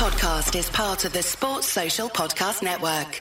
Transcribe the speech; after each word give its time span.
podcast 0.00 0.58
is 0.58 0.70
part 0.70 1.04
of 1.04 1.12
the 1.12 1.22
Sports 1.22 1.66
Social 1.66 2.08
Podcast 2.08 2.62
Network. 2.62 3.20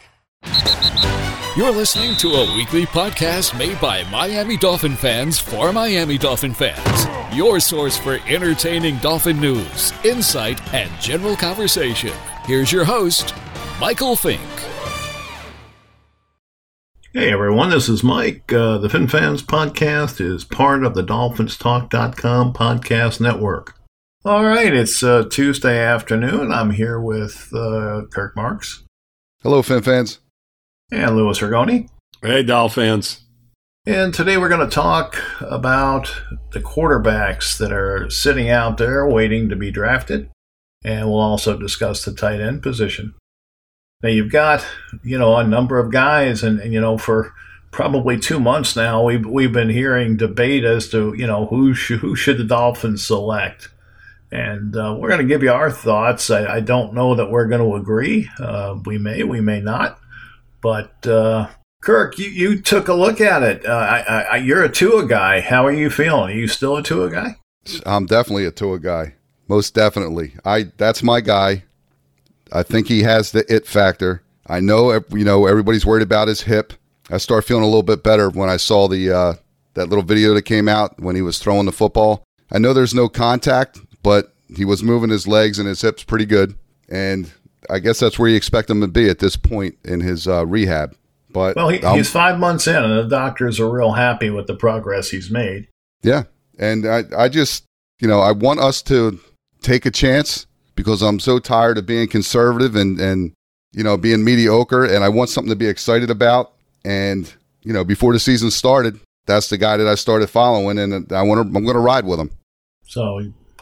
You're 1.58 1.74
listening 1.74 2.16
to 2.20 2.30
a 2.30 2.56
weekly 2.56 2.86
podcast 2.86 3.58
made 3.60 3.82
by 3.82 4.10
Miami 4.10 4.56
Dolphin 4.56 4.96
fans 4.96 5.38
for 5.38 5.74
Miami 5.74 6.18
Dolphin 6.18 6.54
fans. 6.54 7.36
Your 7.36 7.60
source 7.60 7.98
for 7.98 8.20
entertaining 8.30 8.96
Dolphin 9.00 9.42
news, 9.42 9.92
insight, 10.06 10.74
and 10.74 10.90
general 11.02 11.36
conversation. 11.36 12.14
Here's 12.46 12.72
your 12.72 12.86
host, 12.86 13.34
Michael 13.82 14.16
Fink. 14.16 14.40
Hey 17.14 17.34
everyone, 17.34 17.72
this 17.72 17.90
is 17.90 18.06
Mike. 18.06 18.54
Uh, 18.54 18.78
the 18.78 18.88
Fin 18.88 19.10
Fans 19.10 19.44
podcast 19.44 20.22
is 20.22 20.46
part 20.46 20.86
of 20.86 20.94
the 20.94 21.04
DolphinsTalk.com 21.04 22.54
podcast 22.54 23.20
network. 23.20 23.79
All 24.26 24.44
right, 24.44 24.74
it's 24.74 25.02
uh, 25.02 25.24
Tuesday 25.32 25.80
afternoon. 25.80 26.52
I'm 26.52 26.72
here 26.72 27.00
with 27.00 27.54
uh, 27.54 28.02
Kirk 28.12 28.36
Marks. 28.36 28.84
Hello, 29.44 29.62
Fin 29.62 29.82
fans. 29.82 30.20
And 30.92 31.16
Louis 31.16 31.40
Ragone. 31.40 31.88
Hey, 32.22 32.44
Dolphins. 32.44 33.22
And 33.86 34.14
today 34.14 34.36
we're 34.36 34.50
going 34.50 34.70
to 34.70 34.76
talk 34.76 35.24
about 35.40 36.14
the 36.52 36.60
quarterbacks 36.60 37.58
that 37.60 37.72
are 37.72 38.10
sitting 38.10 38.50
out 38.50 38.78
there 38.78 39.08
waiting 39.08 39.48
to 39.48 39.56
be 39.56 39.72
drafted. 39.72 40.30
And 40.84 41.08
we'll 41.08 41.22
also 41.22 41.58
discuss 41.58 42.04
the 42.04 42.14
tight 42.14 42.42
end 42.42 42.62
position. 42.62 43.14
Now 44.04 44.10
you've 44.10 44.34
got, 44.34 44.66
you 45.02 45.18
know, 45.18 45.38
a 45.38 45.48
number 45.48 45.80
of 45.80 45.94
guys, 45.94 46.44
and, 46.44 46.60
and 46.60 46.74
you 46.74 46.82
know, 46.82 46.98
for 46.98 47.34
probably 47.72 48.20
two 48.20 48.42
months 48.42 48.76
now, 48.76 49.02
we've 49.02 49.26
we've 49.26 49.54
been 49.54 49.70
hearing 49.70 50.18
debate 50.18 50.66
as 50.66 50.90
to, 50.90 51.14
you 51.18 51.26
know, 51.26 51.46
who 51.46 51.74
sh- 51.74 52.00
who 52.00 52.18
should 52.18 52.38
the 52.38 52.44
Dolphins 52.44 53.06
select, 53.06 53.70
and 54.32 54.76
uh, 54.76 54.96
we're 54.98 55.10
going 55.10 55.22
to 55.22 55.28
give 55.28 55.44
you 55.44 55.52
our 55.52 55.72
thoughts. 55.72 56.30
I, 56.30 56.56
I, 56.56 56.60
don't 56.60 56.94
know 56.94 57.16
that 57.16 57.32
we're 57.32 57.48
going 57.48 57.62
to 57.62 57.76
agree. 57.76 58.30
Uh, 58.40 58.78
we 58.86 58.98
may, 58.98 59.24
we 59.24 59.42
may 59.42 59.62
not, 59.62 60.00
but. 60.62 61.06
Uh, 61.08 61.50
Kirk, 61.82 62.20
you, 62.20 62.28
you 62.28 62.62
took 62.62 62.90
a 62.90 62.94
look 62.94 63.22
at 63.22 63.42
it. 63.42 63.66
Uh, 63.66 63.72
I, 63.72 64.22
I, 64.22 64.38
you're 64.38 64.64
a 64.64 64.70
Tua 64.70 65.08
guy. 65.08 65.40
How 65.40 65.66
are 65.66 65.72
you 65.72 65.90
feeling? 65.90 66.32
Are 66.32 66.38
you 66.38 66.48
still 66.50 66.76
a 66.76 66.84
Tua 66.84 67.10
guy? 67.10 67.38
I'm 67.86 68.06
definitely 68.06 68.46
a 68.46 68.52
Tua 68.52 68.80
guy. 68.80 69.16
Most 69.48 69.74
definitely. 69.74 70.34
I 70.46 70.72
that's 70.78 71.02
my 71.02 71.22
guy. 71.22 71.64
I 72.52 72.64
think 72.64 72.88
he 72.88 73.04
has 73.04 73.32
the 73.32 73.46
it 73.54 73.66
factor. 73.66 74.22
I 74.46 74.60
know 74.60 74.92
you 75.12 75.24
know 75.24 75.46
everybody's 75.48 75.86
worried 75.86 76.04
about 76.04 76.28
his 76.28 76.42
hip. 76.42 76.74
I 77.10 77.18
start 77.18 77.46
feeling 77.46 77.64
a 77.64 77.68
little 77.68 77.84
bit 77.84 78.04
better 78.04 78.30
when 78.30 78.50
I 78.50 78.58
saw 78.58 78.88
the 78.88 79.12
uh, 79.12 79.34
that 79.74 79.90
little 79.90 80.04
video 80.04 80.34
that 80.34 80.44
came 80.44 80.68
out 80.68 81.00
when 81.00 81.16
he 81.16 81.22
was 81.22 81.40
throwing 81.40 81.66
the 81.66 81.72
football. 81.72 82.24
I 82.52 82.60
know 82.60 82.74
there's 82.74 82.94
no 82.94 83.10
contact, 83.10 83.80
but 84.10 84.34
he 84.56 84.66
was 84.66 84.82
moving 84.82 85.12
his 85.12 85.28
legs 85.28 85.60
and 85.60 85.68
his 85.68 85.84
hips 85.84 86.04
pretty 86.04 86.26
good, 86.26 86.56
and 86.90 87.32
I 87.70 87.78
guess 87.78 88.00
that's 88.00 88.18
where 88.18 88.28
you 88.28 88.36
expect 88.36 88.68
him 88.68 88.82
to 88.82 88.88
be 88.88 89.08
at 89.08 89.20
this 89.20 89.36
point 89.36 89.78
in 89.86 90.00
his 90.00 90.28
uh, 90.28 90.48
rehab. 90.48 90.96
But 91.30 91.56
well, 91.56 91.70
he, 91.70 91.78
he's 91.78 92.10
five 92.10 92.40
months 92.40 92.66
in, 92.66 92.76
and 92.76 92.92
the 92.92 93.08
doctors 93.08 93.60
are 93.60 93.70
real 93.70 93.92
happy 93.92 94.32
with 94.32 94.48
the 94.48 94.56
progress 94.56 95.12
he's 95.12 95.30
made. 95.30 95.68
Yeah, 96.02 96.24
and 96.58 96.88
I 96.88 97.04
I 97.16 97.30
just 97.30 97.66
you 98.00 98.08
know 98.08 98.20
I 98.20 98.32
want 98.32 98.60
us 98.60 98.82
to 98.84 99.20
take 99.62 99.86
a 99.86 99.92
chance 99.92 100.48
because 100.74 101.04
I'm 101.04 101.20
so 101.20 101.38
tired 101.38 101.78
of 101.78 101.86
being 101.86 102.08
conservative 102.08 102.76
and 102.76 103.00
and 103.00 103.34
you 103.74 103.84
know 103.84 103.96
being 103.96 104.24
mediocre, 104.24 104.86
and 104.86 105.04
I 105.04 105.10
want 105.10 105.30
something 105.30 105.52
to 105.52 105.56
be 105.56 105.68
excited 105.68 106.10
about. 106.10 106.54
And 106.84 107.32
you 107.62 107.74
know, 107.74 107.84
before 107.84 108.14
the 108.14 108.20
season 108.20 108.50
started, 108.50 109.00
that's 109.28 109.50
the 109.50 109.58
guy 109.60 109.78
that 109.78 109.88
I 109.88 109.94
started 109.94 110.32
following, 110.32 110.80
and 110.80 111.14
I 111.14 111.22
want 111.22 111.44
to 111.44 111.56
I'm 111.56 111.64
going 111.64 111.76
to 111.76 111.80
ride 111.80 112.06
with 112.06 112.20
him. 112.20 112.32
So 112.88 113.20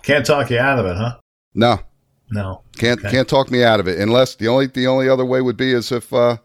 can't 0.08 0.26
talk 0.26 0.50
you 0.50 0.58
out 0.58 0.80
of 0.80 0.86
it, 0.86 0.96
huh? 0.96 1.18
No, 1.54 1.80
no, 2.32 2.62
can't 2.78 3.00
okay. 3.00 3.12
can't 3.12 3.28
talk 3.28 3.52
me 3.52 3.64
out 3.64 3.82
of 3.82 3.88
it. 3.88 4.00
Unless 4.00 4.36
the 4.36 4.48
only 4.48 4.68
the 4.68 4.88
only 4.88 5.10
other 5.10 5.26
way 5.26 5.42
would 5.42 5.58
be 5.58 5.74
is 5.74 5.92
if 5.92 6.14
uh, 6.14 6.38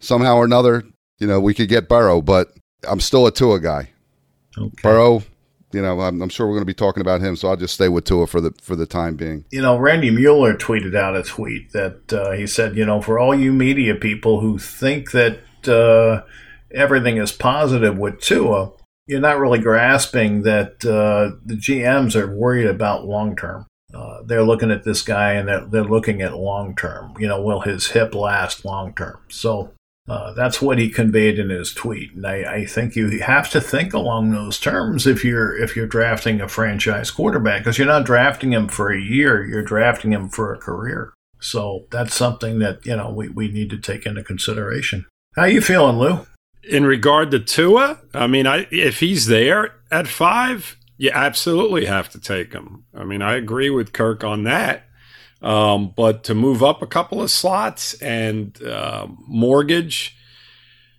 somehow 0.00 0.36
or 0.36 0.44
another, 0.44 0.82
you 1.18 1.26
know, 1.26 1.40
we 1.40 1.54
could 1.54 1.68
get 1.68 1.88
Burrow, 1.88 2.20
but 2.20 2.52
I'm 2.88 3.00
still 3.00 3.26
a 3.26 3.32
Tua 3.32 3.60
guy. 3.60 3.90
Okay. 4.56 4.82
Burrow, 4.82 5.22
you 5.72 5.80
know, 5.80 6.00
I'm, 6.00 6.20
I'm, 6.20 6.28
sure 6.28 6.46
we're 6.46 6.54
going 6.54 6.62
to 6.62 6.66
be 6.66 6.74
talking 6.74 7.00
about 7.00 7.20
him, 7.20 7.36
so 7.36 7.48
I'll 7.48 7.56
just 7.56 7.74
stay 7.74 7.88
with 7.88 8.04
Tua 8.04 8.26
for 8.26 8.40
the 8.40 8.52
for 8.60 8.74
the 8.74 8.86
time 8.86 9.14
being. 9.14 9.44
You 9.52 9.62
know, 9.62 9.76
Randy 9.76 10.10
Mueller 10.10 10.54
tweeted 10.54 10.96
out 10.96 11.14
a 11.14 11.22
tweet 11.22 11.72
that 11.72 12.12
uh, 12.12 12.32
he 12.32 12.48
said, 12.48 12.76
you 12.76 12.84
know, 12.84 13.00
for 13.00 13.18
all 13.18 13.34
you 13.34 13.52
media 13.52 13.94
people 13.94 14.40
who 14.40 14.58
think 14.58 15.12
that 15.12 15.38
uh, 15.68 16.24
everything 16.72 17.18
is 17.18 17.30
positive 17.30 17.96
with 17.96 18.20
Tua, 18.20 18.72
you're 19.08 19.20
not 19.20 19.38
really 19.38 19.58
grasping 19.58 20.42
that 20.42 20.84
uh, 20.84 21.36
the 21.44 21.54
GMs 21.54 22.14
are 22.14 22.32
worried 22.32 22.66
about 22.66 23.06
long 23.06 23.34
term. 23.34 23.66
Uh, 23.92 24.22
they're 24.22 24.44
looking 24.44 24.70
at 24.70 24.84
this 24.84 25.00
guy 25.00 25.32
and 25.32 25.48
they're, 25.48 25.64
they're 25.64 25.84
looking 25.84 26.20
at 26.20 26.36
long 26.36 26.76
term. 26.76 27.14
You 27.18 27.26
know, 27.26 27.42
will 27.42 27.60
his 27.60 27.88
hip 27.88 28.14
last 28.14 28.66
long 28.66 28.94
term? 28.94 29.18
So 29.28 29.72
uh, 30.08 30.34
that's 30.34 30.60
what 30.60 30.78
he 30.78 30.90
conveyed 30.90 31.38
in 31.38 31.50
his 31.50 31.72
tweet, 31.72 32.14
and 32.14 32.26
I, 32.26 32.54
I, 32.54 32.64
think 32.64 32.96
you 32.96 33.20
have 33.20 33.50
to 33.50 33.60
think 33.60 33.92
along 33.92 34.30
those 34.30 34.58
terms 34.58 35.06
if 35.06 35.22
you're 35.22 35.54
if 35.54 35.76
you're 35.76 35.86
drafting 35.86 36.40
a 36.40 36.48
franchise 36.48 37.10
quarterback, 37.10 37.60
because 37.60 37.76
you're 37.76 37.86
not 37.86 38.06
drafting 38.06 38.54
him 38.54 38.68
for 38.68 38.90
a 38.90 38.98
year, 38.98 39.44
you're 39.44 39.62
drafting 39.62 40.14
him 40.14 40.30
for 40.30 40.54
a 40.54 40.58
career. 40.58 41.12
So 41.40 41.84
that's 41.90 42.14
something 42.14 42.58
that 42.58 42.86
you 42.86 42.96
know 42.96 43.10
we, 43.10 43.28
we 43.28 43.48
need 43.48 43.68
to 43.68 43.78
take 43.78 44.06
into 44.06 44.22
consideration. 44.22 45.04
How 45.36 45.44
you 45.44 45.60
feeling, 45.60 45.98
Lou? 45.98 46.26
In 46.68 46.84
regard 46.84 47.30
to 47.30 47.40
Tua, 47.40 48.00
I 48.14 48.26
mean, 48.26 48.46
I, 48.46 48.66
if 48.70 49.00
he's 49.00 49.26
there 49.26 49.74
at 49.90 50.06
five, 50.06 50.76
you 50.96 51.10
absolutely 51.12 51.86
have 51.86 52.10
to 52.10 52.20
take 52.20 52.52
him. 52.52 52.84
I 52.94 53.04
mean, 53.04 53.22
I 53.22 53.34
agree 53.34 53.70
with 53.70 53.92
Kirk 53.92 54.22
on 54.24 54.44
that. 54.44 54.84
Um, 55.40 55.92
but 55.96 56.24
to 56.24 56.34
move 56.34 56.62
up 56.62 56.82
a 56.82 56.86
couple 56.86 57.22
of 57.22 57.30
slots 57.30 57.94
and 57.94 58.60
uh, 58.62 59.06
mortgage 59.26 60.18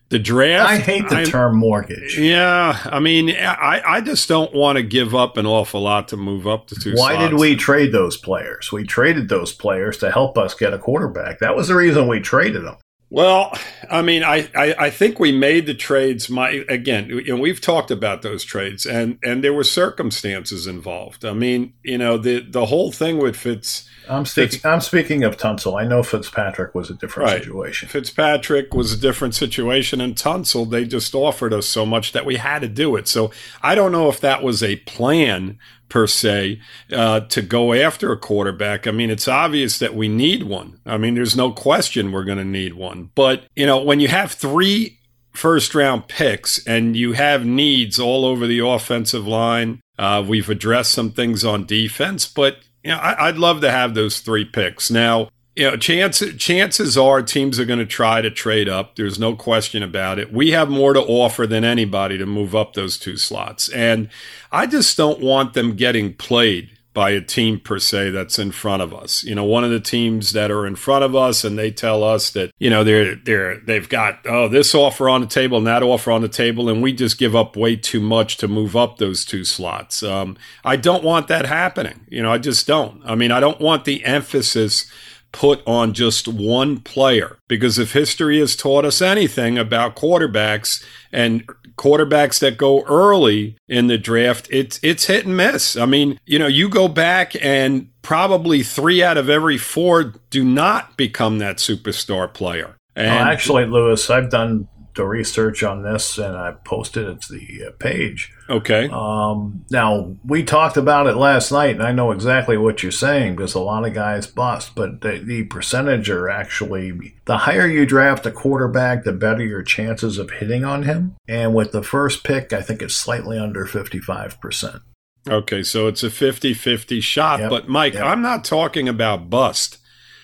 the 0.10 0.20
draft. 0.20 0.70
I 0.70 0.78
hate 0.78 1.08
the 1.08 1.18
I'm, 1.18 1.26
term 1.26 1.56
mortgage. 1.56 2.18
Yeah, 2.18 2.80
I 2.86 3.00
mean, 3.00 3.30
I, 3.30 3.82
I 3.86 4.02
just 4.02 4.28
don't 4.28 4.54
want 4.54 4.78
to 4.78 4.84
give 4.84 5.14
up 5.14 5.38
an 5.38 5.46
awful 5.46 5.82
lot 5.82 6.08
to 6.10 6.18
move 6.18 6.48
up 6.48 6.68
to 6.68 6.76
two. 6.76 6.94
Why 6.96 7.14
slots. 7.14 7.30
did 7.30 7.40
we 7.40 7.56
trade 7.56 7.92
those 7.92 8.18
players? 8.18 8.72
We 8.72 8.84
traded 8.84 9.30
those 9.30 9.54
players 9.54 9.98
to 10.00 10.12
help 10.12 10.38
us 10.38 10.54
get 10.54 10.74
a 10.74 10.80
quarterback. 10.80 11.40
That 11.40 11.56
was 11.56 11.68
the 11.68 11.76
reason 11.76 12.08
we 12.08 12.20
traded 12.20 12.66
them. 12.66 12.78
Well, 13.12 13.58
I 13.90 14.04
mean, 14.04 14.24
I, 14.24 14.50
I, 14.56 14.76
I, 14.78 14.90
think 14.92 15.20
we 15.20 15.32
made 15.32 15.66
the 15.66 15.74
trades. 15.74 16.30
My 16.30 16.64
again, 16.70 17.08
you 17.10 17.36
know, 17.36 17.42
we've 17.42 17.60
talked 17.60 17.90
about 17.90 18.22
those 18.22 18.44
trades, 18.44 18.86
and 18.86 19.18
and 19.24 19.44
there 19.44 19.54
were 19.54 19.64
circumstances 19.64 20.68
involved. 20.68 21.26
I 21.26 21.34
mean, 21.34 21.74
you 21.82 21.98
know, 21.98 22.20
the 22.20 22.40
the 22.40 22.68
whole 22.68 22.92
thing 22.92 23.18
with 23.18 23.36
Fitz. 23.36 23.90
I'm 24.08 24.28
speaking. 24.28 24.60
I'm 24.64 24.82
speaking 24.82 25.24
of 25.24 25.38
Tunsil. 25.38 25.80
I 25.80 25.88
know 25.88 26.04
Fitzpatrick 26.04 26.76
was 26.76 26.92
a 26.92 26.94
different 26.94 27.32
right. 27.32 27.42
situation. 27.42 27.90
Fitzpatrick 27.90 28.76
was 28.76 28.94
a 28.94 28.98
different 28.98 29.34
situation, 29.34 30.02
and 30.02 30.16
Tunsil 30.16 30.70
they 30.70 30.86
just 30.86 31.16
offered 31.16 31.52
us 31.52 31.68
so 31.68 31.88
much 31.88 32.12
that 32.12 32.28
we 32.28 32.36
had 32.36 32.60
to 32.60 32.68
do 32.68 32.96
it. 32.96 33.08
So 33.08 33.32
I 33.64 33.74
don't 33.74 33.92
know 33.92 34.10
if 34.10 34.20
that 34.20 34.44
was 34.44 34.62
a 34.62 34.76
plan 34.78 35.58
per 35.90 36.08
se 36.08 36.62
uh, 36.94 37.22
to 37.22 37.42
go 37.42 37.74
after 37.74 38.12
a 38.12 38.18
quarterback. 38.18 38.88
I 38.88 38.92
mean, 38.92 39.10
it's 39.10 39.28
obvious 39.28 39.80
that 39.80 39.96
we 39.96 40.08
need 40.08 40.44
one. 40.44 40.80
I 40.86 40.98
mean, 40.98 41.16
there's 41.16 41.36
no 41.36 41.52
question 41.52 42.12
we're 42.12 42.24
going 42.24 42.38
to 42.38 42.46
need 42.46 42.74
one. 42.74 43.10
But, 43.16 43.44
you 43.56 43.66
know, 43.66 43.82
when 43.82 44.00
you 44.00 44.08
have 44.08 44.32
three 44.32 45.00
first 45.34 45.76
round 45.76 46.08
picks 46.08 46.66
and 46.66 46.96
you 46.96 47.14
have 47.14 47.46
needs 47.46 48.00
all 48.00 48.26
over 48.26 48.48
the 48.48 48.60
offensive 48.60 49.28
line, 49.28 49.82
uh, 49.98 50.24
we've 50.26 50.50
addressed 50.50 50.92
some 50.92 51.12
things 51.12 51.44
on 51.44 51.66
defense, 51.66 52.28
but, 52.28 52.58
you 52.84 52.92
know, 52.92 52.98
I, 52.98 53.28
I'd 53.28 53.38
love 53.38 53.62
to 53.62 53.72
have 53.72 53.94
those 53.94 54.20
three 54.20 54.46
picks. 54.46 54.90
Now, 54.90 55.30
you 55.60 55.70
know, 55.70 55.76
chances 55.76 56.38
chances 56.38 56.98
are 56.98 57.22
teams 57.22 57.60
are 57.60 57.66
going 57.66 57.80
to 57.80 57.86
try 57.86 58.22
to 58.22 58.32
trade 58.32 58.70
up. 58.70 58.96
There's 58.96 59.20
no 59.20 59.36
question 59.36 59.84
about 59.84 60.18
it. 60.18 60.32
We 60.32 60.52
have 60.52 60.70
more 60.70 60.94
to 60.94 61.02
offer 61.02 61.46
than 61.46 61.66
anybody 61.66 62.18
to 62.18 62.26
move 62.26 62.56
up 62.56 62.74
those 62.74 62.98
two 62.98 63.18
slots, 63.18 63.68
and 63.68 64.08
I 64.54 64.68
just 64.68 64.96
don't 64.96 65.20
want 65.20 65.54
them 65.56 65.76
getting 65.76 66.14
played 66.14 66.70
by 66.94 67.12
a 67.12 67.22
team 67.22 67.60
per 67.60 67.78
se 67.78 68.12
that's 68.12 68.40
in 68.40 68.52
front 68.52 68.82
of 68.82 68.94
us. 68.94 69.24
You 69.24 69.36
know, 69.36 69.44
one 69.44 69.66
of 69.66 69.70
the 69.70 69.80
teams 69.82 70.32
that 70.32 70.50
are 70.50 70.66
in 70.66 70.76
front 70.76 71.04
of 71.04 71.14
us 71.14 71.44
and 71.44 71.58
they 71.58 71.72
tell 71.72 72.04
us 72.04 72.30
that, 72.32 72.52
you 72.58 72.70
know, 72.70 72.84
they're 72.84 73.16
they're 73.16 73.60
they've 73.60 73.88
got 73.88 74.20
oh 74.26 74.48
this 74.48 74.74
offer 74.74 75.10
on 75.10 75.22
the 75.22 75.28
table 75.28 75.58
and 75.58 75.68
that 75.68 75.84
offer 75.84 76.10
on 76.10 76.22
the 76.22 76.30
table 76.30 76.70
and 76.70 76.82
we 76.82 76.94
just 76.94 77.18
give 77.18 77.36
up 77.36 77.58
way 77.58 77.76
too 77.76 78.00
much 78.00 78.38
to 78.38 78.48
move 78.48 78.78
up 78.78 78.98
those 78.98 79.26
two 79.26 79.44
slots. 79.44 80.04
Um, 80.04 80.38
I 80.64 80.78
don't 80.78 81.04
want 81.04 81.28
that 81.28 81.46
happening. 81.46 82.06
You 82.10 82.24
know, 82.24 82.32
I 82.32 82.38
just 82.38 82.66
don't. 82.66 83.02
I 83.06 83.16
mean, 83.16 83.32
I 83.32 83.42
don't 83.42 83.60
want 83.60 83.84
the 83.84 84.06
emphasis 84.06 84.90
put 85.32 85.62
on 85.68 85.94
just 85.94 86.28
one 86.28 86.80
player. 86.80 87.38
Because 87.48 87.78
if 87.78 87.94
history 87.94 88.40
has 88.40 88.56
taught 88.56 88.86
us 88.86 89.02
anything 89.02 89.58
about 89.58 89.96
quarterbacks 89.96 90.84
and 91.12 91.48
quarterbacks 91.78 92.40
that 92.40 92.58
go 92.58 92.84
early 92.84 93.56
in 93.68 93.88
the 93.88 93.98
draft, 93.98 94.48
it's 94.52 94.80
it's 94.84 95.06
hit 95.06 95.26
and 95.26 95.38
miss. 95.38 95.78
I 95.78 95.86
mean, 95.86 96.20
you 96.26 96.38
know, 96.40 96.48
you 96.48 96.70
go 96.70 96.88
back 96.88 97.34
and 97.44 97.90
probably 98.02 98.64
three 98.64 99.02
out 99.02 99.18
of 99.18 99.30
every 99.30 99.58
four 99.58 100.14
do 100.30 100.44
not 100.44 100.98
become 100.98 101.40
that 101.40 101.58
superstar 101.58 102.32
player. 102.32 102.76
Oh, 102.98 103.02
and 103.02 103.30
actually, 103.30 103.66
Louis, 103.66 104.10
I've 104.10 104.30
done 104.30 104.68
the 104.96 105.06
research 105.06 105.64
on 105.64 105.84
this 105.84 106.18
and 106.18 106.36
I 106.36 106.52
posted 106.52 107.08
it 107.08 107.22
to 107.24 107.34
the 107.34 107.68
uh, 107.68 107.72
page. 107.80 108.34
Okay. 108.50 108.90
Um, 108.92 109.66
now 109.70 110.16
we 110.26 110.44
talked 110.44 110.78
about 110.78 111.08
it 111.08 111.16
last 111.16 111.52
night, 111.52 111.76
and 111.76 111.84
I 111.84 111.92
know 111.92 112.12
exactly 112.12 112.58
what 112.58 112.82
you're 112.82 112.92
saying 112.92 113.36
because 113.36 113.54
a 113.54 113.60
lot 113.60 113.86
of 113.86 113.94
guys 113.94 114.28
bust, 114.28 114.74
but 114.76 115.02
the, 115.02 115.20
the 115.20 115.44
percentage 115.44 116.10
are 116.10 116.30
actually 116.30 117.16
the 117.26 117.38
higher 117.40 117.68
you 117.68 117.86
draft 117.86 118.26
a 118.26 118.32
quarterback, 118.32 119.04
the 119.04 119.14
better 119.14 119.46
your 119.46 119.64
chances 119.64 120.18
of 120.18 120.32
hitting 120.32 120.66
on 120.66 120.84
him. 120.84 121.16
And 121.28 121.54
with 121.54 121.72
the 121.72 121.84
first 121.84 122.24
pick, 122.24 122.52
I 122.52 122.62
think 122.62 122.82
it's 122.82 122.96
slightly 122.96 123.38
under 123.38 123.66
55 123.66 124.42
percent. 124.42 124.82
Okay, 125.28 125.64
so 125.64 125.88
it's 125.88 126.02
a 126.02 126.10
50 126.10 126.54
50 126.54 127.02
shot. 127.02 127.40
Yep, 127.40 127.50
But, 127.50 127.68
Mike, 127.68 127.94
yep. 127.94 128.04
I'm 128.04 128.22
not 128.22 128.44
talking 128.44 128.88
about 128.88 129.30
bust. 129.30 129.78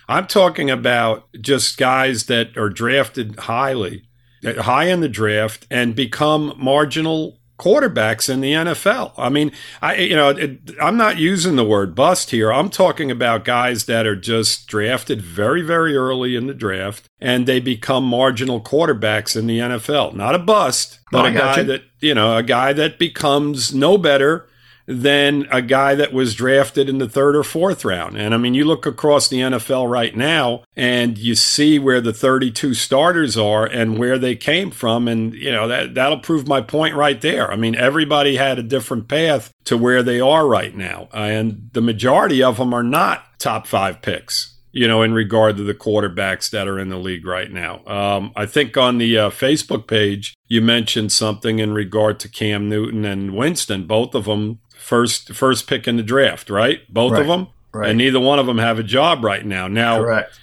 I'm 0.07 0.27
talking 0.27 0.69
about 0.69 1.27
just 1.41 1.77
guys 1.77 2.25
that 2.25 2.55
are 2.57 2.69
drafted 2.69 3.39
highly, 3.39 4.03
high 4.45 4.85
in 4.85 5.01
the 5.01 5.09
draft, 5.09 5.67
and 5.69 5.95
become 5.95 6.53
marginal 6.57 7.39
quarterbacks 7.57 8.29
in 8.29 8.41
the 8.41 8.51
NFL. 8.51 9.13
I 9.17 9.29
mean, 9.29 9.51
I 9.81 9.95
you 9.95 10.15
know, 10.15 10.29
it, 10.29 10.59
I'm 10.81 10.97
not 10.97 11.17
using 11.17 11.55
the 11.55 11.63
word 11.63 11.95
bust 11.95 12.31
here. 12.31 12.51
I'm 12.51 12.69
talking 12.69 13.09
about 13.09 13.45
guys 13.45 13.85
that 13.85 14.05
are 14.05 14.15
just 14.15 14.67
drafted 14.67 15.21
very 15.21 15.61
very 15.61 15.95
early 15.95 16.35
in 16.35 16.47
the 16.47 16.53
draft 16.53 17.07
and 17.19 17.47
they 17.47 17.59
become 17.59 18.03
marginal 18.03 18.61
quarterbacks 18.61 19.35
in 19.35 19.47
the 19.47 19.59
NFL. 19.59 20.13
Not 20.15 20.35
a 20.35 20.39
bust, 20.39 20.99
but 21.11 21.25
oh, 21.25 21.27
I 21.27 21.29
a 21.29 21.33
guy 21.33 21.57
you. 21.57 21.63
that, 21.63 21.83
you 22.01 22.13
know, 22.13 22.37
a 22.37 22.43
guy 22.43 22.73
that 22.73 22.99
becomes 22.99 23.73
no 23.73 23.97
better 23.97 24.47
than 24.87 25.47
a 25.51 25.61
guy 25.61 25.95
that 25.95 26.13
was 26.13 26.35
drafted 26.35 26.87
in 26.87 26.99
the 26.99 27.09
third 27.09 27.35
or 27.35 27.43
fourth 27.43 27.83
round. 27.83 28.17
And 28.17 28.33
I 28.33 28.37
mean, 28.37 28.53
you 28.53 28.65
look 28.65 28.85
across 28.85 29.27
the 29.27 29.39
NFL 29.39 29.89
right 29.89 30.15
now 30.15 30.63
and 30.75 31.17
you 31.17 31.35
see 31.35 31.79
where 31.79 32.01
the 32.01 32.13
32 32.13 32.73
starters 32.73 33.37
are 33.37 33.65
and 33.65 33.97
where 33.97 34.19
they 34.19 34.35
came 34.35 34.71
from. 34.71 35.07
And, 35.07 35.33
you 35.33 35.51
know, 35.51 35.67
that, 35.67 35.95
that'll 35.95 36.19
prove 36.19 36.47
my 36.47 36.61
point 36.61 36.95
right 36.95 37.19
there. 37.19 37.51
I 37.51 37.55
mean, 37.55 37.75
everybody 37.75 38.35
had 38.35 38.59
a 38.59 38.63
different 38.63 39.07
path 39.07 39.51
to 39.65 39.77
where 39.77 40.03
they 40.03 40.19
are 40.19 40.47
right 40.47 40.75
now. 40.75 41.09
And 41.13 41.69
the 41.73 41.81
majority 41.81 42.43
of 42.43 42.57
them 42.57 42.73
are 42.73 42.83
not 42.83 43.39
top 43.39 43.67
five 43.67 44.01
picks. 44.01 44.51
You 44.71 44.89
know, 44.89 45.03
in 45.03 45.13
regard 45.13 45.55
to 45.55 45.63
the 45.63 45.73
quarterbacks 45.73 46.49
that 46.49 46.67
are 46.67 46.77
in 46.77 46.89
the 46.89 46.97
league 46.97 47.25
right 47.25 47.49
now. 47.49 47.81
Um, 47.87 48.33
I 48.35 48.45
think 48.45 48.75
on 48.75 48.97
the 48.97 49.17
uh, 49.17 49.29
Facebook 49.29 49.87
page, 49.87 50.35
you 50.49 50.61
mentioned 50.61 51.13
something 51.13 51.59
in 51.59 51.73
regard 51.73 52.19
to 52.19 52.27
Cam 52.27 52.67
Newton 52.67 53.05
and 53.05 53.37
Winston. 53.37 53.87
Both 53.87 54.13
of 54.13 54.25
them 54.25 54.59
first 54.85 55.33
first 55.33 55.67
pick 55.67 55.87
in 55.87 55.97
the 55.97 56.03
draft, 56.03 56.49
right? 56.49 56.81
Both 56.93 57.13
Right, 57.13 57.21
of 57.21 57.27
them, 57.27 57.47
right. 57.73 57.89
and 57.89 57.97
neither 57.97 58.19
one 58.19 58.39
of 58.39 58.45
them 58.45 58.59
have 58.59 58.77
a 58.79 58.83
job 58.83 59.23
right 59.23 59.45
now. 59.45 59.67
Now, 59.67 59.97
Correct. 59.99 60.39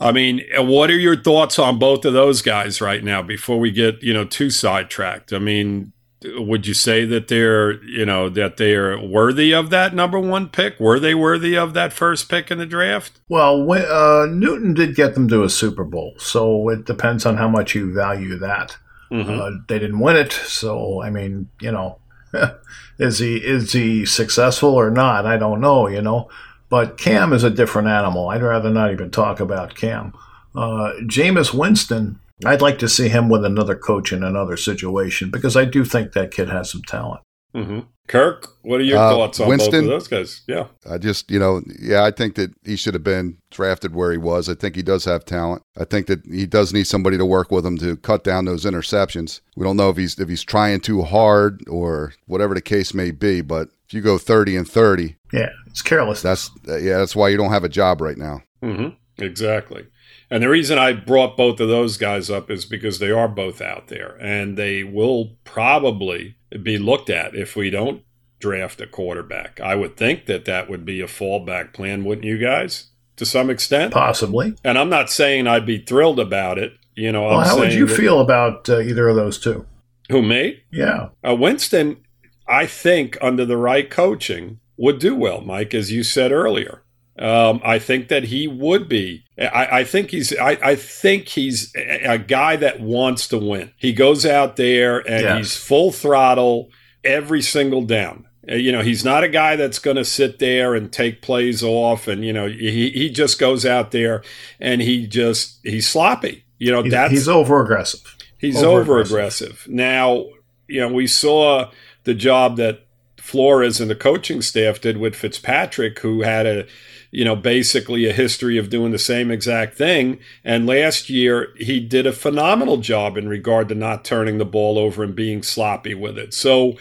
I 0.00 0.12
mean, 0.12 0.42
what 0.56 0.90
are 0.90 0.96
your 0.98 1.16
thoughts 1.16 1.58
on 1.58 1.78
both 1.78 2.04
of 2.04 2.12
those 2.12 2.40
guys 2.40 2.80
right 2.80 3.02
now? 3.02 3.20
Before 3.22 3.58
we 3.58 3.70
get 3.70 4.02
you 4.02 4.14
know 4.14 4.24
too 4.24 4.48
sidetracked, 4.50 5.32
I 5.32 5.38
mean, 5.38 5.92
would 6.36 6.66
you 6.66 6.74
say 6.74 7.04
that 7.04 7.28
they're 7.28 7.82
you 7.84 8.06
know 8.06 8.28
that 8.28 8.56
they 8.56 8.74
are 8.74 8.98
worthy 9.04 9.52
of 9.52 9.70
that 9.70 9.94
number 9.94 10.18
one 10.18 10.48
pick? 10.48 10.78
Were 10.80 10.98
they 11.00 11.14
worthy 11.14 11.56
of 11.56 11.74
that 11.74 11.92
first 11.92 12.28
pick 12.28 12.50
in 12.50 12.58
the 12.58 12.66
draft? 12.66 13.20
Well, 13.28 13.62
when, 13.64 13.82
uh, 13.82 14.26
Newton 14.30 14.72
did 14.72 14.94
get 14.94 15.14
them 15.14 15.28
to 15.28 15.42
a 15.42 15.50
Super 15.50 15.84
Bowl, 15.84 16.14
so 16.18 16.68
it 16.70 16.84
depends 16.86 17.26
on 17.26 17.36
how 17.36 17.48
much 17.48 17.74
you 17.74 17.92
value 17.92 18.38
that. 18.38 18.76
Mhm. 19.12 19.40
Uh, 19.40 19.50
they 19.68 19.78
didn't 19.78 19.98
win 20.00 20.16
it, 20.16 20.32
so 20.32 21.02
I 21.02 21.10
mean, 21.10 21.48
you 21.60 21.72
know, 21.72 21.98
is 22.98 23.18
he 23.18 23.36
is 23.36 23.72
he 23.72 24.04
successful 24.06 24.74
or 24.74 24.90
not? 24.90 25.26
I 25.26 25.36
don't 25.36 25.60
know, 25.60 25.88
you 25.88 26.02
know. 26.02 26.28
But 26.70 26.98
Cam 26.98 27.32
is 27.32 27.44
a 27.44 27.50
different 27.50 27.88
animal. 27.88 28.28
I'd 28.28 28.42
rather 28.42 28.70
not 28.70 28.92
even 28.92 29.10
talk 29.10 29.40
about 29.40 29.74
Cam. 29.74 30.12
Uh, 30.54 30.92
Jameis 31.02 31.54
Winston, 31.54 32.20
I'd 32.44 32.60
like 32.60 32.78
to 32.80 32.88
see 32.88 33.08
him 33.08 33.28
with 33.28 33.44
another 33.44 33.74
coach 33.74 34.12
in 34.12 34.22
another 34.22 34.56
situation 34.56 35.30
because 35.30 35.56
I 35.56 35.64
do 35.64 35.84
think 35.84 36.12
that 36.12 36.30
kid 36.30 36.48
has 36.50 36.70
some 36.70 36.82
talent. 36.82 37.22
hmm 37.54 37.80
Kirk, 38.08 38.48
what 38.62 38.80
are 38.80 38.84
your 38.84 38.98
Uh, 38.98 39.10
thoughts 39.10 39.38
on 39.38 39.48
Winston? 39.48 39.70
both 39.70 39.82
of 39.84 39.88
those 39.90 40.08
guys? 40.08 40.40
Yeah. 40.48 40.66
I 40.90 40.98
just, 40.98 41.30
you 41.30 41.38
know, 41.38 41.62
yeah, 41.80 42.02
I 42.04 42.10
think 42.10 42.34
that 42.34 42.50
he 42.64 42.74
should 42.74 42.94
have 42.94 43.04
been 43.04 43.36
drafted 43.50 43.94
where 43.94 44.10
he 44.10 44.18
was. 44.18 44.48
I 44.48 44.54
think 44.54 44.74
he 44.76 44.82
does 44.82 45.04
have 45.04 45.24
talent. 45.24 45.62
I 45.76 45.84
think 45.84 46.06
that 46.08 46.24
he 46.26 46.46
does 46.46 46.72
need 46.72 46.86
somebody 46.86 47.16
to 47.18 47.26
work 47.26 47.50
with 47.52 47.64
him 47.64 47.78
to 47.78 47.96
cut 47.98 48.24
down 48.24 48.46
those 48.46 48.64
interceptions. 48.64 49.40
We 49.56 49.64
don't 49.64 49.76
know 49.76 49.90
if 49.90 49.96
he's 49.96 50.18
if 50.18 50.28
he's 50.28 50.42
trying 50.42 50.80
too 50.80 51.02
hard 51.02 51.62
or 51.68 52.12
whatever 52.26 52.54
the 52.54 52.62
case 52.62 52.92
may 52.94 53.10
be, 53.10 53.42
but 53.42 53.68
if 53.86 53.94
you 53.94 54.00
go 54.00 54.18
30 54.18 54.56
and 54.56 54.68
30, 54.68 55.16
Yeah, 55.32 55.50
it's 55.66 55.82
careless. 55.82 56.20
that's 56.22 56.50
yeah, 56.66 56.98
that's 56.98 57.14
why 57.14 57.28
you 57.28 57.36
don't 57.36 57.52
have 57.52 57.64
a 57.64 57.68
job 57.68 58.00
right 58.00 58.18
now. 58.18 58.42
hmm 58.62 58.88
Exactly. 59.20 59.84
And 60.30 60.42
the 60.42 60.48
reason 60.48 60.78
I 60.78 60.92
brought 60.92 61.36
both 61.36 61.58
of 61.60 61.68
those 61.68 61.96
guys 61.96 62.30
up 62.30 62.50
is 62.50 62.64
because 62.64 62.98
they 62.98 63.10
are 63.10 63.28
both 63.28 63.60
out 63.60 63.88
there 63.88 64.16
and 64.20 64.56
they 64.58 64.84
will 64.84 65.36
probably 65.44 66.36
be 66.62 66.78
looked 66.78 67.08
at 67.10 67.34
if 67.34 67.56
we 67.56 67.70
don't 67.70 68.02
draft 68.38 68.80
a 68.80 68.86
quarterback. 68.86 69.60
I 69.60 69.74
would 69.74 69.96
think 69.96 70.26
that 70.26 70.44
that 70.44 70.68
would 70.68 70.84
be 70.84 71.00
a 71.00 71.06
fallback 71.06 71.72
plan, 71.72 72.04
wouldn't 72.04 72.26
you 72.26 72.38
guys? 72.38 72.88
To 73.16 73.26
some 73.26 73.50
extent. 73.50 73.92
Possibly. 73.92 74.54
And 74.62 74.78
I'm 74.78 74.90
not 74.90 75.10
saying 75.10 75.46
I'd 75.46 75.66
be 75.66 75.78
thrilled 75.78 76.20
about 76.20 76.58
it. 76.58 76.74
You 76.94 77.12
know, 77.12 77.24
Well, 77.24 77.40
how 77.40 77.58
would 77.58 77.72
you 77.72 77.88
feel 77.88 78.20
about 78.20 78.68
uh, 78.68 78.80
either 78.80 79.08
of 79.08 79.16
those 79.16 79.38
two? 79.38 79.66
Who 80.10 80.22
me? 80.22 80.62
Yeah. 80.70 81.08
Uh, 81.26 81.34
Winston, 81.34 81.98
I 82.46 82.66
think 82.66 83.16
under 83.20 83.44
the 83.44 83.56
right 83.56 83.88
coaching 83.88 84.60
would 84.76 84.98
do 84.98 85.14
well, 85.14 85.40
Mike, 85.40 85.74
as 85.74 85.92
you 85.92 86.02
said 86.02 86.32
earlier. 86.32 86.82
Um, 87.18 87.60
I 87.64 87.78
think 87.78 88.08
that 88.08 88.24
he 88.24 88.46
would 88.46 88.88
be. 88.88 89.24
I, 89.38 89.80
I 89.80 89.84
think 89.84 90.10
he's. 90.10 90.36
I, 90.36 90.58
I 90.62 90.74
think 90.76 91.28
he's 91.28 91.72
a, 91.76 92.12
a 92.14 92.18
guy 92.18 92.56
that 92.56 92.80
wants 92.80 93.26
to 93.28 93.38
win. 93.38 93.72
He 93.76 93.92
goes 93.92 94.24
out 94.24 94.56
there 94.56 94.98
and 94.98 95.22
Yes. 95.22 95.38
he's 95.38 95.56
full 95.56 95.90
throttle 95.92 96.70
every 97.02 97.42
single 97.42 97.82
down. 97.82 98.26
Uh, 98.48 98.54
You 98.54 98.70
know, 98.72 98.82
he's 98.82 99.04
not 99.04 99.24
a 99.24 99.28
guy 99.28 99.56
that's 99.56 99.78
going 99.80 99.96
to 99.96 100.04
sit 100.04 100.38
there 100.38 100.74
and 100.74 100.92
take 100.92 101.20
plays 101.22 101.62
off, 101.62 102.06
and 102.06 102.24
you 102.24 102.32
know, 102.32 102.46
he 102.48 102.90
he 102.90 103.10
just 103.10 103.38
goes 103.38 103.66
out 103.66 103.90
there 103.90 104.22
and 104.60 104.80
he 104.80 105.06
just 105.06 105.58
he's 105.64 105.88
sloppy. 105.88 106.44
You 106.58 106.72
know, 106.72 106.82
He's, 106.82 106.92
that's 106.92 107.10
he's 107.12 107.28
over 107.28 107.60
aggressive. 107.62 108.16
He's 108.38 108.62
over 108.62 109.00
aggressive. 109.00 109.66
Now, 109.68 110.26
you 110.68 110.80
know, 110.80 110.92
we 110.92 111.06
saw 111.08 111.70
the 112.04 112.14
job 112.14 112.56
that 112.58 112.86
Flores 113.16 113.80
and 113.80 113.90
the 113.90 113.94
coaching 113.96 114.40
staff 114.42 114.80
did 114.80 114.96
with 114.96 115.14
Fitzpatrick, 115.16 115.98
who 116.00 116.22
had 116.22 116.46
a, 116.46 116.66
you 117.10 117.24
know, 117.24 117.36
basically 117.36 118.06
a 118.06 118.12
history 118.12 118.58
of 118.58 118.70
doing 118.70 118.92
the 118.92 118.98
same 118.98 119.30
exact 119.30 119.76
thing. 119.76 120.18
And 120.44 120.66
last 120.66 121.08
year, 121.08 121.54
he 121.56 121.80
did 121.80 122.06
a 122.06 122.12
phenomenal 122.12 122.78
job 122.78 123.16
in 123.16 123.28
regard 123.28 123.68
to 123.70 123.74
not 123.74 124.04
turning 124.04 124.38
the 124.38 124.44
ball 124.44 124.78
over 124.78 125.02
and 125.02 125.14
being 125.14 125.42
sloppy 125.42 125.94
with 125.94 126.18
it. 126.18 126.34
So, 126.34 126.76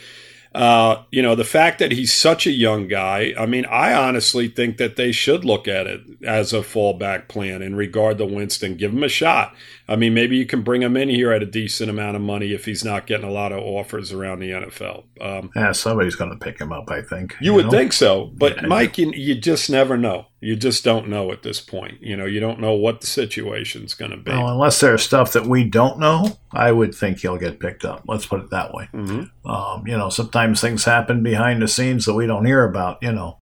uh, 0.58 1.04
you 1.12 1.22
know, 1.22 1.36
the 1.36 1.44
fact 1.44 1.78
that 1.80 1.92
he's 1.92 2.12
such 2.12 2.48
a 2.48 2.52
young 2.52 2.88
guy, 2.88 3.34
I 3.38 3.46
mean, 3.46 3.66
I 3.66 3.94
honestly 3.94 4.48
think 4.48 4.78
that 4.78 4.96
they 4.96 5.12
should 5.12 5.46
look 5.46 5.68
at 5.68 5.86
it 5.86 6.02
as 6.26 6.52
a 6.52 6.62
fallback 6.62 7.28
plan 7.28 7.62
in 7.62 7.76
regard 7.76 8.18
to 8.18 8.26
Winston. 8.26 8.76
Give 8.76 8.92
him 8.92 9.04
a 9.04 9.10
shot. 9.10 9.54
I 9.88 9.96
mean, 9.96 10.14
maybe 10.16 10.36
you 10.36 10.46
can 10.46 10.64
bring 10.64 10.82
him 10.82 10.98
in 10.98 11.10
here 11.10 11.32
at 11.32 11.44
a 11.44 11.46
decent 11.46 11.90
amount 11.90 12.16
of 12.16 12.24
money 12.24 12.54
if 12.54 12.66
he's 12.66 12.84
not 12.84 13.06
getting 13.06 13.28
a 13.28 13.32
lot 13.32 13.52
of 13.52 13.60
offers 13.60 14.12
around 14.12 14.40
the 14.40 14.50
NFL. 14.50 15.04
Um, 15.22 15.52
Yeah, 15.56 15.72
somebody's 15.74 16.16
going 16.16 16.32
to 16.32 16.38
pick 16.38 16.60
him 16.60 16.72
up, 16.74 16.90
I 16.90 17.02
think. 17.02 17.36
you 17.40 17.54
would 17.54 17.66
know? 17.66 17.72
think 17.72 17.94
so, 17.94 18.26
but 18.36 18.56
Yeah. 18.56 18.68
Mike, 18.68 18.98
you, 18.98 19.12
you 19.12 19.36
just 19.36 19.70
never 19.70 19.96
know. 19.96 20.26
You 20.40 20.56
just 20.56 20.84
don't 20.84 21.10
know 21.10 21.32
at 21.32 21.42
this 21.42 21.60
point. 21.60 22.02
You 22.02 22.16
know, 22.16 22.26
you 22.26 22.40
don't 22.40 22.60
know 22.60 22.74
what 22.74 23.02
the 23.02 23.08
situation's 23.08 23.96
going 23.96 24.12
to 24.12 24.18
be. 24.18 24.32
Well, 24.32 24.50
unless 24.50 24.80
there's 24.80 25.02
stuff 25.02 25.34
that 25.34 25.48
we 25.48 25.64
don't 25.64 25.98
know, 25.98 26.38
I 26.52 26.72
would 26.72 26.94
think 26.94 27.20
he'll 27.20 27.38
get 27.38 27.60
picked 27.60 27.84
up. 27.84 28.04
Let's 28.08 28.28
put 28.28 28.42
it 28.42 28.52
that 28.52 28.72
way. 28.74 28.88
Mhm. 28.94 29.32
Um, 29.46 29.88
you 29.88 29.98
know, 29.98 30.10
sometimes 30.10 30.62
things 30.62 30.86
happen 30.86 31.24
behind 31.24 31.62
the 31.62 31.68
scenes 31.68 32.06
that 32.06 32.14
we 32.14 32.28
don't 32.28 32.46
hear 32.46 32.64
about, 32.64 33.00
you 33.02 33.12
know. 33.12 33.40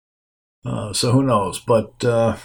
Uh, 0.66 0.92
so 0.92 1.12
who 1.12 1.23
knows? 1.23 1.61
But 1.61 2.04
uh, 2.04 2.37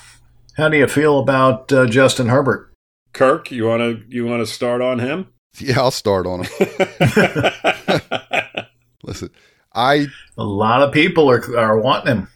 how 0.58 0.70
do 0.70 0.78
you 0.78 0.88
feel 0.88 1.20
about 1.20 1.72
uh, 1.74 1.88
Justin 1.88 2.30
Herbert? 2.30 2.72
Kirk, 3.14 3.50
you 3.52 3.66
want 3.66 3.82
to 3.82 4.04
you 4.16 4.26
want 4.28 4.46
to 4.46 4.54
start 4.54 4.82
on 4.82 5.00
him? 5.00 5.28
Yeah, 5.58 5.80
I'll 5.80 5.90
start 5.92 6.28
on 6.28 6.44
him. 6.44 6.50
Listen, 9.04 9.30
I 9.74 10.08
A 10.38 10.44
lot 10.44 10.82
of 10.82 10.92
people 10.92 11.30
are, 11.32 11.58
are 11.58 11.80
wanting 11.80 12.18
him. 12.18 12.28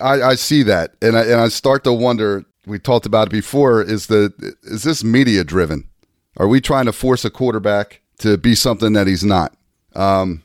I, 0.00 0.22
I 0.22 0.34
see 0.34 0.62
that, 0.64 0.94
and 1.02 1.16
I 1.16 1.22
and 1.24 1.40
I 1.40 1.48
start 1.48 1.84
to 1.84 1.92
wonder. 1.92 2.44
We 2.66 2.78
talked 2.78 3.06
about 3.06 3.28
it 3.28 3.32
before. 3.32 3.82
Is 3.82 4.06
the 4.08 4.32
is 4.62 4.82
this 4.82 5.04
media 5.04 5.44
driven? 5.44 5.88
Are 6.38 6.48
we 6.48 6.60
trying 6.60 6.86
to 6.86 6.92
force 6.92 7.24
a 7.24 7.30
quarterback 7.30 8.00
to 8.18 8.36
be 8.36 8.54
something 8.54 8.92
that 8.94 9.06
he's 9.06 9.24
not? 9.24 9.56
Um, 9.94 10.42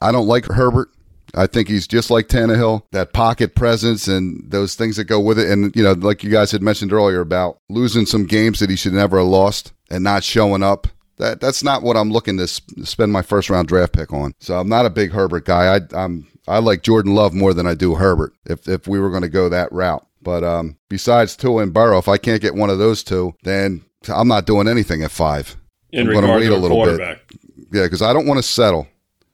I 0.00 0.12
don't 0.12 0.26
like 0.26 0.46
Herbert. 0.46 0.90
I 1.36 1.46
think 1.46 1.68
he's 1.68 1.86
just 1.88 2.10
like 2.10 2.28
Tannehill, 2.28 2.84
that 2.92 3.12
pocket 3.12 3.54
presence 3.56 4.06
and 4.06 4.50
those 4.50 4.76
things 4.76 4.96
that 4.96 5.04
go 5.04 5.18
with 5.18 5.38
it. 5.38 5.50
And 5.50 5.74
you 5.74 5.82
know, 5.82 5.92
like 5.92 6.22
you 6.22 6.30
guys 6.30 6.52
had 6.52 6.62
mentioned 6.62 6.92
earlier 6.92 7.20
about 7.20 7.58
losing 7.68 8.06
some 8.06 8.26
games 8.26 8.60
that 8.60 8.70
he 8.70 8.76
should 8.76 8.92
never 8.92 9.18
have 9.18 9.26
lost 9.26 9.72
and 9.90 10.04
not 10.04 10.22
showing 10.22 10.62
up. 10.62 10.86
That 11.16 11.40
that's 11.40 11.62
not 11.62 11.82
what 11.82 11.96
I'm 11.96 12.10
looking 12.10 12.38
to 12.38 12.46
sp- 12.46 12.84
spend 12.84 13.12
my 13.12 13.22
first 13.22 13.50
round 13.50 13.68
draft 13.68 13.92
pick 13.92 14.12
on. 14.12 14.34
So 14.40 14.58
I'm 14.58 14.68
not 14.68 14.86
a 14.86 14.90
big 14.90 15.12
Herbert 15.12 15.44
guy. 15.44 15.76
I, 15.76 15.80
I'm 15.92 16.26
I 16.46 16.58
like 16.58 16.82
Jordan 16.82 17.14
Love 17.14 17.32
more 17.34 17.54
than 17.54 17.66
I 17.66 17.74
do 17.74 17.94
Herbert. 17.94 18.32
If 18.46 18.68
if 18.68 18.86
we 18.86 18.98
were 19.00 19.10
going 19.10 19.22
to 19.22 19.28
go 19.28 19.48
that 19.48 19.72
route, 19.72 20.06
but 20.22 20.44
um, 20.44 20.76
besides 20.88 21.36
Tua 21.36 21.62
and 21.62 21.72
Burrow, 21.72 21.98
if 21.98 22.08
I 22.08 22.16
can't 22.18 22.42
get 22.42 22.54
one 22.54 22.70
of 22.70 22.78
those 22.78 23.02
two, 23.02 23.34
then 23.44 23.84
I'm 24.08 24.28
not 24.28 24.46
doing 24.46 24.68
anything 24.68 25.02
at 25.02 25.10
five. 25.10 25.56
in 25.90 26.00
I'm 26.08 26.12
gonna 26.14 26.20
regard 26.26 26.40
wait 26.40 26.46
to 26.48 26.54
a 26.54 26.58
a 26.58 26.60
little 26.60 26.76
bit. 26.84 26.98
quarterback. 26.98 27.18
Yeah, 27.72 27.84
because 27.84 28.02
I 28.02 28.12
don't 28.12 28.26
want 28.26 28.38
to 28.38 28.42
settle. 28.42 28.86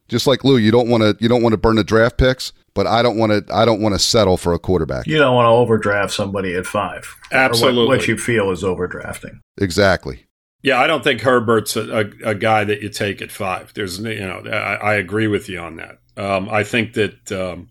Just 0.09 0.27
like 0.27 0.43
Lou, 0.45 0.57
you 0.57 0.71
don't 0.71 0.89
want 0.89 1.03
to 1.03 1.17
you 1.23 1.29
don't 1.29 1.43
want 1.43 1.53
to 1.53 1.57
burn 1.59 1.77
the 1.77 1.85
draft 1.85 2.17
picks, 2.19 2.53
but 2.75 2.87
I 2.87 3.03
don't 3.03 3.17
want 3.17 3.31
to 3.47 3.55
I 3.55 3.65
don't 3.65 3.81
want 3.81 3.95
to 3.95 3.99
settle 3.99 4.37
for 4.37 4.53
a 4.53 4.59
quarterback. 4.59 5.07
You 5.07 5.19
don't 5.19 5.35
want 5.35 5.47
to 5.47 5.51
overdraft 5.51 6.13
somebody 6.13 6.55
at 6.55 6.67
five. 6.67 7.05
Or 7.33 7.37
what- 7.39 7.45
Absolutely. 7.45 7.87
what, 7.99 8.09
you 8.09 8.17
feel 8.17 8.51
is 8.51 8.63
overdrafting. 8.65 9.39
Exactly. 9.61 10.25
Yeah, 10.63 10.79
I 10.79 10.87
don't 10.87 11.03
think 11.03 11.23
Herbert's 11.23 11.77
a, 11.77 12.01
a, 12.25 12.31
a 12.31 12.35
guy 12.35 12.65
that 12.65 12.83
you 12.83 12.91
take 12.91 13.23
at 13.23 13.31
five. 13.33 13.73
There's, 13.75 13.99
you 13.99 14.27
know, 14.27 14.43
I, 14.47 14.75
I 14.75 14.95
agree 14.95 15.27
with 15.27 15.49
you 15.49 15.59
on 15.59 15.77
that. 15.77 16.01
Um, 16.17 16.49
I 16.51 16.65
think 16.65 16.93
that 16.95 17.33
um, 17.33 17.69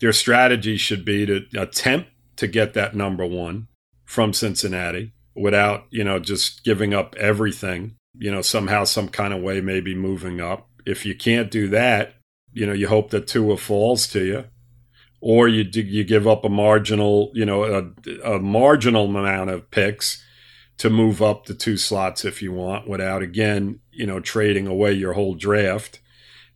their 0.00 0.12
strategy 0.12 0.76
should 0.76 1.04
be 1.04 1.24
to 1.24 1.46
attempt 1.56 2.10
to 2.36 2.46
get 2.46 2.74
that 2.74 2.94
number 2.94 3.24
one 3.24 3.68
from 4.04 4.34
Cincinnati 4.34 5.12
without, 5.34 5.86
you 5.90 6.04
know, 6.04 6.18
just 6.18 6.62
giving 6.62 6.92
up 6.92 7.16
everything. 7.16 7.96
You 8.18 8.30
know, 8.30 8.42
somehow, 8.42 8.84
some 8.84 9.08
kind 9.08 9.34
of 9.34 9.42
way, 9.42 9.60
maybe 9.60 9.94
moving 9.94 10.40
up. 10.40 10.68
If 10.86 11.04
you 11.04 11.14
can't 11.14 11.50
do 11.50 11.68
that, 11.68 12.14
you 12.52 12.66
know, 12.66 12.72
you 12.72 12.88
hope 12.88 13.10
that 13.10 13.26
Tua 13.26 13.58
falls 13.58 14.06
to 14.08 14.24
you, 14.24 14.44
or 15.20 15.48
you 15.48 15.64
you 15.72 16.04
give 16.04 16.26
up 16.26 16.44
a 16.44 16.48
marginal, 16.48 17.30
you 17.34 17.44
know, 17.44 17.64
a, 17.64 18.10
a 18.24 18.38
marginal 18.38 19.04
amount 19.04 19.50
of 19.50 19.70
picks 19.70 20.24
to 20.78 20.90
move 20.90 21.22
up 21.22 21.46
the 21.46 21.54
two 21.54 21.76
slots 21.76 22.24
if 22.24 22.42
you 22.42 22.52
want 22.52 22.88
without 22.88 23.22
again 23.22 23.80
you 23.92 24.06
know 24.06 24.20
trading 24.20 24.66
away 24.66 24.92
your 24.92 25.14
whole 25.14 25.34
draft. 25.34 26.00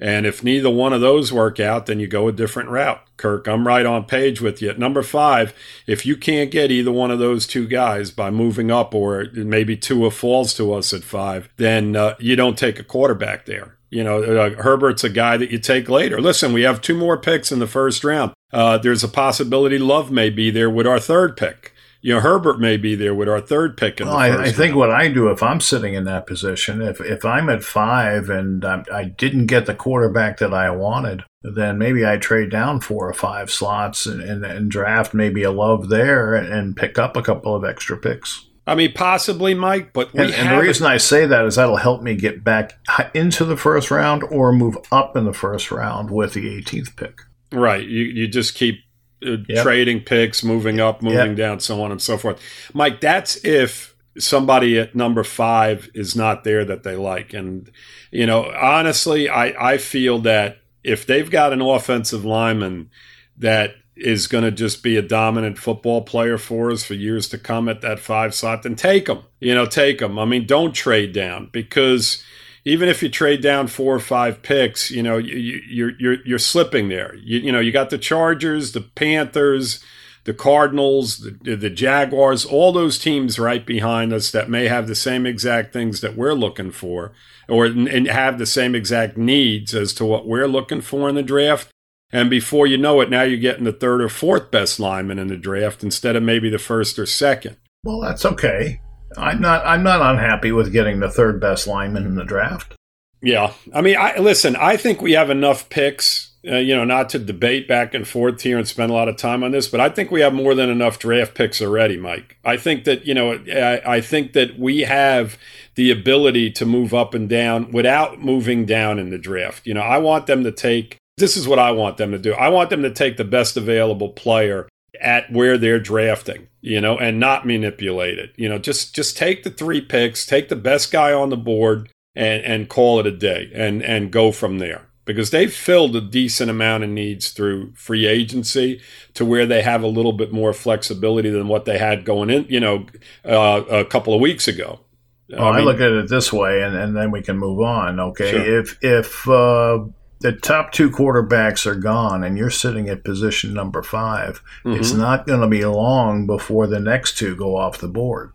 And 0.03 0.25
if 0.25 0.43
neither 0.43 0.71
one 0.71 0.95
of 0.95 1.03
those 1.03 1.33
work 1.33 1.61
out 1.61 1.87
then 1.87 2.01
you 2.01 2.07
go 2.07 2.29
a 2.29 2.33
different 2.33 2.69
route. 2.69 3.03
Kirk 3.17 3.47
i'm 3.49 3.67
right 3.67 3.87
on 3.87 4.05
page 4.05 4.41
with 4.41 4.61
you. 4.61 4.71
At 4.71 4.79
number 4.79 5.03
five 5.03 5.55
if 5.87 6.05
you 6.05 6.17
can't 6.17 6.51
get 6.51 6.71
either 6.71 6.93
one 6.93 7.11
of 7.11 7.19
those 7.19 7.47
two 7.47 7.67
guys 7.67 8.11
by 8.11 8.31
moving 8.31 8.71
up 8.71 8.95
or 8.95 9.27
maybe 9.33 9.77
Tua 9.77 10.11
falls 10.11 10.55
to 10.55 10.73
us 10.73 10.93
at 10.93 11.03
five 11.03 11.49
then 11.57 11.97
uh, 11.97 12.15
you 12.19 12.37
don't 12.37 12.59
take 12.59 12.79
a 12.79 12.85
quarterback 12.85 13.47
there. 13.47 13.77
You 13.91 14.05
know 14.05 14.23
uh, 14.23 14.63
herbert's 14.63 15.05
a 15.05 15.11
guy 15.11 15.37
that 15.37 15.51
you 15.51 15.59
take 15.59 15.89
later. 15.89 16.21
Listen 16.21 16.53
we 16.53 16.63
have 16.63 16.81
two 16.81 16.97
more 16.97 17.19
picks 17.19 17.51
in 17.51 17.59
the 17.59 17.67
first 17.67 18.05
round. 18.05 18.33
Uh, 18.53 18.77
there's 18.79 19.05
a 19.05 19.09
possibility 19.09 19.79
love 19.79 20.11
may 20.11 20.29
be 20.29 20.51
there 20.51 20.71
with 20.71 20.87
our 20.87 21.01
third 21.01 21.37
pick 21.37 21.70
you 22.03 22.15
know, 22.15 22.21
Herbert 22.21 22.59
may 22.59 22.77
be 22.77 22.95
there 22.95 23.15
with 23.15 23.29
our 23.29 23.41
third 23.41 23.77
pick 23.77 24.01
in 24.01 24.07
Well, 24.09 24.17
the 24.17 24.23
I, 24.23 24.43
I 24.45 24.53
think 24.53 24.71
round. 24.71 24.77
what 24.77 24.91
I 24.91 25.09
do 25.09 25.29
if 25.29 25.43
I'm 25.43 25.61
sitting 25.61 25.95
in 25.95 26.05
that 26.05 26.27
position, 26.27 26.81
if 26.81 27.01
if 27.01 27.25
I'm 27.25 27.49
at 27.49 27.63
five 27.63 28.31
and 28.31 28.65
I, 28.65 28.85
I 28.93 29.05
didn't 29.05 29.47
get 29.47 29.67
the 29.67 29.75
quarterback 29.75 30.39
that 30.39 30.55
I 30.55 30.71
wanted, 30.71 31.25
then 31.43 31.79
maybe 31.79 32.07
I 32.07 32.17
trade 32.17 32.51
down 32.51 32.81
four 32.81 33.09
or 33.09 33.15
five 33.15 33.51
slots 33.51 34.07
and, 34.07 34.21
and, 34.23 34.45
and 34.45 34.71
draft 34.71 35.15
maybe 35.15 35.43
a 35.43 35.51
love 35.51 35.89
there 35.89 36.35
and 36.35 36.77
pick 36.77 36.99
up 36.99 37.17
a 37.17 37.23
couple 37.23 37.55
of 37.55 37.65
extra 37.65 37.97
picks. 37.97 38.47
I 38.67 38.75
mean, 38.77 38.93
possibly, 38.93 39.53
Mike, 39.55 39.93
but 39.93 40.13
we 40.13 40.21
And, 40.21 40.33
and 40.35 40.51
the 40.51 40.63
reason 40.63 40.87
I 40.87 40.99
say 40.99 41.27
that 41.27 41.45
is 41.45 41.57
that'll 41.57 41.79
help 41.79 42.03
me 42.03 42.15
get 42.15 42.45
back 42.45 42.79
into 43.15 43.45
the 43.45 43.57
first 43.57 43.91
round 43.91 44.23
or 44.25 44.53
move 44.53 44.77
up 44.93 45.17
in 45.17 45.25
the 45.25 45.33
first 45.33 45.71
round 45.71 46.11
with 46.11 46.35
the 46.35 46.61
18th 46.63 46.95
pick. 46.97 47.21
right, 47.53 47.85
you 47.85 48.05
you 48.05 48.29
just 48.29 48.55
keep 48.55 48.81
uh, 49.27 49.37
Yep. 49.49 49.63
trading 49.63 50.01
picks, 50.01 50.43
moving 50.45 50.81
up, 50.81 51.03
moving 51.03 51.29
Yep. 51.31 51.37
down, 51.37 51.61
so 51.61 51.83
on 51.83 51.91
and 51.93 52.01
so 52.01 52.17
forth. 52.19 52.41
Mike, 52.75 53.01
that's 53.01 53.45
if 53.45 53.95
somebody 54.19 54.79
at 54.79 54.95
number 54.95 55.23
five 55.25 55.89
is 55.95 56.17
not 56.17 56.45
there 56.45 56.65
that 56.65 56.83
they 56.83 56.97
like, 56.97 57.33
and 57.35 57.71
you 58.11 58.27
know, 58.27 58.51
honestly, 58.61 59.29
I 59.29 59.73
I 59.75 59.77
feel 59.79 60.19
that 60.21 60.59
if 60.83 61.07
they've 61.07 61.31
got 61.31 61.53
an 61.53 61.61
offensive 61.61 62.25
lineman 62.25 62.91
that 63.39 63.75
is 63.97 64.27
going 64.27 64.45
to 64.45 64.51
just 64.51 64.83
be 64.83 64.97
a 64.97 65.03
dominant 65.03 65.59
football 65.59 66.01
player 66.01 66.39
for 66.39 66.71
us 66.71 66.83
for 66.83 66.95
years 66.95 67.29
to 67.29 67.37
come 67.37 67.69
at 67.69 67.83
that 67.83 67.99
five 68.01 68.35
slot, 68.35 68.63
then 68.63 68.75
take 68.75 69.05
them. 69.07 69.21
You 69.41 69.55
know, 69.55 69.67
take 69.67 69.99
them. 69.99 70.19
I 70.19 70.25
mean, 70.25 70.47
don't 70.47 70.73
trade 70.75 71.13
down 71.13 71.51
because 71.53 72.25
even 72.65 72.89
if 72.89 73.03
you 73.03 73.09
trade 73.09 73.43
down 73.43 73.67
four 73.67 73.95
or 73.95 74.01
five 74.01 74.43
picks, 74.43 74.91
you 74.91 75.03
know, 75.03 75.19
you, 75.19 75.37
you, 75.37 75.63
you're 75.69 75.93
you're 75.99 76.27
you're 76.27 76.39
slipping 76.39 76.89
there. 76.89 77.15
You, 77.17 77.39
you 77.39 77.53
know, 77.53 77.61
you 77.61 77.73
got 77.73 77.91
the 77.91 77.99
Chargers, 77.99 78.73
the 78.73 78.81
Panthers, 78.81 79.83
the 80.25 80.35
Cardinals, 80.35 81.19
the, 81.43 81.57
the 81.57 81.71
Jaguars, 81.71 82.45
all 82.45 82.73
those 82.73 82.99
teams 82.99 83.39
right 83.39 83.65
behind 83.65 84.13
us 84.13 84.31
that 84.31 84.51
may 84.51 84.69
have 84.69 84.87
the 84.87 84.95
same 84.95 85.27
exact 85.27 85.73
things 85.73 86.01
that 86.03 86.17
we're 86.17 86.35
looking 86.35 86.71
for, 86.71 87.13
or 87.49 87.67
and 87.67 88.07
have 88.07 88.39
the 88.39 88.47
same 88.47 88.75
exact 88.75 89.17
needs 89.17 89.75
as 89.75 89.95
to 89.95 90.05
what 90.05 90.27
we're 90.27 90.49
looking 90.49 90.83
for 90.83 91.09
in 91.09 91.15
the 91.15 91.23
draft. 91.23 91.69
And 92.13 92.29
before 92.29 92.67
you 92.67 92.77
know 92.77 93.01
it, 93.01 93.09
now 93.09 93.23
you're 93.23 93.39
getting 93.39 93.65
the 93.65 93.73
third 93.73 94.03
or 94.03 94.09
fourth 94.09 94.51
best 94.51 94.81
lineman 94.81 95.19
in 95.19 95.29
the 95.29 95.37
draft 95.37 95.85
instead 95.85 96.17
of 96.17 96.25
maybe 96.25 96.51
the 96.51 96.59
first 96.59 96.99
or 96.99 97.07
second. 97.07 97.57
Well, 97.85 98.01
that's 98.01 98.27
okay. 98.27 98.81
I'm 99.17 99.41
not 99.41 99.65
I'm 99.67 99.83
not 99.83 100.01
unhappy 100.01 100.53
with 100.53 100.73
getting 100.73 101.01
the 101.01 101.11
third 101.11 101.41
best 101.41 101.67
lineman 101.67 102.07
in 102.07 102.15
the 102.15 102.25
draft. 102.25 102.75
Yeah, 103.23 103.53
I 103.75 103.81
mean, 103.83 103.97
I 103.99 104.19
listen. 104.19 104.57
I 104.57 104.77
think 104.77 105.01
we 105.01 105.13
have 105.13 105.31
enough 105.31 105.69
picks. 105.69 106.29
Uh, 106.49 106.57
you 106.57 106.75
know, 106.75 106.85
not 106.85 107.11
to 107.11 107.19
debate 107.19 107.69
back 107.69 107.93
and 107.93 108.09
forth 108.09 108.41
here 108.41 108.57
and 108.57 108.67
spend 108.67 108.91
a 108.91 108.95
lot 108.95 109.09
of 109.09 109.17
time 109.19 109.45
on 109.45 109.51
this, 109.51 109.69
but 109.69 109.79
I 109.79 109.91
think 109.91 110.11
we 110.11 110.23
have 110.23 110.33
more 110.33 110.55
than 110.55 110.71
enough 110.71 110.99
draft 110.99 111.35
picks 111.35 111.61
already, 111.61 111.99
Mike. 111.99 112.39
I 112.43 112.57
think 112.57 112.85
that 112.85 113.05
you 113.05 113.13
know, 113.13 113.33
I, 113.33 113.97
I 113.97 114.01
think 114.01 114.33
that 114.33 114.59
we 114.59 114.81
have 114.81 115.37
the 115.75 115.91
ability 115.91 116.51
to 116.53 116.65
move 116.65 116.95
up 116.95 117.13
and 117.13 117.29
down 117.29 117.71
without 117.73 118.23
moving 118.23 118.65
down 118.65 118.99
in 118.99 119.11
the 119.11 119.19
draft. 119.19 119.67
You 119.67 119.75
know, 119.75 119.83
I 119.83 119.99
want 119.99 120.27
them 120.27 120.43
to 120.45 120.53
take. 120.53 120.97
This 121.19 121.37
is 121.37 121.47
what 121.47 121.59
I 121.59 121.73
want 121.73 121.99
them 121.99 122.13
to 122.13 122.19
do. 122.19 122.33
I 122.33 122.49
want 122.49 122.71
them 122.71 122.83
to 122.85 122.91
take 122.91 123.19
the 123.19 123.25
best 123.25 123.59
available 123.59 124.09
player 124.09 124.67
at 125.01 125.31
where 125.33 125.59
they're 125.59 125.81
drafting, 125.81 126.49
you 126.61 126.81
know, 126.81 126.99
and 126.99 127.19
not 127.19 127.47
manipulate 127.47 128.19
it. 128.19 128.33
You 128.37 128.49
know, 128.49 128.59
just 128.59 128.95
just 128.95 129.17
take 129.17 129.43
the 129.43 129.51
three 129.51 129.81
picks, 129.81 130.27
take 130.27 130.49
the 130.49 130.57
best 130.57 130.93
guy 130.93 131.13
on 131.13 131.31
the 131.31 131.37
board 131.37 131.91
and 132.15 132.43
and 132.45 132.69
call 132.69 133.01
it 133.01 133.07
a 133.07 133.17
day 133.17 133.51
and 133.55 133.83
and 133.83 134.11
go 134.11 134.33
from 134.33 134.59
there. 134.59 134.87
Because 135.07 135.31
they've 135.31 135.53
filled 135.53 135.97
a 135.97 136.01
decent 136.01 136.51
amount 136.51 136.85
of 136.85 136.91
needs 136.91 137.31
through 137.31 137.73
free 137.75 138.07
agency 138.07 138.81
to 139.15 139.25
where 139.25 139.47
they 139.47 139.63
have 139.63 139.83
a 139.83 139.89
little 139.89 140.13
bit 140.13 140.31
more 140.33 140.53
flexibility 140.53 141.31
than 141.31 141.49
what 141.49 141.65
they 141.65 141.79
had 141.79 142.05
going 142.05 142.31
in, 142.31 142.45
you 142.49 142.61
know, 142.61 142.87
uh, 143.25 143.63
a 143.69 143.85
couple 143.85 144.15
of 144.15 144.21
weeks 144.21 144.47
ago. 144.47 144.81
Well, 145.29 145.53
I, 145.53 145.61
look 145.61 145.81
at 145.81 145.91
it 145.93 146.09
this 146.09 146.33
way, 146.33 146.63
and, 146.63 146.77
and 146.77 146.97
then 146.97 147.11
we 147.11 147.23
can 147.23 147.39
move 147.39 147.61
on. 147.61 147.99
Okay, 147.99 148.31
Sure. 148.31 148.61
if 148.61 148.79
if 148.83 149.29
uh, 149.29 149.85
the 150.21 150.33
top 150.33 150.73
two 150.73 150.91
quarterbacks 150.91 151.67
are 151.67 151.75
gone, 151.75 152.23
and 152.25 152.37
you're 152.37 152.51
sitting 152.51 152.89
at 152.89 153.05
position 153.05 153.55
number 153.55 153.83
5 153.83 154.43
it's 154.67 154.93
Mhm. 154.93 154.99
not 154.99 155.27
going 155.27 155.41
to 155.41 155.47
be 155.49 155.65
long 155.65 156.27
before 156.27 156.67
the 156.67 156.81
next 156.81 157.17
two 157.19 157.35
go 157.35 157.57
off 157.57 157.79
the 157.79 157.89
board. 157.89 158.33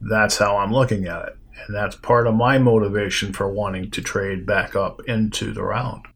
That's 0.00 0.38
how 0.38 0.56
I'm 0.58 0.72
looking 0.72 1.06
at 1.06 1.22
it, 1.28 1.36
and 1.66 1.74
that's 1.76 1.96
part 1.96 2.26
of 2.26 2.34
my 2.34 2.58
motivation 2.58 3.32
for 3.32 3.48
wanting 3.48 3.90
to 3.92 4.02
trade 4.02 4.46
back 4.46 4.74
up 4.76 5.00
into 5.06 5.52
the 5.52 5.62
round. 5.62 6.06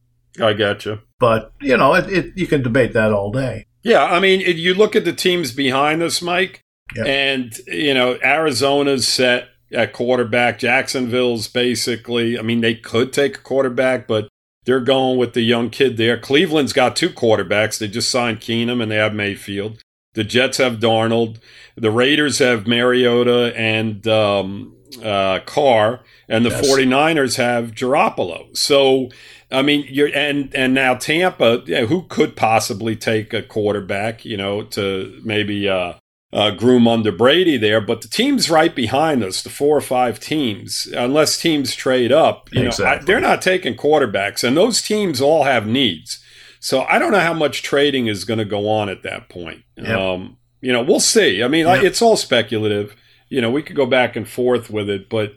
I 0.40 0.52
got 0.54 0.84
you. 0.86 1.00
But 1.20 1.52
you 1.60 1.76
know, 1.76 1.94
it, 1.94 2.10
it, 2.10 2.32
you 2.36 2.46
can 2.46 2.62
debate 2.62 2.92
that 2.94 3.12
all 3.12 3.30
day. 3.30 3.66
Yeah, 3.82 4.04
I 4.04 4.18
mean, 4.20 4.40
it, 4.40 4.56
you 4.56 4.74
look 4.74 4.94
at 4.96 5.04
the 5.04 5.12
teams 5.12 5.52
behind 5.52 6.02
us, 6.02 6.22
Mike, 6.22 6.60
and 7.04 7.52
you 7.66 7.94
know 7.94 8.18
Arizona's 8.24 9.06
set 9.06 9.48
at 9.72 9.92
quarterback. 9.92 10.58
Jacksonville's 10.58 11.48
basically. 11.48 12.38
I 12.38 12.42
mean, 12.42 12.60
they 12.60 12.74
could 12.74 13.12
take 13.12 13.36
a 13.36 13.40
quarterback, 13.40 14.06
but 14.06 14.28
they're 14.64 14.81
going 14.81 15.19
with 15.19 15.33
the 15.35 15.42
young 15.42 15.71
kid 15.71 15.97
there. 15.97 16.19
Cleveland's 16.19 16.73
got 16.73 16.97
two 16.97 17.09
quarterbacks. 17.11 17.78
They 17.78 17.88
just 17.88 18.11
signed 18.11 18.40
Keenum 18.40 18.83
and 18.83 18.90
they 18.90 18.97
have 18.97 19.14
Mayfield. 19.14 19.83
The 20.14 20.25
Jets 20.25 20.59
have 20.59 20.76
Darnold. 20.78 21.38
The 21.76 21.90
Raiders 21.90 22.38
have 22.38 22.66
Mariota 22.66 23.52
and 23.57 24.07
um, 24.07 24.76
uh, 25.02 25.40
Carr, 25.47 26.00
and 26.28 26.45
the 26.45 26.50
Yes. 26.50 26.66
49ers 26.71 27.37
have 27.37 27.73
Garoppolo. 27.73 28.54
So, 28.57 29.09
I 29.50 29.62
mean, 29.62 29.87
you're 29.88 30.11
and 30.14 30.54
and 30.54 30.75
now 30.75 30.95
Tampa, 30.95 31.62
yeah, 31.66 31.87
who 31.87 32.02
could 32.02 32.37
possibly 32.37 32.95
take 32.95 33.33
a 33.33 33.42
quarterback, 33.42 34.25
you 34.25 34.37
know, 34.37 34.62
to 34.64 35.19
maybe 35.25 35.66
uh, 35.69 35.95
uh, 36.32 36.50
groom 36.50 36.88
under 36.88 37.12
Brady 37.12 37.56
there, 37.58 37.80
but 37.80 38.00
the 38.00 38.08
teams 38.08 38.48
right 38.48 38.74
behind 38.74 39.22
us, 39.22 39.42
the 39.42 39.50
four 39.50 39.76
or 39.76 39.80
five 39.82 40.18
teams, 40.18 40.88
unless 40.96 41.38
teams 41.40 41.74
trade 41.74 42.10
up, 42.10 42.48
you 42.52 42.64
know, 42.64 42.70
I, 42.84 42.98
they're 42.98 43.20
not 43.20 43.42
taking 43.42 43.74
quarterbacks, 43.76 44.42
and 44.42 44.56
those 44.56 44.80
teams 44.80 45.20
all 45.20 45.44
have 45.44 45.66
needs. 45.66 46.22
So 46.58 46.82
I 46.82 46.98
don't 46.98 47.12
know 47.12 47.20
how 47.20 47.34
much 47.34 47.62
trading 47.62 48.06
is 48.06 48.24
going 48.24 48.38
to 48.38 48.44
go 48.44 48.68
on 48.68 48.88
at 48.88 49.02
that 49.02 49.28
point. 49.28 49.62
Yep. 49.76 49.88
Um, 49.98 50.36
you 50.60 50.72
know, 50.72 50.82
we'll 50.82 51.00
see. 51.00 51.42
I 51.42 51.48
mean, 51.48 51.66
Yep. 51.66 51.82
it's 51.84 52.00
all 52.00 52.16
speculative. 52.16 52.94
You 53.28 53.40
know, 53.40 53.50
we 53.50 53.62
could 53.62 53.76
go 53.76 53.86
back 53.86 54.14
and 54.16 54.28
forth 54.28 54.70
with 54.70 54.88
it, 54.88 55.08
but 55.08 55.34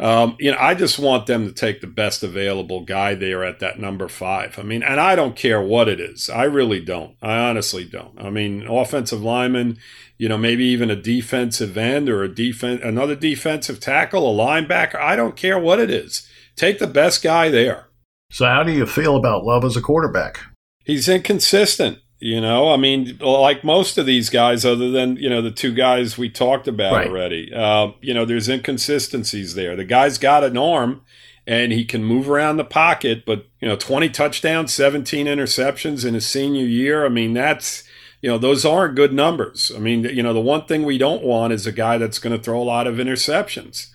um, 0.00 0.36
you 0.38 0.50
know, 0.50 0.56
I 0.58 0.74
just 0.74 0.98
want 0.98 1.26
them 1.26 1.46
to 1.46 1.52
take 1.52 1.82
the 1.82 1.86
best 1.86 2.22
available 2.22 2.86
guy 2.86 3.14
there 3.14 3.44
at 3.44 3.60
that 3.60 3.78
number 3.78 4.08
five. 4.08 4.58
I 4.58 4.62
mean, 4.62 4.82
and 4.82 4.98
I 4.98 5.14
don't 5.14 5.36
care 5.36 5.60
what 5.60 5.88
it 5.88 6.00
is. 6.00 6.30
I 6.30 6.44
really 6.44 6.80
don't. 6.80 7.16
I 7.20 7.36
honestly 7.36 7.84
don't. 7.84 8.18
I 8.18 8.30
mean, 8.30 8.66
offensive 8.66 9.20
lineman, 9.20 9.76
you 10.16 10.26
know, 10.26 10.38
maybe 10.38 10.64
even 10.64 10.90
a 10.90 10.96
defensive 10.96 11.76
end 11.76 12.08
or 12.08 12.22
a 12.22 12.34
defense, 12.34 12.80
another 12.82 13.14
defensive 13.14 13.78
tackle, 13.78 14.30
a 14.30 14.44
linebacker. 14.44 14.96
I 14.96 15.16
don't 15.16 15.36
care 15.36 15.58
what 15.58 15.78
it 15.78 15.90
is. 15.90 16.26
Take 16.56 16.78
the 16.78 16.86
best 16.86 17.22
guy 17.22 17.50
there. 17.50 17.88
So, 18.30 18.46
how 18.46 18.62
do 18.62 18.72
you 18.72 18.86
feel 18.86 19.16
about 19.16 19.44
Love 19.44 19.66
as 19.66 19.76
a 19.76 19.82
quarterback? 19.82 20.40
He's 20.82 21.10
inconsistent. 21.10 21.98
You 22.22 22.38
know, 22.40 22.70
I 22.70 22.76
mean, 22.76 23.16
like 23.20 23.64
most 23.64 23.96
of 23.96 24.04
these 24.04 24.28
guys, 24.28 24.66
other 24.66 24.90
than 24.90 25.16
you 25.16 25.30
know 25.30 25.40
the 25.40 25.50
two 25.50 25.72
guys 25.72 26.18
we 26.18 26.28
talked 26.28 26.68
about 26.68 26.92
Right. 26.92 27.06
already. 27.08 27.50
Uh, 27.52 27.92
you 28.02 28.12
know, 28.12 28.26
there's 28.26 28.48
inconsistencies 28.48 29.54
there. 29.54 29.74
The 29.74 29.84
guy's 29.84 30.18
got 30.18 30.44
an 30.44 30.58
arm, 30.58 31.00
and 31.46 31.72
he 31.72 31.82
can 31.84 32.04
move 32.04 32.28
around 32.28 32.58
the 32.58 32.64
pocket. 32.64 33.24
But 33.24 33.46
you 33.60 33.66
know, 33.68 33.76
20 33.76 34.10
touchdowns, 34.10 34.72
17 34.74 35.26
interceptions 35.26 36.04
in 36.04 36.12
his 36.12 36.26
senior 36.26 36.66
year. 36.66 37.06
I 37.06 37.08
mean, 37.08 37.32
that's 37.32 37.84
you 38.20 38.28
know, 38.28 38.36
those 38.36 38.66
aren't 38.66 38.96
good 38.96 39.14
numbers. 39.14 39.72
I 39.74 39.78
mean, 39.78 40.04
you 40.04 40.22
know, 40.22 40.34
the 40.34 40.40
one 40.40 40.66
thing 40.66 40.82
we 40.84 40.98
don't 40.98 41.22
want 41.24 41.54
is 41.54 41.66
a 41.66 41.72
guy 41.72 41.96
that's 41.96 42.18
going 42.18 42.36
to 42.36 42.42
throw 42.42 42.60
a 42.60 42.62
lot 42.62 42.86
of 42.86 42.96
interceptions, 42.96 43.86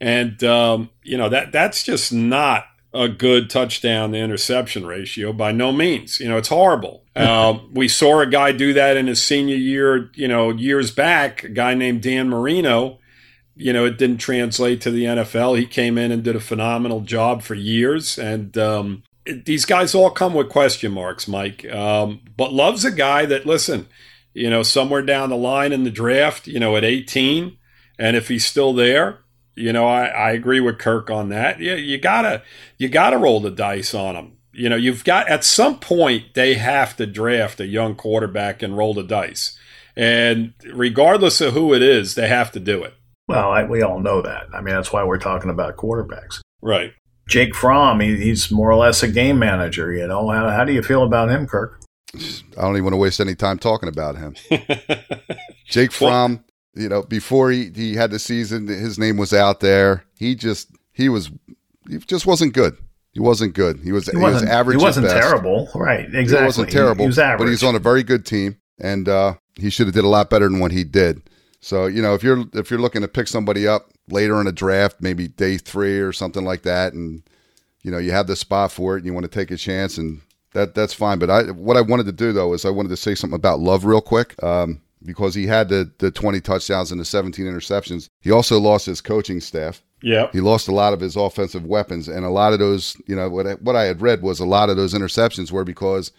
and 0.00 0.42
um, 0.44 0.90
you 1.02 1.18
know 1.18 1.28
that 1.28 1.50
that's 1.50 1.82
just 1.82 2.12
not 2.12 2.66
a 2.94 3.08
good 3.08 3.48
touchdown 3.50 4.12
to 4.12 4.18
interception 4.18 4.84
ratio 4.86 5.32
by 5.32 5.50
no 5.52 5.72
means. 5.72 6.20
You 6.20 6.28
know, 6.28 6.36
it's 6.38 6.48
horrible. 6.48 7.00
Um, 7.14 7.68
we 7.74 7.88
saw 7.88 8.20
a 8.20 8.26
guy 8.26 8.52
do 8.52 8.72
that 8.72 8.96
in 8.96 9.06
his 9.06 9.20
senior 9.22 9.54
year, 9.54 10.10
you 10.14 10.26
know, 10.26 10.48
years 10.50 10.90
back, 10.90 11.44
a 11.44 11.50
guy 11.50 11.74
named 11.74 12.00
Dan 12.02 12.30
Marino. 12.30 13.00
You 13.54 13.74
know, 13.74 13.84
it 13.84 13.98
didn't 13.98 14.16
translate 14.16 14.80
to 14.80 14.90
the 14.90 15.04
NFL. 15.04 15.58
He 15.58 15.66
came 15.66 15.98
in 15.98 16.10
and 16.10 16.22
did 16.22 16.36
a 16.36 16.40
phenomenal 16.40 17.00
job 17.02 17.42
for 17.42 17.52
years. 17.54 18.18
And 18.18 18.56
um, 18.56 19.02
it- 19.26 19.44
these 19.44 19.66
guys 19.66 19.94
all 19.94 20.08
come 20.10 20.32
with 20.32 20.48
question 20.48 20.90
marks, 20.92 21.28
Mike. 21.28 21.70
Um, 21.70 22.22
but 22.34 22.54
Love's 22.54 22.86
a 22.86 22.90
guy 22.90 23.26
that, 23.26 23.44
listen, 23.44 23.88
you 24.32 24.48
know, 24.48 24.62
somewhere 24.62 25.02
down 25.02 25.28
the 25.28 25.36
line 25.36 25.72
in 25.72 25.84
the 25.84 25.90
draft, 25.90 26.46
you 26.46 26.58
know, 26.58 26.76
at 26.78 26.84
18, 26.84 27.58
and 27.98 28.16
if 28.16 28.28
he's 28.28 28.46
still 28.46 28.72
there, 28.72 29.18
you 29.54 29.72
know, 29.72 29.86
I, 29.86 30.06
I 30.06 30.30
agree 30.32 30.60
with 30.60 30.78
Kirk 30.78 31.10
on 31.10 31.28
that. 31.30 31.60
Yeah, 31.60 31.74
you 31.74 31.98
gotta 31.98 32.42
you 32.78 32.88
gotta 32.88 33.18
roll 33.18 33.40
the 33.40 33.50
dice 33.50 33.94
on 33.94 34.14
them. 34.14 34.38
You 34.52 34.68
know, 34.68 34.76
you've 34.76 35.04
got 35.04 35.28
at 35.28 35.44
some 35.44 35.78
point 35.78 36.34
they 36.34 36.54
have 36.54 36.96
to 36.96 37.06
draft 37.06 37.60
a 37.60 37.66
young 37.66 37.94
quarterback 37.94 38.62
and 38.62 38.76
roll 38.76 38.94
the 38.94 39.02
dice. 39.02 39.58
And 39.96 40.54
regardless 40.72 41.40
of 41.40 41.54
who 41.54 41.74
it 41.74 41.82
is, 41.82 42.14
they 42.14 42.28
have 42.28 42.52
to 42.52 42.60
do 42.60 42.82
it. 42.82 42.94
Well, 43.28 43.50
I, 43.50 43.64
we 43.64 43.82
all 43.82 44.00
know 44.00 44.22
that. 44.22 44.46
I 44.52 44.60
mean, 44.60 44.74
that's 44.74 44.92
why 44.92 45.04
we're 45.04 45.18
talking 45.18 45.50
about 45.50 45.76
quarterbacks. 45.76 46.40
Right. 46.60 46.92
Jake 47.28 47.54
Fromm, 47.54 48.00
he, 48.00 48.16
he's 48.16 48.50
more 48.50 48.70
or 48.70 48.76
less 48.76 49.02
a 49.02 49.08
game 49.08 49.38
manager. 49.38 49.92
You 49.92 50.06
know, 50.06 50.28
how, 50.28 50.48
how 50.50 50.64
do 50.64 50.72
you 50.72 50.82
feel 50.82 51.02
about 51.02 51.30
him, 51.30 51.46
Kirk? 51.46 51.80
I 52.14 52.62
don't 52.62 52.72
even 52.72 52.84
want 52.84 52.94
to 52.94 52.98
waste 52.98 53.20
any 53.20 53.34
time 53.34 53.58
talking 53.58 53.88
about 53.88 54.16
him. 54.16 54.34
Jake 55.66 55.92
Fromm, 55.92 56.44
you 56.74 56.88
know, 56.88 57.02
before 57.02 57.50
he, 57.50 57.70
he 57.74 57.94
had 57.94 58.10
the 58.10 58.18
season, 58.18 58.66
his 58.66 58.98
name 58.98 59.16
was 59.16 59.32
out 59.32 59.60
there. 59.60 60.04
He 60.14 60.34
just 60.34 60.70
he 60.92 61.08
was 61.08 61.30
he 61.88 61.98
just 61.98 62.26
wasn't 62.26 62.54
good. 62.54 62.76
He 63.12 63.20
wasn't 63.20 63.54
good. 63.54 63.80
He 63.80 63.92
was 63.92 64.06
he, 64.06 64.16
was 64.16 64.34
wasn't, 64.34 64.50
average. 64.50 64.78
He 64.78 64.82
wasn't 64.82 65.08
terrible, 65.08 65.68
right? 65.74 66.06
Exactly. 66.06 66.38
He 66.38 66.44
wasn't 66.44 66.70
terrible, 66.70 67.04
He, 67.04 67.08
was 67.08 67.18
average. 67.18 67.38
but 67.38 67.50
he's 67.50 67.62
on 67.62 67.74
a 67.74 67.78
very 67.78 68.02
good 68.02 68.24
team, 68.24 68.56
and 68.80 69.08
uh, 69.08 69.34
he 69.54 69.68
should 69.68 69.86
have 69.86 69.94
did 69.94 70.04
a 70.04 70.08
lot 70.08 70.30
better 70.30 70.48
than 70.48 70.60
what 70.60 70.72
he 70.72 70.82
did. 70.82 71.22
So 71.60 71.86
you 71.86 72.00
know, 72.00 72.14
if 72.14 72.22
you're 72.22 72.44
if 72.54 72.70
you're 72.70 72.80
looking 72.80 73.02
to 73.02 73.08
pick 73.08 73.28
somebody 73.28 73.68
up 73.68 73.90
later 74.08 74.40
in 74.40 74.46
a 74.46 74.52
draft, 74.52 74.96
maybe 75.00 75.28
day 75.28 75.58
three 75.58 76.00
or 76.00 76.12
something 76.12 76.44
like 76.44 76.62
that, 76.62 76.94
and 76.94 77.22
you 77.82 77.90
know 77.90 77.98
you 77.98 78.12
have 78.12 78.26
the 78.26 78.36
spot 78.36 78.72
for 78.72 78.96
it, 78.96 79.00
and 79.00 79.06
you 79.06 79.12
want 79.12 79.24
to 79.24 79.30
take 79.30 79.50
a 79.50 79.56
chance, 79.56 79.98
and 79.98 80.22
that 80.54 80.74
that's 80.74 80.94
fine. 80.94 81.18
But 81.18 81.30
I 81.30 81.42
what 81.50 81.76
I 81.76 81.82
wanted 81.82 82.06
to 82.06 82.12
do 82.12 82.32
though 82.32 82.54
is 82.54 82.64
I 82.64 82.70
wanted 82.70 82.88
to 82.88 82.96
say 82.96 83.14
something 83.14 83.36
about 83.36 83.60
Love 83.60 83.84
real 83.84 84.00
quick. 84.00 84.42
Um, 84.42 84.80
because 85.04 85.34
he 85.34 85.46
had 85.46 85.68
the, 85.68 85.90
the 85.98 86.10
20 86.10 86.40
touchdowns 86.40 86.90
and 86.90 87.00
the 87.00 87.04
17 87.04 87.44
interceptions. 87.46 88.08
He 88.20 88.30
also 88.30 88.58
lost 88.58 88.86
his 88.86 89.00
coaching 89.00 89.40
staff. 89.40 89.82
Yeah. 90.02 90.28
He 90.32 90.40
lost 90.40 90.66
a 90.68 90.72
lot 90.74 90.92
of 90.92 91.00
his 91.00 91.14
offensive 91.16 91.64
weapons, 91.64 92.08
and 92.08 92.24
a 92.24 92.30
lot 92.30 92.52
of 92.52 92.58
those, 92.58 92.96
you 93.06 93.14
know, 93.14 93.28
what 93.28 93.46
I, 93.46 93.52
what 93.54 93.76
I 93.76 93.84
had 93.84 94.00
read 94.00 94.22
was 94.22 94.40
a 94.40 94.44
lot 94.46 94.68
of 94.70 94.76
those 94.76 94.94
interceptions 94.94 95.52
were 95.52 95.64
because 95.64 96.10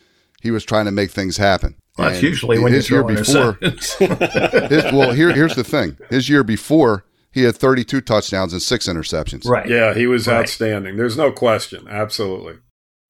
he 0.42 0.52
was 0.52 0.64
trying 0.64 0.86
to 0.86 0.92
make 0.92 1.12
things 1.12 1.38
happen. 1.38 1.76
Well, 1.98 2.10
that's 2.10 2.24
usually 2.24 2.60
when 2.60 2.72
you 2.72 2.78
his 2.78 2.90
year 2.90 3.04
before. 3.04 3.58
His, 3.62 4.84
well, 4.92 5.12
here 5.12 5.32
here's 5.34 5.56
the 5.56 5.64
thing. 5.64 5.98
His 6.10 6.28
year 6.30 6.44
before, 6.44 7.06
he 7.32 7.44
had 7.44 7.56
32 7.56 8.02
touchdowns 8.02 8.54
and 8.54 8.62
six 8.62 8.88
interceptions. 8.88 9.46
right. 9.48 9.68
Yeah, 9.68 9.94
he 9.94 10.08
was 10.08 10.28
Right. 10.28 10.38
outstanding. 10.40 10.98
There's 10.98 11.18
no 11.18 11.32
question. 11.32 11.88
Absolutely. 11.90 12.56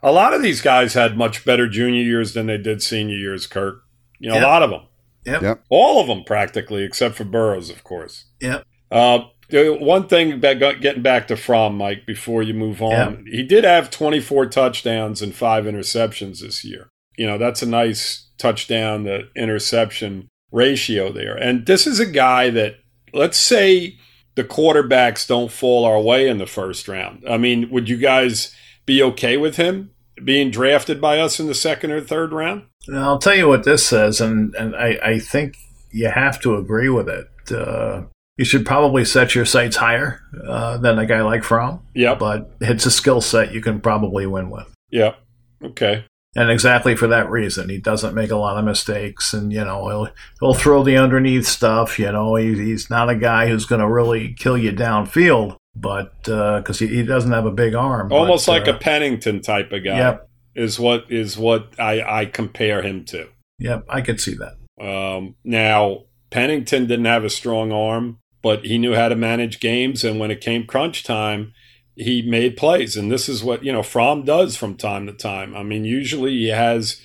A 0.02 0.12
lot 0.12 0.34
of 0.34 0.42
these 0.42 0.62
guys 0.62 0.94
had 0.96 1.18
much 1.18 1.46
better 1.46 1.68
junior 1.68 2.02
years 2.02 2.34
than 2.34 2.48
they 2.48 2.58
did 2.58 2.82
senior 2.82 3.16
years, 3.16 3.48
Kirk. 3.48 3.84
You 4.20 4.30
know, 4.30 4.36
Yeah. 4.36 4.46
a 4.46 4.48
lot 4.48 4.64
of 4.64 4.70
them. 4.70 4.82
Yep. 5.26 5.42
Yep. 5.42 5.64
All 5.70 6.02
of 6.02 6.08
them 6.08 6.24
practically, 6.24 6.84
except 6.84 7.16
for 7.16 7.24
Burrows, 7.24 7.70
of 7.70 7.84
course. 7.84 8.26
Yep. 8.42 8.66
Uh, 8.92 9.20
one 9.52 10.08
thing 10.08 10.40
that 10.42 10.60
got, 10.60 10.82
getting 10.82 11.04
back 11.04 11.28
to 11.28 11.36
Fromm, 11.36 11.78
Mike, 11.78 12.06
before 12.06 12.42
you 12.42 12.54
move 12.54 12.82
on, 12.82 13.26
he 13.30 13.44
did 13.44 13.64
have 13.64 13.90
24 13.90 14.48
touchdowns 14.48 15.22
and 15.22 15.36
five 15.36 15.66
interceptions 15.66 16.40
this 16.40 16.64
year. 16.64 16.90
You 17.18 17.28
know, 17.28 17.38
that's 17.38 17.62
a 17.62 17.68
nice 17.68 18.30
touchdown 18.38 19.04
to 19.06 19.28
interception 19.36 20.30
ratio 20.52 21.12
there. 21.12 21.36
And 21.36 21.66
this 21.66 21.86
is 21.86 22.00
a 22.00 22.06
guy 22.06 22.50
that, 22.52 22.78
let's 23.14 23.38
say, 23.38 23.98
the 24.36 24.44
quarterbacks 24.44 25.28
don't 25.28 25.52
fall 25.52 25.86
our 25.86 26.02
way 26.02 26.28
in 26.28 26.40
the 26.40 26.48
first 26.48 26.88
round. 26.88 27.24
I 27.30 27.38
mean, 27.38 27.70
would 27.70 27.90
you 27.90 27.98
guys 27.98 28.56
be 28.86 29.04
okay 29.04 29.38
with 29.38 29.58
him 29.58 29.92
being 30.24 30.52
drafted 30.52 31.00
by 31.00 31.20
us 31.20 31.40
in 31.40 31.48
the 31.48 31.54
second 31.54 31.92
or 31.92 32.02
third 32.02 32.32
round? 32.32 32.64
Now, 32.88 33.10
I'll 33.10 33.20
tell 33.20 33.36
you 33.36 33.48
what 33.48 33.64
this 33.64 33.86
says, 33.86 34.20
and, 34.22 34.54
and 34.56 34.76
I, 34.76 35.00
I 35.04 35.20
think 35.20 35.56
you 35.92 36.10
have 36.10 36.42
to 36.42 36.56
agree 36.56 36.90
with 36.90 37.08
it. 37.08 37.28
Uh, 37.52 38.04
you 38.38 38.46
should 38.46 38.66
probably 38.66 39.06
set 39.06 39.36
your 39.36 39.46
sights 39.46 39.76
higher 39.76 40.20
uh, 40.48 40.78
than 40.78 40.98
a 41.00 41.06
guy 41.06 41.22
like 41.22 41.44
Fromm, 41.44 41.82
Yep. 41.94 42.20
but 42.20 42.52
it's 42.60 42.86
a 42.86 42.92
skill 42.92 43.22
set 43.22 43.54
you 43.54 43.62
can 43.62 43.80
probably 43.80 44.26
win 44.26 44.50
with. 44.50 44.68
Yeah. 44.90 45.14
Okay. 45.64 46.06
And 46.36 46.50
exactly 46.50 46.96
for 46.96 47.08
that 47.08 47.30
reason, 47.30 47.70
he 47.70 47.78
doesn't 47.78 48.16
make 48.16 48.32
a 48.32 48.36
lot 48.36 48.58
of 48.58 48.66
mistakes, 48.66 49.34
and 49.34 49.54
you 49.54 49.64
know 49.64 49.88
he'll 49.88 50.10
he'll 50.40 50.54
throw 50.56 50.84
the 50.84 50.98
underneath 50.98 51.46
stuff. 51.46 52.00
You 52.00 52.12
know 52.12 52.34
he, 52.36 52.56
he's 52.56 52.90
not 52.90 53.08
a 53.08 53.16
guy 53.16 53.48
who's 53.48 53.66
going 53.68 53.82
to 53.82 53.88
really 53.88 54.34
kill 54.34 54.58
you 54.58 54.72
downfield, 54.72 55.58
but 55.76 56.24
because 56.24 56.80
he, 56.80 56.88
he 56.88 57.04
doesn't 57.04 57.32
have 57.32 57.46
a 57.46 57.52
big 57.52 57.76
arm, 57.76 58.12
Almost 58.12 58.48
but, 58.48 58.52
like 58.52 58.68
uh, 58.68 58.74
a 58.74 58.80
Pennington 58.80 59.42
type 59.42 59.72
of 59.72 59.84
guy. 59.84 59.96
Yep. 59.96 60.30
Is 60.56 60.80
what 60.80 61.06
is 61.10 61.38
what 61.38 61.80
I, 61.80 62.22
I 62.22 62.26
compare 62.26 62.82
him 62.82 63.06
to. 63.06 63.30
Yep, 63.60 63.86
I 63.90 64.02
could 64.02 64.20
see 64.20 64.36
that. 64.36 64.58
Um, 64.84 65.36
now 65.44 66.06
Pennington 66.32 66.88
didn't 66.88 67.06
have 67.06 67.24
a 67.24 67.30
strong 67.30 67.72
arm, 67.72 68.20
but 68.42 68.66
he 68.66 68.78
knew 68.78 68.96
how 68.96 69.10
to 69.10 69.16
manage 69.16 69.60
games, 69.60 70.04
and 70.04 70.20
when 70.20 70.32
it 70.32 70.42
came 70.42 70.66
crunch 70.66 71.04
time, 71.04 71.54
he 71.96 72.22
made 72.22 72.58
plays. 72.58 72.98
And 72.98 73.12
this 73.12 73.30
is 73.30 73.44
what 73.44 73.64
you 73.64 73.72
know 73.72 73.84
Fromm 73.84 74.24
does 74.26 74.58
from 74.58 74.76
time 74.76 75.06
to 75.08 75.14
time. 75.14 75.56
I 75.56 75.64
mean, 75.64 75.86
usually 75.86 76.32
he 76.32 76.48
has, 76.50 77.02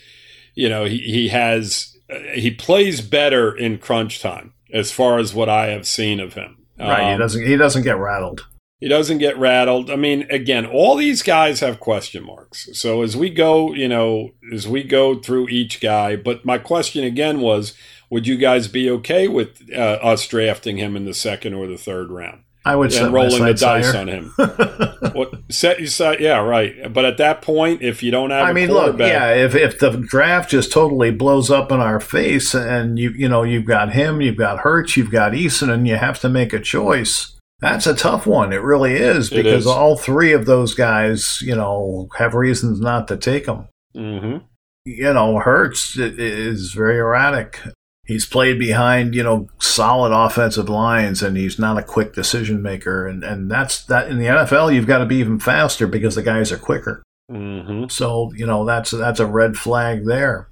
you 0.55 0.69
know, 0.69 0.85
he 0.85 0.99
he 0.99 1.29
has 1.29 1.97
uh, 2.11 2.19
he 2.35 2.51
plays 2.51 3.01
better 3.01 3.57
in 3.57 3.79
crunch 3.79 4.21
time 4.21 4.55
as 4.73 4.91
far 4.91 5.19
as 5.19 5.35
what 5.35 5.49
I 5.49 5.69
have 5.69 5.87
seen 5.87 6.21
of 6.21 6.35
him. 6.35 6.57
Right, 6.79 7.09
he 7.09 7.13
Um, 7.13 7.19
doesn't 7.19 7.47
he 7.47 7.57
doesn't 7.57 7.83
get 7.83 7.99
rattled. 7.99 8.47
He 8.81 8.87
doesn't 8.87 9.19
get 9.19 9.37
rattled. 9.37 9.91
I 9.91 9.97
mean, 9.97 10.27
again, 10.31 10.65
all 10.65 10.95
these 10.95 11.23
guys 11.23 11.61
have 11.61 11.81
question 11.81 12.25
marks. 12.25 12.69
So 12.79 13.03
as 13.03 13.17
we 13.17 13.29
go, 13.29 13.75
you 13.75 13.89
know, 13.89 14.31
as 14.53 14.69
we 14.69 14.85
go 14.85 15.19
through 15.19 15.49
each 15.49 15.81
guy, 15.81 16.15
but 16.15 16.45
my 16.45 16.59
question 16.59 17.03
again 17.03 17.41
was, 17.41 17.75
would 18.09 18.27
you 18.27 18.37
guys 18.37 18.69
be 18.69 18.89
okay 18.91 19.27
with 19.27 19.69
uh, 19.75 19.99
us 20.01 20.27
drafting 20.27 20.77
him 20.77 20.97
in 20.97 21.05
the 21.07 21.15
second 21.15 21.55
or 21.55 21.67
the 21.67 21.77
third 21.77 22.11
round 22.11 22.45
I 22.65 22.77
would 22.77 22.93
and 22.95 23.13
rolling 23.13 23.45
the 23.45 23.55
dice 23.55 23.93
higher. 23.93 24.01
on 24.01 24.09
him? 24.09 24.33
what 25.13 25.33
set 25.51 25.81
you 25.81 25.87
side? 25.87 26.21
Yeah, 26.21 26.39
right. 26.39 26.93
But 26.93 27.05
at 27.05 27.17
that 27.17 27.41
point, 27.41 27.83
if 27.83 28.03
you 28.03 28.11
don't 28.11 28.31
have, 28.31 28.47
I 28.47 28.51
a 28.51 28.55
mean, 28.55 28.69
look, 28.69 28.99
yeah. 28.99 29.33
If 29.33 29.55
if 29.55 29.79
the 29.79 29.93
draft 29.93 30.51
just 30.51 30.71
totally 30.71 31.11
blows 31.11 31.51
up 31.51 31.73
in 31.73 31.81
our 31.81 31.99
face, 31.99 32.55
and 32.55 32.99
you 32.99 33.11
you 33.11 33.29
know 33.29 33.43
you've 33.43 33.65
got 33.65 33.93
him, 33.93 34.21
you've 34.21 34.37
got 34.37 34.61
Hurts, 34.61 34.97
you've 34.97 35.11
got 35.11 35.33
Eason, 35.33 35.71
and 35.71 35.89
you 35.89 35.97
have 35.97 36.21
to 36.21 36.29
make 36.29 36.53
a 36.53 36.61
choice. 36.61 37.38
That's 37.61 37.87
a 37.87 37.95
tough 37.95 38.27
one. 38.27 38.53
It 38.53 38.63
really 38.63 38.95
is 38.95 39.31
because 39.31 39.65
is. 39.65 39.67
all 39.67 39.97
three 39.97 40.33
of 40.33 40.47
those 40.47 40.75
guys, 40.75 41.41
you 41.43 41.57
know, 41.57 42.09
have 42.17 42.35
reasons 42.35 42.81
not 42.81 43.09
to 43.09 43.17
take 43.17 43.47
them. 43.47 43.69
Mhm. 43.97 44.43
You 44.85 45.13
know, 45.13 45.39
Hurts 45.39 45.97
is 45.99 46.73
very 46.73 46.99
erratic. 46.99 47.61
He's 48.07 48.25
played 48.25 48.59
behind, 48.59 49.15
you 49.15 49.23
know, 49.23 49.49
solid 49.59 50.13
offensive 50.13 50.69
lines, 50.69 51.23
and 51.23 51.37
he's 51.37 51.59
not 51.59 51.77
a 51.77 51.83
quick 51.83 52.15
decision 52.15 52.63
maker. 52.63 53.07
And 53.07 53.23
and 53.25 53.51
that's 53.51 53.85
that 53.87 54.09
in 54.09 54.19
the 54.19 54.27
NFL. 54.29 54.71
You've 54.73 54.87
got 54.87 54.99
to 54.99 55.07
be 55.07 55.17
even 55.17 55.39
faster 55.41 55.87
because 55.87 56.15
the 56.15 56.23
guys 56.23 56.53
are 56.53 56.59
quicker. 56.59 57.03
Mhm. 57.31 57.91
So 57.91 58.33
you 58.35 58.47
know 58.47 58.65
that's 58.65 58.93
that's 58.93 59.21
a 59.21 59.27
red 59.27 59.57
flag 59.59 60.07
there. 60.07 60.49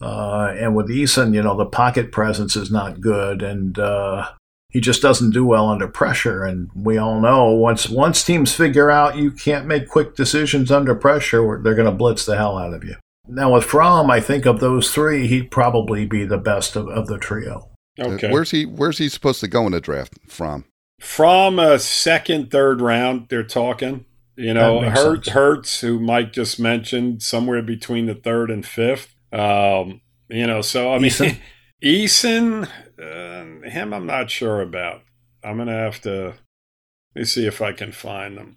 Uh, 0.00 0.52
and 0.58 0.74
with 0.74 0.88
Eason, 0.88 1.32
you 1.34 1.42
know 1.42 1.56
the 1.56 1.66
pocket 1.66 2.10
presence 2.12 2.56
is 2.56 2.70
not 2.70 3.00
good, 3.00 3.42
and 3.42 3.78
uh, 3.78 4.26
he 4.76 4.80
just 4.82 5.00
doesn't 5.00 5.30
do 5.30 5.46
well 5.46 5.70
under 5.70 5.88
pressure. 5.88 6.44
And 6.44 6.68
we 6.74 6.98
all 6.98 7.18
know 7.18 7.46
once 7.46 7.88
once 7.88 8.22
teams 8.22 8.54
figure 8.54 8.90
out 8.90 9.16
you 9.16 9.30
can't 9.30 9.64
make 9.64 9.88
quick 9.88 10.14
decisions 10.14 10.70
under 10.70 10.94
pressure, 10.94 11.58
they're 11.62 11.74
going 11.74 11.90
to 11.90 11.96
blitz 11.96 12.26
the 12.26 12.36
hell 12.36 12.58
out 12.58 12.74
of 12.74 12.84
you. 12.84 12.94
Now 13.26 13.54
with 13.54 13.64
Fromm, 13.64 14.10
I 14.10 14.20
think 14.20 14.44
of 14.44 14.60
those 14.60 14.92
three, 14.92 15.28
he'd 15.28 15.50
probably 15.50 16.04
be 16.04 16.26
the 16.26 16.36
best 16.36 16.76
of, 16.76 16.88
of 16.88 17.06
the 17.06 17.16
trio. 17.16 17.70
Okay. 17.98 18.28
Uh, 18.28 18.30
Where's 18.30 18.50
he 18.50 18.66
Where's 18.66 18.98
he 18.98 19.08
supposed 19.08 19.40
to 19.40 19.48
go 19.48 19.64
in 19.64 19.72
the 19.72 19.80
draft 19.80 20.12
from? 20.28 20.66
From 21.00 21.58
a 21.58 21.78
second, 21.78 22.50
third 22.50 22.82
round, 22.82 23.28
they're 23.30 23.44
talking. 23.44 24.04
You 24.36 24.52
know, 24.52 24.82
That 24.82 25.14
makes 25.14 25.28
Hurts, 25.30 25.80
who 25.80 25.98
Mike 25.98 26.34
just 26.34 26.60
mentioned, 26.60 27.22
somewhere 27.22 27.62
between 27.62 28.04
the 28.04 28.14
third 28.14 28.50
and 28.50 28.66
fifth. 28.66 29.14
Um, 29.32 30.02
You 30.28 30.46
know, 30.46 30.60
so 30.60 30.92
I 30.92 30.98
mean, 30.98 31.12
Eason, 31.82 32.68
Uh, 33.00 33.68
him, 33.68 33.92
I'm 33.92 34.06
not 34.06 34.30
sure 34.30 34.60
about. 34.60 35.02
I'm 35.44 35.58
gonna 35.58 35.72
have 35.72 36.00
to. 36.02 36.34
Let 37.14 37.20
me 37.20 37.24
see 37.24 37.46
if 37.46 37.62
I 37.62 37.72
can 37.72 37.92
find 37.92 38.36
them. 38.36 38.56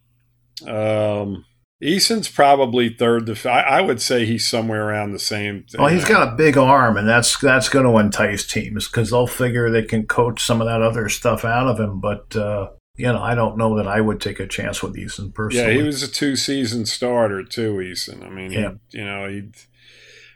Um, 0.68 1.46
Eason's 1.82 2.28
probably 2.28 2.90
third. 2.90 3.26
To, 3.26 3.50
I, 3.50 3.62
I 3.62 3.82
would 3.82 4.02
say 4.02 4.26
he's 4.26 4.50
somewhere 4.50 4.90
around 4.90 5.14
the 5.14 5.20
same. 5.20 5.66
Well, 5.78 5.88
he's 5.88 6.04
got 6.04 6.28
a 6.28 6.36
big 6.36 6.58
arm, 6.58 6.98
and 6.98 7.08
that's 7.08 7.40
that's 7.40 7.70
going 7.70 7.86
to 7.86 7.98
entice 7.98 8.46
teams 8.46 8.88
because 8.88 9.12
they'll 9.12 9.28
figure 9.28 9.70
they 9.70 9.84
can 9.84 10.06
coach 10.06 10.44
some 10.44 10.60
of 10.60 10.68
that 10.68 10.82
other 10.82 11.08
stuff 11.08 11.46
out 11.46 11.68
of 11.68 11.80
him. 11.80 12.02
But 12.02 12.36
uh, 12.36 12.72
you 12.98 13.06
know, 13.06 13.22
I 13.22 13.34
don't 13.34 13.58
know 13.58 13.78
that 13.78 13.88
I 13.88 14.02
would 14.02 14.20
take 14.20 14.42
a 14.42 14.48
chance 14.48 14.84
with 14.84 14.96
Eason 14.96 15.34
personally. 15.34 15.74
Yeah, 15.74 15.80
he 15.80 15.84
was 15.84 16.04
a 16.04 16.12
two-season 16.12 16.86
starter 16.86 17.44
too, 17.46 17.76
Eason. 17.76 18.26
I 18.26 18.30
mean, 18.30 18.52
yeah. 18.52 18.72
He, 18.90 18.98
you 18.98 19.06
know, 19.06 19.30
he. 19.30 19.44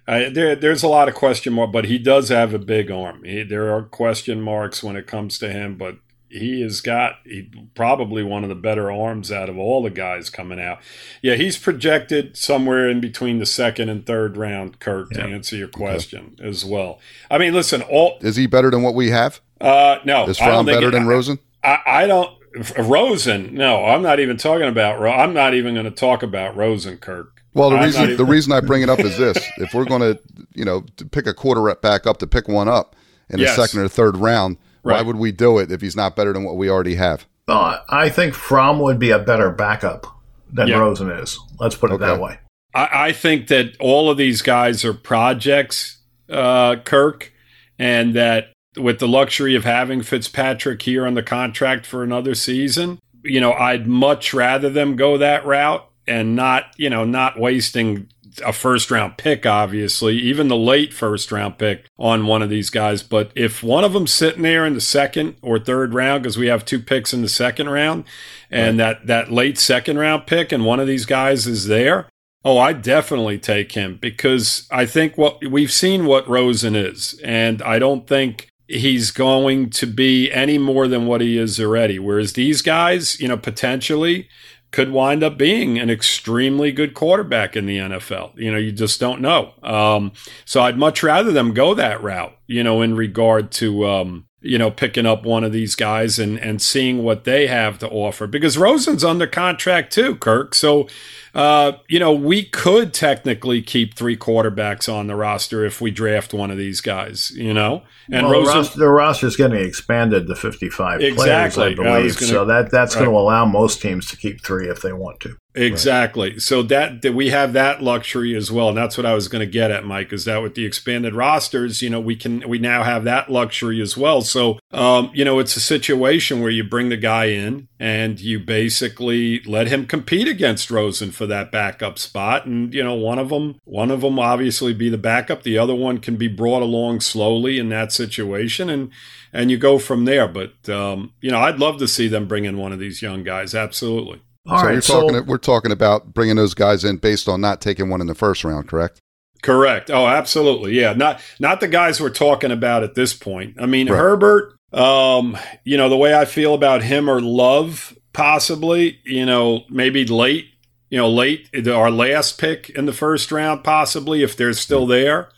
I, 0.07 0.29
there, 0.29 0.55
there's 0.55 0.83
a 0.83 0.87
lot 0.87 1.07
of 1.07 1.15
question 1.15 1.53
mark, 1.53 1.71
but 1.71 1.85
he 1.85 1.97
does 1.97 2.29
have 2.29 2.53
a 2.53 2.59
big 2.59 2.91
arm. 2.91 3.23
He, 3.23 3.43
there 3.43 3.73
are 3.73 3.83
question 3.83 4.41
marks 4.41 4.83
when 4.83 4.95
it 4.95 5.07
comes 5.07 5.37
to 5.39 5.49
him, 5.49 5.77
but 5.77 5.97
he 6.33 6.61
has 6.61 6.81
got 6.81 7.19
he, 7.25 7.49
probably 7.75 8.23
one 8.23 8.43
of 8.43 8.49
the 8.49 8.55
better 8.55 8.91
arms 8.91 9.31
out 9.31 9.49
of 9.49 9.57
all 9.57 9.83
the 9.83 9.89
guys 9.89 10.29
coming 10.29 10.59
out. 10.59 10.79
Yeah, 11.21 11.35
he's 11.35 11.57
projected 11.57 12.35
somewhere 12.35 12.89
in 12.89 12.99
between 12.99 13.39
the 13.39 13.45
second 13.45 13.89
and 13.89 14.05
third 14.05 14.35
round. 14.35 14.79
Kirk, 14.79 15.09
yeah. 15.11 15.27
to 15.27 15.31
answer 15.31 15.55
your 15.55 15.67
question 15.67 16.35
okay. 16.39 16.49
as 16.49 16.65
well. 16.65 16.99
I 17.29 17.37
mean, 17.37 17.53
listen, 17.53 17.81
all 17.83 18.17
is 18.21 18.35
he 18.35 18.47
better 18.47 18.71
than 18.71 18.81
what 18.81 18.95
we 18.95 19.11
have? 19.11 19.39
Uh, 19.61 19.99
no, 20.03 20.27
is 20.27 20.39
Fromm 20.39 20.65
better 20.65 20.89
it, 20.89 20.91
than 20.91 21.07
Rosen? 21.07 21.39
I, 21.63 21.79
I, 21.85 22.07
don't. 22.07 22.31
Rosen, 22.77 23.53
no, 23.53 23.85
I'm 23.85 24.01
not 24.01 24.19
even 24.19 24.37
talking 24.37 24.67
about. 24.67 25.01
I'm 25.01 25.33
not 25.33 25.53
even 25.53 25.75
going 25.75 25.85
to 25.85 25.91
talk 25.91 26.23
about 26.23 26.55
Rosen, 26.55 26.97
Kirk. 26.97 27.42
Well, 27.53 27.69
the 27.69 27.77
I'm 27.77 27.85
reason 27.85 28.03
even- 28.03 28.17
the 28.17 28.25
reason 28.25 28.51
I 28.51 28.59
bring 28.61 28.81
it 28.81 28.89
up 28.89 28.99
is 28.99 29.17
this: 29.17 29.37
if 29.57 29.73
we're 29.73 29.85
going 29.85 30.01
to, 30.01 30.19
you 30.53 30.65
know, 30.65 30.83
to 30.97 31.05
pick 31.05 31.27
a 31.27 31.33
quarterback 31.33 31.81
back 31.81 32.07
up 32.07 32.17
to 32.17 32.27
pick 32.27 32.47
one 32.47 32.67
up 32.67 32.95
in 33.29 33.39
yes. 33.39 33.55
the 33.55 33.65
second 33.65 33.81
or 33.81 33.87
third 33.87 34.17
round 34.17 34.57
Right. 34.83 34.97
Why 34.97 35.01
would 35.01 35.15
we 35.15 35.31
do 35.31 35.59
it 35.59 35.71
if 35.71 35.81
he's 35.81 35.95
not 35.95 36.15
better 36.15 36.33
than 36.33 36.43
what 36.43 36.57
we 36.57 36.69
already 36.69 36.95
have? 36.95 37.25
Uh, 37.47 37.79
I 37.89 38.09
think 38.09 38.33
Fromm 38.33 38.79
would 38.79 38.99
be 38.99 39.11
a 39.11 39.19
better 39.19 39.49
backup 39.49 40.05
than 40.51 40.67
yeah. 40.67 40.77
Rosen 40.77 41.09
is. 41.09 41.39
Let's 41.59 41.75
put 41.75 41.91
it 41.91 41.95
okay. 41.95 42.05
that 42.05 42.19
way. 42.19 42.37
I, 42.75 42.89
I, 43.07 43.11
think 43.13 43.47
that 43.47 43.77
all 43.79 44.09
of 44.09 44.17
these 44.17 44.41
guys 44.41 44.83
are 44.83 44.93
projects, 44.93 45.99
uh, 46.29 46.77
Kirk, 46.77 47.31
and 47.79 48.13
that 48.15 48.51
with 48.75 48.99
the 48.99 49.07
luxury 49.07 49.55
of 49.55 49.63
having 49.63 50.01
Fitzpatrick 50.01 50.81
here 50.81 51.05
on 51.05 51.13
the 51.13 51.23
contract 51.23 51.85
for 51.85 52.03
another 52.03 52.35
season, 52.35 52.99
you 53.23 53.39
know, 53.39 53.53
I'd 53.53 53.87
much 53.87 54.33
rather 54.33 54.69
them 54.69 54.95
go 54.95 55.17
that 55.17 55.45
route 55.45 55.87
and 56.07 56.35
not, 56.35 56.65
you 56.77 56.89
know, 56.89 57.05
not 57.05 57.39
wasting 57.39 58.09
a 58.45 58.53
first 58.53 58.89
round 58.89 59.17
pick, 59.17 59.45
obviously, 59.45 60.17
even 60.17 60.47
the 60.47 60.55
late 60.55 60.93
first 60.93 61.31
round 61.31 61.57
pick 61.57 61.85
on 61.97 62.25
one 62.25 62.41
of 62.41 62.49
these 62.49 62.69
guys. 62.69 63.03
But 63.03 63.31
if 63.35 63.61
one 63.61 63.83
of 63.83 63.93
them's 63.93 64.13
sitting 64.13 64.41
there 64.41 64.65
in 64.65 64.73
the 64.73 64.81
second 64.81 65.35
or 65.41 65.59
third 65.59 65.93
round, 65.93 66.23
because 66.23 66.37
we 66.37 66.47
have 66.47 66.65
two 66.65 66.79
picks 66.79 67.13
in 67.13 67.21
the 67.21 67.29
second 67.29 67.69
round, 67.69 68.05
and 68.49 68.79
right. 68.79 68.99
that, 68.99 69.07
that 69.07 69.31
late 69.31 69.57
second 69.57 69.97
round 69.97 70.27
pick, 70.27 70.51
and 70.51 70.65
one 70.65 70.79
of 70.79 70.87
these 70.87 71.05
guys 71.05 71.47
is 71.47 71.67
there, 71.67 72.07
oh, 72.45 72.57
I 72.57 72.73
definitely 72.73 73.39
take 73.39 73.73
him 73.73 73.97
because 74.01 74.67
I 74.71 74.85
think 74.85 75.17
what 75.17 75.45
we've 75.45 75.71
seen 75.71 76.05
what 76.05 76.27
Rosen 76.27 76.75
is, 76.75 77.19
and 77.23 77.61
I 77.61 77.79
don't 77.79 78.07
think 78.07 78.49
he's 78.67 79.11
going 79.11 79.69
to 79.69 79.85
be 79.85 80.31
any 80.31 80.57
more 80.57 80.87
than 80.87 81.05
what 81.05 81.21
he 81.21 81.37
is 81.37 81.59
already. 81.59 81.99
Whereas 81.99 82.33
these 82.33 82.61
guys, 82.61 83.19
you 83.19 83.27
know, 83.27 83.37
potentially 83.37 84.27
could 84.73 84.91
wind 84.91 85.23
up 85.23 85.37
being 85.37 85.77
an 85.77 85.91
extremely 85.91 86.71
good 86.71 86.95
quarterback 86.95 87.55
in 87.55 87.67
the 87.67 87.77
NFL. 87.77 88.35
You 88.35 88.51
know, 88.51 88.57
you 88.57 88.71
just 88.71 88.99
don't 88.99 89.21
know. 89.21 89.53
Um, 89.61 90.13
so 90.45 90.63
I'd 90.63 90.79
much 90.79 91.03
rather 91.03 91.31
them 91.31 91.53
go 91.53 91.75
that 91.75 92.01
route, 92.01 92.35
you 92.47 92.63
know, 92.63 92.81
in 92.81 92.95
regard 92.95 93.51
to, 93.53 93.87
um, 93.87 94.25
you 94.43 94.57
know, 94.57 94.69
picking 94.69 95.05
up 95.05 95.25
one 95.25 95.43
of 95.43 95.53
these 95.53 95.73
guys 95.73 96.19
and, 96.19 96.37
and 96.37 96.61
seeing 96.61 97.01
what 97.01 97.23
they 97.23 97.47
have 97.47 97.79
to 97.79 97.89
offer 97.89 98.27
because 98.27 98.57
Rosen's 98.57 99.03
under 99.03 99.25
contract 99.25 99.93
too, 99.93 100.15
Kirk. 100.17 100.53
So, 100.53 100.87
uh, 101.33 101.73
you 101.87 101.97
know, 101.97 102.11
we 102.11 102.43
could 102.43 102.93
technically 102.93 103.61
keep 103.61 103.95
three 103.95 104.17
quarterbacks 104.17 104.93
on 104.93 105.07
the 105.07 105.15
roster 105.15 105.65
if 105.65 105.79
we 105.79 105.91
draft 105.91 106.33
one 106.33 106.51
of 106.51 106.57
these 106.57 106.81
guys, 106.81 107.31
you 107.31 107.53
know. 107.53 107.83
And 108.11 108.27
well, 108.27 108.43
Rosen, 108.43 108.79
the 108.79 108.89
roster 108.89 109.27
is 109.27 109.37
getting 109.37 109.63
expanded 109.65 110.27
to 110.27 110.35
55 110.35 111.01
exactly. 111.01 111.15
players, 111.15 111.57
I 111.57 111.75
believe. 111.75 112.17
I 112.17 112.19
gonna, 112.19 112.31
so 112.31 112.45
that 112.45 112.69
that's 112.69 112.95
right. 112.95 113.05
going 113.05 113.13
to 113.13 113.17
allow 113.17 113.45
most 113.45 113.81
teams 113.81 114.07
to 114.11 114.17
keep 114.17 114.43
three 114.43 114.67
if 114.67 114.81
they 114.81 114.91
want 114.91 115.21
to. 115.21 115.37
Exactly. 115.55 116.31
Right. 116.31 116.41
So 116.41 116.63
that, 116.63 117.03
that 117.03 117.13
we 117.13 117.29
have 117.29 117.53
that 117.53 117.83
luxury 117.83 118.35
as 118.35 118.51
well, 118.51 118.69
and 118.69 118.77
that's 118.77 118.97
what 118.97 119.05
I 119.05 119.13
was 119.13 119.27
going 119.27 119.45
to 119.45 119.51
get 119.51 119.69
at, 119.69 119.85
Mike. 119.85 120.11
Is 120.11 120.25
that 120.25 120.41
with 120.41 120.55
the 120.55 120.65
expanded 120.65 121.13
rosters, 121.13 121.81
you 121.81 121.89
know, 121.89 121.99
we 121.99 122.15
can 122.15 122.47
we 122.49 122.57
now 122.57 122.83
have 122.83 123.03
that 123.03 123.29
luxury 123.31 123.79
as 123.79 123.95
well. 123.95 124.21
So, 124.21 124.59
um, 124.71 125.11
you 125.13 125.23
know, 125.23 125.39
it's 125.39 125.55
a 125.55 125.61
situation 125.61 126.41
where 126.41 126.49
you 126.49 126.63
bring 126.63 126.89
the 126.89 126.97
guy 126.97 127.25
in 127.25 127.67
and 127.79 128.19
you 128.19 128.39
basically 128.39 129.41
let 129.43 129.67
him 129.67 129.85
compete 129.85 130.27
against 130.27 130.71
Rosen 130.71 131.11
for 131.11 131.27
that 131.27 131.51
backup 131.51 131.99
spot, 131.99 132.45
and 132.45 132.73
you 132.73 132.83
know, 132.83 132.95
one 132.95 133.19
of 133.19 133.29
them, 133.29 133.59
one 133.65 133.91
of 133.91 134.01
them 134.01 134.17
obviously 134.17 134.73
be 134.73 134.89
the 134.89 134.97
backup. 134.97 135.43
The 135.43 135.57
other 135.57 135.75
one 135.75 135.99
can 135.99 136.15
be 136.15 136.27
brought 136.27 136.63
along 136.63 137.01
slowly 137.01 137.59
in 137.59 137.69
that 137.69 137.91
situation, 137.91 138.69
and 138.69 138.89
and 139.31 139.51
you 139.51 139.57
go 139.57 139.77
from 139.77 140.05
there. 140.05 140.27
But 140.27 140.67
um, 140.67 141.13
you 141.21 141.29
know, 141.29 141.39
I'd 141.39 141.59
love 141.59 141.77
to 141.77 141.87
see 141.87 142.07
them 142.07 142.27
bring 142.27 142.45
in 142.45 142.57
one 142.57 142.71
of 142.71 142.79
these 142.79 143.03
young 143.03 143.23
guys. 143.23 143.53
Absolutely. 143.53 144.21
All 144.45 144.59
so 144.59 144.65
right, 144.65 144.71
you're 144.73 144.81
talking. 144.81 145.15
So, 145.15 145.21
we're 145.21 145.37
talking 145.37 145.71
about 145.71 146.13
bringing 146.13 146.35
those 146.35 146.53
guys 146.53 146.83
in 146.83 146.97
based 146.97 147.29
on 147.29 147.41
not 147.41 147.61
taking 147.61 147.89
one 147.89 148.01
in 148.01 148.07
the 148.07 148.15
first 148.15 148.43
round, 148.43 148.67
correct? 148.67 148.99
Correct. 149.43 149.91
Oh, 149.91 150.07
absolutely. 150.07 150.79
Yeah. 150.79 150.93
Not 150.93 151.21
not 151.39 151.59
the 151.59 151.67
guys 151.67 152.01
we're 152.01 152.09
talking 152.09 152.49
about 152.49 152.81
at 152.81 152.95
this 152.95 153.13
point. 153.13 153.57
I 153.59 153.67
mean, 153.67 153.89
right. 153.89 153.97
Herbert. 153.97 154.55
Um, 154.71 155.37
you 155.63 155.77
know 155.77 155.87
the 155.87 155.97
way 155.97 156.15
I 156.15 156.25
feel 156.25 156.55
about 156.55 156.81
him 156.81 157.07
or 157.07 157.21
Love, 157.21 157.95
possibly. 158.13 158.99
You 159.05 159.25
know, 159.25 159.65
maybe 159.69 160.05
late. 160.05 160.47
You 160.89 160.97
know, 160.99 161.09
late 161.09 161.49
our 161.67 161.91
last 161.91 162.39
pick 162.39 162.69
in 162.69 162.85
the 162.85 162.93
first 162.93 163.31
round, 163.31 163.63
possibly 163.63 164.23
if 164.23 164.37
they're 164.37 164.53
still 164.53 164.85
there. 164.87 165.29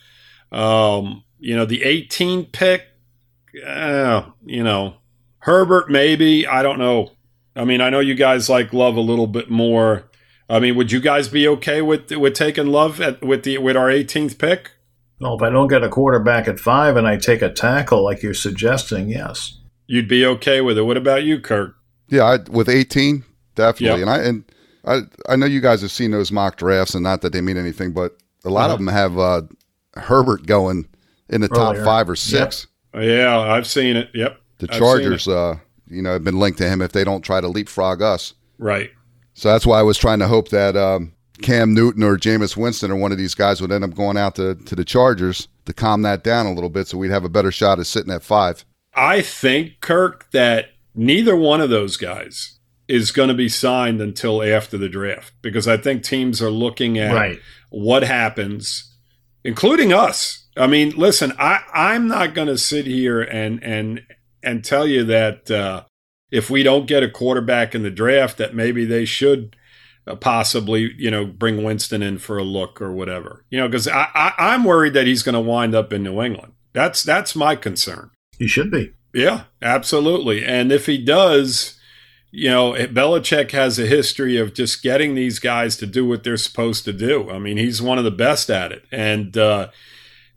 Um, 0.51 1.23
you 1.39 1.55
know, 1.55 1.65
the 1.65 1.83
18 1.83 2.45
pick. 2.45 2.87
Uh, 3.65 4.23
you 4.45 4.63
know, 4.63 4.95
Herbert 5.39 5.89
maybe. 5.89 6.45
I 6.45 6.61
don't 6.61 6.77
know. 6.77 7.14
I 7.55 7.63
mean, 7.63 7.81
I 7.81 7.89
know 7.89 7.99
you 7.99 8.15
guys 8.15 8.49
like 8.49 8.73
Love 8.73 8.95
a 8.95 9.01
little 9.01 9.27
bit 9.27 9.49
more. 9.49 10.09
I 10.49 10.59
mean, 10.59 10.75
would 10.75 10.91
you 10.91 10.99
guys 10.99 11.27
be 11.27 11.47
okay 11.47 11.81
with 11.81 12.11
with 12.11 12.35
taking 12.35 12.67
Love 12.67 13.01
at, 13.01 13.23
with 13.23 13.43
the 13.43 13.57
with 13.57 13.75
our 13.75 13.89
18th 13.89 14.37
pick? 14.37 14.71
Well, 15.19 15.35
if 15.35 15.41
I 15.41 15.49
don't 15.49 15.69
get 15.69 15.83
a 15.83 15.89
quarterback 15.89 16.47
at 16.47 16.59
five 16.59 16.97
and 16.97 17.07
I 17.07 17.17
take 17.17 17.41
a 17.41 17.49
tackle 17.49 18.03
like 18.03 18.21
you're 18.21 18.33
suggesting, 18.33 19.09
yes, 19.09 19.59
you'd 19.87 20.09
be 20.09 20.25
okay 20.25 20.59
with 20.59 20.77
it. 20.77 20.83
What 20.83 20.97
about 20.97 21.23
you, 21.23 21.39
Kirk? 21.39 21.75
Yeah, 22.09 22.23
I, 22.23 22.37
with 22.49 22.67
18, 22.67 23.23
definitely. 23.55 24.01
Yep. 24.01 24.07
And 24.07 24.09
I 24.09 24.17
and 24.19 24.51
I 25.27 25.33
I 25.33 25.35
know 25.35 25.45
you 25.45 25.61
guys 25.61 25.81
have 25.81 25.91
seen 25.91 26.11
those 26.11 26.31
mock 26.31 26.57
drafts, 26.57 26.93
and 26.93 27.03
not 27.03 27.21
that 27.21 27.33
they 27.33 27.41
mean 27.41 27.57
anything, 27.57 27.93
but 27.93 28.17
a 28.43 28.49
lot 28.49 28.65
uh-huh. 28.65 28.73
of 28.73 28.79
them 28.79 28.87
have 28.87 29.17
uh, 29.17 29.41
Herbert 29.95 30.45
going 30.45 30.87
in 31.29 31.41
the 31.41 31.49
Earlier. 31.51 31.77
top 31.77 31.85
five 31.85 32.09
or 32.09 32.15
six. 32.15 32.67
Yep. 32.93 33.03
Yeah, 33.03 33.39
I've 33.39 33.67
seen 33.67 33.95
it. 33.95 34.09
Yep. 34.13 34.39
The 34.59 34.67
Chargers, 34.67 35.27
uh, 35.27 35.57
you 35.87 36.01
know, 36.01 36.13
have 36.13 36.23
been 36.23 36.39
linked 36.39 36.57
to 36.59 36.69
him 36.69 36.81
if 36.81 36.91
they 36.91 37.03
don't 37.03 37.21
try 37.21 37.41
to 37.41 37.47
leapfrog 37.47 38.01
us. 38.01 38.33
Right. 38.57 38.91
So 39.33 39.51
that's 39.51 39.65
why 39.65 39.79
I 39.79 39.83
was 39.83 39.97
trying 39.97 40.19
to 40.19 40.27
hope 40.27 40.49
that 40.49 40.77
um, 40.77 41.13
Cam 41.41 41.73
Newton 41.73 42.03
or 42.03 42.17
Jameis 42.17 42.55
Winston 42.55 42.91
or 42.91 42.95
one 42.95 43.11
of 43.11 43.17
these 43.17 43.35
guys 43.35 43.61
would 43.61 43.71
end 43.71 43.83
up 43.83 43.93
going 43.93 44.17
out 44.17 44.35
to, 44.35 44.55
to 44.55 44.75
the 44.75 44.85
Chargers 44.85 45.47
to 45.65 45.73
calm 45.73 46.03
that 46.03 46.23
down 46.23 46.45
a 46.45 46.53
little 46.53 46.69
bit 46.69 46.87
so 46.87 46.97
we'd 46.97 47.11
have 47.11 47.25
a 47.25 47.29
better 47.29 47.51
shot 47.51 47.79
at 47.79 47.85
sitting 47.85 48.13
at 48.13 48.23
five. 48.23 48.65
I 48.93 49.21
think, 49.21 49.81
Kirk, 49.81 50.31
that 50.31 50.69
neither 50.93 51.35
one 51.35 51.59
of 51.59 51.69
those 51.69 51.97
guys 51.97 52.59
is 52.87 53.11
going 53.11 53.29
to 53.29 53.35
be 53.35 53.49
signed 53.49 53.99
until 53.99 54.41
after 54.43 54.77
the 54.77 54.87
draft 54.87 55.33
because 55.41 55.67
I 55.67 55.77
think 55.77 56.03
teams 56.03 56.41
are 56.41 56.51
looking 56.51 56.97
at 56.97 57.13
right. 57.13 57.39
what 57.69 58.03
happens, 58.03 58.95
including 59.43 59.91
us. 59.91 60.45
I 60.55 60.67
mean, 60.67 60.91
listen, 60.91 61.33
I, 61.37 61.61
I'm 61.73 62.07
not 62.07 62.33
going 62.33 62.47
to 62.47 62.57
sit 62.57 62.85
here 62.85 63.21
and 63.21 63.61
and 63.61 64.03
and 64.45 64.63
tell 64.63 64.87
you 64.87 65.03
that 65.03 65.49
uh, 65.51 65.83
if 66.31 66.49
we 66.49 66.63
don't 66.63 66.87
get 66.87 67.03
a 67.03 67.09
quarterback 67.09 67.75
in 67.75 67.83
the 67.83 67.89
draft, 67.89 68.37
that 68.37 68.55
maybe 68.55 68.85
they 68.85 69.05
should 69.05 69.55
uh, 70.07 70.15
possibly, 70.15 70.93
you 70.97 71.09
know, 71.09 71.25
bring 71.25 71.63
Winston 71.63 72.01
in 72.03 72.17
for 72.17 72.37
a 72.37 72.43
look 72.43 72.81
or 72.81 72.91
whatever. 72.91 73.43
You 73.49 73.59
know, 73.59 73.67
because 73.67 73.87
I, 73.87 74.07
I, 74.13 74.33
I'm 74.37 74.63
worried 74.63 74.93
that 74.93 75.07
he's 75.07 75.23
going 75.23 75.33
to 75.33 75.41
wind 75.41 75.75
up 75.75 75.91
in 75.91 76.03
New 76.03 76.21
England. 76.21 76.53
That's 76.73 77.03
that's 77.03 77.35
my 77.35 77.55
concern. 77.55 78.11
He 78.37 78.47
should 78.47 78.69
be. 78.69 78.93
Yeah, 79.13 79.43
absolutely. 79.61 80.43
And 80.43 80.73
if 80.73 80.87
he 80.87 80.97
does, 80.97 81.79
you 82.31 82.49
know, 82.49 82.73
Belichick 82.73 83.51
has 83.51 83.79
a 83.79 83.85
history 83.85 84.35
of 84.35 84.53
just 84.53 84.83
getting 84.83 85.15
these 85.15 85.39
guys 85.39 85.77
to 85.77 85.85
do 85.85 86.05
what 86.05 86.23
they're 86.25 86.35
supposed 86.35 86.83
to 86.83 86.91
do. 86.91 87.29
I 87.29 87.39
mean, 87.39 87.55
he's 87.55 87.81
one 87.81 87.97
of 87.97 88.03
the 88.03 88.11
best 88.11 88.49
at 88.49 88.73
it, 88.73 88.83
and 88.91 89.37
uh, 89.37 89.69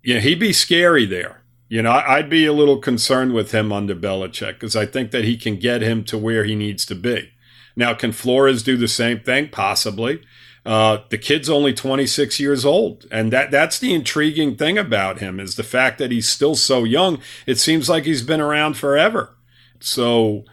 you 0.02 0.14
know, 0.14 0.20
he'd 0.20 0.38
be 0.38 0.52
scary 0.52 1.06
there. 1.06 1.37
You 1.68 1.82
know, 1.82 1.92
I'd 1.92 2.30
be 2.30 2.46
a 2.46 2.52
little 2.52 2.78
concerned 2.78 3.34
with 3.34 3.52
him 3.52 3.72
under 3.72 3.94
Belichick 3.94 4.54
because 4.54 4.74
I 4.74 4.86
think 4.86 5.10
that 5.10 5.24
he 5.24 5.36
can 5.36 5.56
get 5.56 5.82
him 5.82 6.02
to 6.04 6.16
where 6.16 6.44
he 6.44 6.54
needs 6.54 6.86
to 6.86 6.94
be. 6.94 7.30
Now, 7.76 7.94
can 7.94 8.12
Flores 8.12 8.62
do 8.62 8.76
the 8.76 8.88
same 8.88 9.20
thing? 9.20 9.50
Possibly. 9.50 10.22
Uh, 10.64 10.98
the 11.10 11.18
kid's 11.18 11.48
only 11.48 11.72
26 11.72 12.40
years 12.40 12.64
old, 12.64 13.06
and 13.10 13.32
that 13.32 13.50
that's 13.50 13.78
the 13.78 13.94
intriguing 13.94 14.56
thing 14.56 14.76
about 14.76 15.18
him 15.18 15.40
is 15.40 15.54
the 15.54 15.62
fact 15.62 15.98
that 15.98 16.10
he's 16.10 16.28
still 16.28 16.54
so 16.54 16.84
young. 16.84 17.20
It 17.46 17.58
seems 17.58 17.88
like 17.88 18.04
he's 18.04 18.22
been 18.22 18.40
around 18.40 18.76
forever. 18.76 19.34
So, 19.80 20.44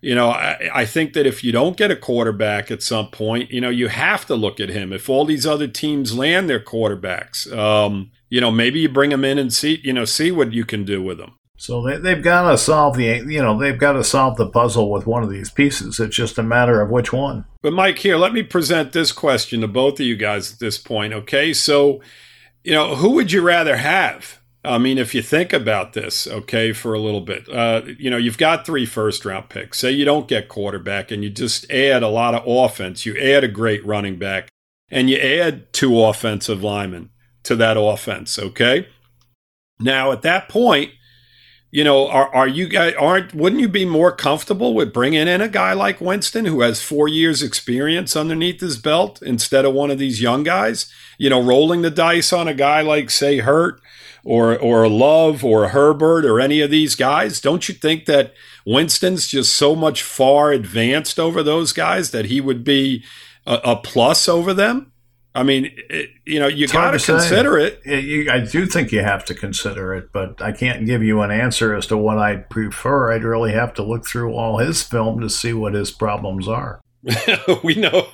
you 0.00 0.14
know, 0.14 0.30
I, 0.30 0.70
I 0.72 0.84
think 0.86 1.14
that 1.14 1.26
if 1.26 1.42
you 1.42 1.50
don't 1.50 1.76
get 1.76 1.90
a 1.90 1.96
quarterback 1.96 2.70
at 2.70 2.82
some 2.82 3.08
point, 3.08 3.50
you 3.50 3.60
know, 3.60 3.70
you 3.70 3.88
have 3.88 4.26
to 4.26 4.34
look 4.34 4.60
at 4.60 4.68
him. 4.68 4.92
If 4.92 5.08
all 5.08 5.24
these 5.24 5.46
other 5.46 5.66
teams 5.66 6.16
land 6.16 6.48
their 6.48 6.60
quarterbacks, 6.60 7.50
um, 7.56 8.10
you 8.28 8.40
know, 8.40 8.50
maybe 8.50 8.80
you 8.80 8.88
bring 8.88 9.10
them 9.10 9.24
in 9.24 9.38
and 9.38 9.52
see, 9.52 9.80
you 9.82 9.92
know, 9.92 10.04
see 10.04 10.30
what 10.30 10.52
you 10.52 10.64
can 10.64 10.84
do 10.84 11.02
with 11.02 11.18
them. 11.18 11.34
So 11.58 11.82
they, 11.82 11.96
they've 11.96 12.22
got 12.22 12.50
to 12.50 12.58
solve 12.58 12.96
the, 12.96 13.04
you 13.04 13.40
know, 13.40 13.58
they've 13.58 13.78
got 13.78 13.92
to 13.94 14.04
solve 14.04 14.36
the 14.36 14.48
puzzle 14.48 14.90
with 14.90 15.06
one 15.06 15.22
of 15.22 15.30
these 15.30 15.50
pieces. 15.50 15.98
It's 15.98 16.16
just 16.16 16.38
a 16.38 16.42
matter 16.42 16.80
of 16.80 16.90
which 16.90 17.12
one. 17.12 17.46
But 17.62 17.72
Mike, 17.72 17.98
here, 17.98 18.16
let 18.16 18.34
me 18.34 18.42
present 18.42 18.92
this 18.92 19.10
question 19.10 19.62
to 19.62 19.68
both 19.68 19.98
of 19.98 20.06
you 20.06 20.16
guys 20.16 20.52
at 20.52 20.58
this 20.58 20.76
point. 20.76 21.12
Okay, 21.12 21.52
so, 21.54 22.02
you 22.62 22.72
know, 22.72 22.96
who 22.96 23.10
would 23.12 23.32
you 23.32 23.40
rather 23.40 23.76
have? 23.76 24.40
I 24.64 24.78
mean, 24.78 24.98
if 24.98 25.14
you 25.14 25.22
think 25.22 25.52
about 25.52 25.92
this, 25.92 26.26
okay, 26.26 26.72
for 26.72 26.92
a 26.92 26.98
little 26.98 27.20
bit, 27.20 27.48
uh, 27.48 27.82
you 27.98 28.10
know, 28.10 28.16
you've 28.16 28.38
got 28.38 28.66
three 28.66 28.84
first 28.84 29.24
round 29.24 29.48
picks. 29.48 29.78
Say 29.78 29.92
you 29.92 30.04
don't 30.04 30.28
get 30.28 30.48
quarterback 30.48 31.10
and 31.10 31.22
you 31.22 31.30
just 31.30 31.70
add 31.70 32.02
a 32.02 32.08
lot 32.08 32.34
of 32.34 32.42
offense, 32.46 33.06
you 33.06 33.16
add 33.16 33.44
a 33.44 33.48
great 33.48 33.86
running 33.86 34.18
back, 34.18 34.48
and 34.90 35.08
you 35.08 35.16
add 35.18 35.72
two 35.72 36.02
offensive 36.02 36.64
linemen 36.64 37.10
to 37.46 37.56
that 37.56 37.76
offense, 37.76 38.38
okay? 38.38 38.88
Now, 39.78 40.12
at 40.12 40.22
that 40.22 40.48
point, 40.48 40.92
you 41.70 41.84
know, 41.84 42.08
are, 42.08 42.34
are 42.34 42.48
you 42.48 42.68
guys 42.68 42.94
aren't 42.98 43.34
wouldn't 43.34 43.60
you 43.60 43.68
be 43.68 43.84
more 43.84 44.12
comfortable 44.12 44.72
with 44.72 44.92
bringing 44.92 45.28
in 45.28 45.40
a 45.40 45.48
guy 45.48 45.72
like 45.72 46.00
Winston 46.00 46.46
who 46.46 46.60
has 46.60 46.82
four 46.82 47.08
years 47.08 47.42
experience 47.42 48.16
underneath 48.16 48.60
his 48.60 48.78
belt 48.78 49.20
instead 49.20 49.64
of 49.64 49.74
one 49.74 49.90
of 49.90 49.98
these 49.98 50.22
young 50.22 50.42
guys? 50.42 50.90
You 51.18 51.28
know, 51.28 51.42
rolling 51.42 51.82
the 51.82 51.90
dice 51.90 52.32
on 52.32 52.48
a 52.48 52.54
guy 52.54 52.80
like 52.80 53.10
say 53.10 53.38
Hurt 53.38 53.80
or 54.24 54.56
or 54.58 54.88
Love 54.88 55.44
or 55.44 55.68
Herbert 55.68 56.24
or 56.24 56.40
any 56.40 56.60
of 56.60 56.70
these 56.70 56.94
guys? 56.94 57.40
Don't 57.40 57.68
you 57.68 57.74
think 57.74 58.06
that 58.06 58.32
Winston's 58.64 59.26
just 59.26 59.52
so 59.52 59.76
much 59.76 60.02
far 60.02 60.52
advanced 60.52 61.18
over 61.18 61.42
those 61.42 61.72
guys 61.72 62.10
that 62.12 62.26
he 62.26 62.40
would 62.40 62.64
be 62.64 63.04
a, 63.46 63.60
a 63.64 63.76
plus 63.76 64.28
over 64.28 64.54
them? 64.54 64.92
I 65.36 65.42
mean, 65.42 65.70
it, 65.90 66.10
you 66.24 66.40
know, 66.40 66.46
you 66.46 66.66
got 66.66 66.92
to 66.92 66.98
consider 66.98 67.58
it. 67.58 67.84
You, 67.84 68.30
I 68.30 68.40
do 68.40 68.64
think 68.64 68.90
you 68.90 69.02
have 69.02 69.22
to 69.26 69.34
consider 69.34 69.94
it, 69.94 70.10
but 70.10 70.40
I 70.40 70.52
can't 70.52 70.86
give 70.86 71.02
you 71.02 71.20
an 71.20 71.30
answer 71.30 71.74
as 71.74 71.86
to 71.88 71.96
what 71.98 72.16
I'd 72.16 72.48
prefer. 72.48 73.12
I'd 73.12 73.22
really 73.22 73.52
have 73.52 73.74
to 73.74 73.82
look 73.82 74.06
through 74.06 74.32
all 74.32 74.58
his 74.58 74.82
film 74.82 75.20
to 75.20 75.28
see 75.28 75.52
what 75.52 75.74
his 75.74 75.90
problems 75.90 76.48
are. 76.48 76.80
we 77.62 77.74
know. 77.74 78.08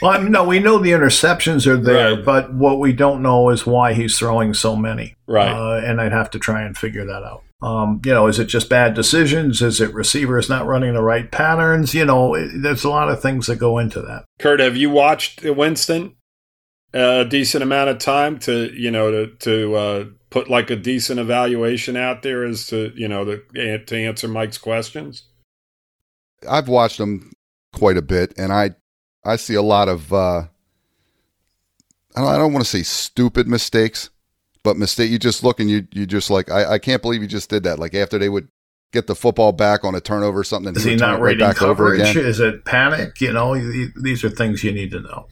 well, 0.00 0.22
no, 0.22 0.44
we 0.44 0.58
know 0.58 0.78
the 0.78 0.92
interceptions 0.92 1.66
are 1.66 1.76
there, 1.76 2.16
right. 2.16 2.24
but 2.24 2.54
what 2.54 2.80
we 2.80 2.94
don't 2.94 3.22
know 3.22 3.50
is 3.50 3.66
why 3.66 3.92
he's 3.92 4.18
throwing 4.18 4.54
so 4.54 4.74
many. 4.74 5.14
Right. 5.26 5.52
Uh, 5.52 5.84
and 5.84 6.00
I'd 6.00 6.12
have 6.12 6.30
to 6.30 6.38
try 6.38 6.62
and 6.62 6.76
figure 6.76 7.04
that 7.04 7.22
out. 7.22 7.42
Um, 7.62 8.00
you 8.04 8.12
know, 8.12 8.26
is 8.26 8.38
it 8.38 8.46
just 8.46 8.68
bad 8.68 8.94
decisions? 8.94 9.60
Is 9.60 9.80
it 9.80 9.92
receivers 9.92 10.48
not 10.48 10.66
running 10.66 10.94
the 10.94 11.02
right 11.02 11.30
patterns? 11.30 11.94
You 11.94 12.06
know, 12.06 12.34
it, 12.34 12.50
there's 12.54 12.84
a 12.84 12.90
lot 12.90 13.10
of 13.10 13.20
things 13.20 13.46
that 13.46 13.56
go 13.56 13.78
into 13.78 14.00
that. 14.02 14.24
Kurt, 14.38 14.60
have 14.60 14.76
you 14.76 14.90
watched 14.90 15.42
Winston? 15.42 16.16
A 16.92 17.24
decent 17.24 17.62
amount 17.62 17.90
of 17.90 17.98
time 17.98 18.38
to 18.40 18.72
you 18.74 18.90
know 18.90 19.10
to 19.10 19.26
to 19.36 19.74
uh, 19.74 20.04
put 20.30 20.48
like 20.48 20.70
a 20.70 20.76
decent 20.76 21.20
evaluation 21.20 21.96
out 21.96 22.22
there 22.22 22.44
as 22.44 22.66
to 22.68 22.92
you 22.94 23.08
know 23.08 23.24
to 23.24 23.84
to 23.84 23.96
answer 23.96 24.28
Mike's 24.28 24.58
questions? 24.58 25.24
I've 26.48 26.68
watched 26.68 26.98
them 26.98 27.32
quite 27.72 27.96
a 27.96 28.02
bit, 28.02 28.34
and 28.36 28.52
I 28.52 28.70
I 29.24 29.36
see 29.36 29.54
a 29.54 29.62
lot 29.62 29.88
of 29.88 30.12
uh, 30.12 30.44
I 32.14 32.20
don't, 32.20 32.28
I 32.28 32.38
don't 32.38 32.52
want 32.52 32.64
to 32.64 32.70
say 32.70 32.82
stupid 32.82 33.46
mistakes, 33.46 34.10
but 34.62 34.76
mistake 34.76 35.10
you 35.10 35.18
just 35.18 35.44
look 35.44 35.60
and 35.60 35.70
you 35.70 35.86
you 35.92 36.06
just 36.06 36.30
like 36.30 36.50
I, 36.50 36.72
I 36.72 36.78
can't 36.78 37.02
believe 37.02 37.22
you 37.22 37.28
just 37.28 37.50
did 37.50 37.64
that. 37.64 37.78
Like 37.78 37.94
after 37.94 38.18
they 38.18 38.28
would 38.28 38.48
get 38.92 39.06
the 39.06 39.14
football 39.14 39.52
back 39.52 39.84
on 39.84 39.94
a 39.94 40.00
turnover 40.00 40.40
or 40.40 40.44
something, 40.44 40.74
is 40.74 40.84
he, 40.84 40.90
he 40.90 40.96
not 40.96 41.20
right 41.20 41.38
back 41.38 41.56
coverage? 41.56 42.00
Over 42.00 42.10
again. 42.10 42.24
Is 42.24 42.40
it 42.40 42.64
panic? 42.64 43.20
You 43.20 43.32
know, 43.32 43.54
these 44.00 44.24
are 44.24 44.30
things 44.30 44.64
you 44.64 44.72
need 44.72 44.90
to 44.92 45.00
know. 45.00 45.28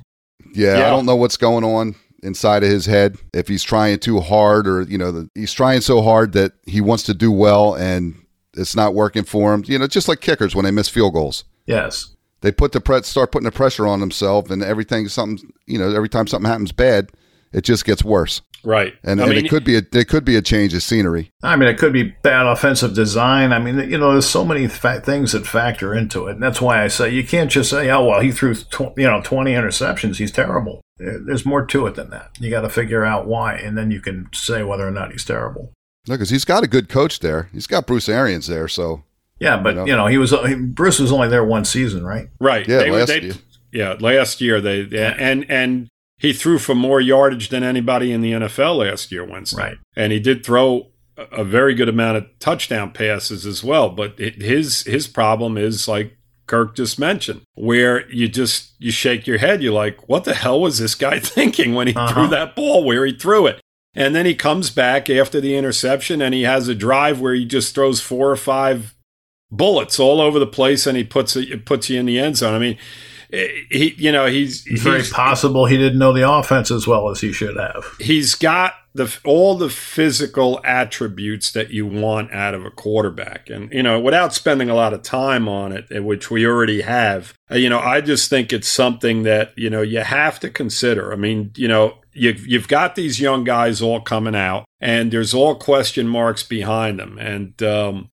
Yeah, 0.55 0.79
yeah, 0.79 0.87
I 0.87 0.90
don't 0.90 1.07
know 1.07 1.17
what's 1.17 1.37
going 1.37 1.64
on 1.64 1.95
inside 2.23 2.62
of 2.62 2.71
his 2.71 2.87
head. 2.87 3.17
If 3.33 3.49
he's 3.49 3.62
trying 3.62 3.99
too 3.99 4.21
hard, 4.21 4.67
or 4.67 4.83
you 4.83 4.99
know, 4.99 5.12
the, 5.12 5.31
he's 5.35 5.53
trying 5.53 5.81
so 5.81 6.03
hard 6.03 6.33
that 6.33 6.53
he 6.67 6.81
wants 6.81 7.03
to 7.05 7.14
do 7.14 7.31
well 7.31 7.75
and 7.75 8.14
it's 8.57 8.77
not 8.77 8.95
working 8.95 9.25
for 9.25 9.53
him. 9.53 9.64
You 9.67 9.79
know, 9.79 9.87
just 9.87 10.09
like 10.09 10.21
kickers 10.21 10.55
when 10.55 10.64
they 10.64 10.71
miss 10.71 10.88
field 10.88 11.12
goals. 11.12 11.45
Yes, 11.67 12.14
they 12.40 12.53
put 12.53 12.73
the 12.73 12.81
pre- 12.81 13.03
start 13.03 13.33
putting 13.33 13.47
the 13.47 13.53
pressure 13.53 13.87
on 13.87 14.01
themselves, 14.01 14.51
and 14.51 14.62
everything 14.62 15.09
something 15.09 15.53
you 15.67 15.79
know 15.79 15.95
every 15.95 16.09
time 16.09 16.27
something 16.27 16.51
happens 16.51 16.73
bad, 16.73 17.11
it 17.55 17.62
just 17.62 17.85
gets 17.85 18.05
worse. 18.05 18.43
Right, 18.64 18.95
and, 19.03 19.21
and 19.21 19.31
mean, 19.31 19.45
it 19.45 19.51
could 19.51 19.64
be 19.64 19.77
a 19.77 19.83
it 19.93 20.09
could 20.09 20.25
be 20.25 20.37
a 20.37 20.43
change 20.43 20.73
of 20.73 20.83
scenery. 20.83 21.31
I 21.43 21.55
mean, 21.57 21.69
it 21.69 21.79
could 21.79 21.93
be 21.93 22.14
bad 22.23 22.47
offensive 22.47 22.95
design. 22.95 23.53
I 23.53 23.59
mean, 23.59 23.79
you 23.90 23.99
know, 23.99 24.12
there's 24.12 24.29
so 24.29 24.43
many 24.43 24.69
fa- 24.69 25.03
things 25.03 25.33
that 25.33 25.47
factor 25.47 25.95
into 25.95 26.27
it, 26.29 26.33
and 26.33 26.43
that's 26.43 26.62
why 26.62 26.83
I 26.83 26.88
say 26.88 27.11
you 27.11 27.25
can't 27.25 27.51
just 27.51 27.71
say, 27.71 27.90
"Oh, 27.90 28.07
well, 28.07 28.21
he 28.21 28.33
threw 28.33 28.55
tw- 28.55 28.97
you 28.97 29.05
know 29.05 29.21
20 29.23 29.53
interceptions. 29.53 30.17
He's 30.17 30.33
terrible." 30.33 30.81
There's 30.97 31.45
more 31.45 31.67
to 31.67 31.87
it 31.87 31.97
than 31.97 32.11
that. 32.11 32.31
You 32.38 32.51
got 32.51 32.62
to 32.62 32.71
figure 32.71 33.05
out 33.05 33.27
why, 33.27 33.55
and 33.55 33.77
then 33.77 33.90
you 33.90 34.01
can 34.01 34.29
say 34.33 34.62
whether 34.62 34.87
or 34.87 34.93
not 34.93 35.12
he's 35.12 35.25
terrible. 35.25 35.73
No, 36.07 36.14
because 36.14 36.31
he's 36.31 36.45
got 36.45 36.64
a 36.64 36.69
good 36.69 36.88
coach 36.88 37.19
there. 37.19 37.49
He's 37.53 37.67
got 37.67 37.87
Bruce 37.87 38.09
Arians 38.09 38.47
there, 38.47 38.69
so 38.69 39.03
yeah. 39.40 39.61
But 39.61 39.71
you 39.71 39.75
know, 39.75 39.85
you 39.85 39.97
know 39.97 40.07
he 40.07 40.19
was 40.19 40.33
Bruce 40.69 40.99
was 40.99 41.12
only 41.12 41.29
there 41.29 41.45
one 41.45 41.64
season, 41.64 42.05
right? 42.05 42.29
Right. 42.40 42.67
Yeah, 42.67 42.79
they, 42.79 42.90
last 42.90 43.09
they, 43.09 43.21
year. 43.21 43.35
Yeah, 43.73 43.97
last 43.99 44.40
year 44.40 44.61
they 44.61 44.83
and 45.19 45.45
and 45.51 45.88
he 46.18 46.33
threw 46.33 46.59
for 46.59 46.74
more 46.74 47.00
yardage 47.00 47.48
than 47.48 47.62
anybody 47.62 48.12
in 48.12 48.20
the 48.20 48.33
NFL 48.33 48.79
last 48.79 49.11
year, 49.11 49.24
Winston. 49.24 49.59
Right. 49.59 49.79
And 49.96 50.12
he 50.12 50.20
did 50.20 50.44
throw 50.44 50.88
a 51.16 51.44
very 51.44 51.74
good 51.74 51.88
amount 51.88 52.16
of 52.16 52.38
touchdown 52.38 52.92
passes 52.92 53.46
as 53.46 53.62
well. 53.62 53.90
But 53.90 54.18
it, 54.18 54.42
his 54.42 54.83
his 54.83 55.07
problem 55.07 55.57
is 55.57 55.87
like 55.87 56.16
Kirk 56.46 56.77
just 56.77 56.98
mentioned, 56.98 57.42
where 57.55 58.11
you 58.11 58.29
just 58.29 58.72
you 58.79 58.90
shake 58.90 59.27
your 59.27 59.38
head. 59.38 59.62
You're 59.62 59.72
like, 59.72 60.09
what 60.09 60.24
the 60.24 60.35
hell 60.35 60.61
was 60.61 60.79
this 60.79 60.94
guy 60.94 61.18
thinking 61.20 61.74
when 61.74 61.88
he 61.88 61.94
uh-huh. 61.94 62.12
threw 62.12 62.27
that 62.29 62.55
ball 62.55 62.85
where 62.85 63.07
he 63.07 63.12
threw 63.12 63.46
it? 63.46 63.61
And 63.96 64.14
then 64.14 64.27
he 64.27 64.35
comes 64.35 64.70
back 64.70 65.09
after 65.09 65.40
the 65.40 65.57
interception 65.57 66.20
and 66.20 66.35
he 66.35 66.42
has 66.42 66.66
a 66.66 66.74
drive 66.74 67.20
where 67.20 67.35
he 67.35 67.44
just 67.44 67.74
throws 67.74 68.00
four 68.00 68.29
or 68.29 68.37
five 68.37 68.96
bullets 69.53 70.00
all 70.00 70.20
over 70.20 70.40
the 70.40 70.48
place 70.48 70.85
and 70.85 70.96
he 70.96 71.05
puts 71.05 71.37
it 71.37 71.64
puts 71.64 71.88
you 71.88 72.00
in 72.00 72.07
the 72.07 72.18
end 72.18 72.37
zone. 72.37 72.55
I 72.55 72.59
mean, 72.59 72.77
he 73.35 73.94
you 73.97 74.12
know 74.12 74.27
he's 74.27 74.66
it's 74.66 74.83
very 74.83 75.03
possible 75.03 75.66
he 75.66 75.77
didn't 75.77 75.99
know 75.99 76.12
the 76.12 76.29
offense 76.29 76.70
as 76.70 76.87
well 76.87 77.11
as 77.11 77.20
he 77.20 77.33
should 77.33 77.57
have. 77.57 77.85
He's 77.99 78.35
got 78.35 78.75
the 78.94 79.12
all 79.25 79.57
the 79.57 79.68
physical 79.68 80.61
attributes 80.64 81.51
that 81.53 81.70
you 81.70 81.85
want 81.85 82.33
out 82.33 82.55
of 82.55 82.64
a 82.64 82.70
quarterback, 82.70 83.51
and 83.51 83.73
you 83.73 83.83
know 83.83 83.99
without 83.99 84.33
spending 84.33 84.70
a 84.70 84.75
lot 84.75 84.92
of 84.92 85.03
time 85.03 85.49
on 85.49 85.73
it, 85.73 85.87
eh, 85.90 85.99
which 85.99 86.31
we 86.31 86.47
already 86.47 86.83
have. 86.83 87.35
Uh, 87.51 87.57
you 87.57 87.68
know, 87.68 87.81
I 87.81 88.01
just 88.01 88.31
think 88.31 88.53
it's 88.53 88.68
something 88.68 89.25
that 89.25 89.53
you 89.57 89.68
know 89.68 89.83
you 89.83 90.01
have 90.01 90.38
to 90.40 90.51
consider. 90.51 91.12
I 91.12 91.16
mean, 91.16 91.51
you 91.57 91.68
know, 91.68 91.99
you've 92.12 92.47
you've 92.47 92.68
got 92.68 92.94
these 92.94 93.20
young 93.20 93.42
guys 93.42 93.83
all 93.83 94.01
coming 94.01 94.37
out, 94.37 94.64
and 94.81 95.11
there's 95.11 95.35
all 95.35 95.57
question 95.57 96.07
marks 96.07 96.44
behind 96.44 97.01
them, 97.01 97.18
and 97.18 97.61
um, 97.62 98.11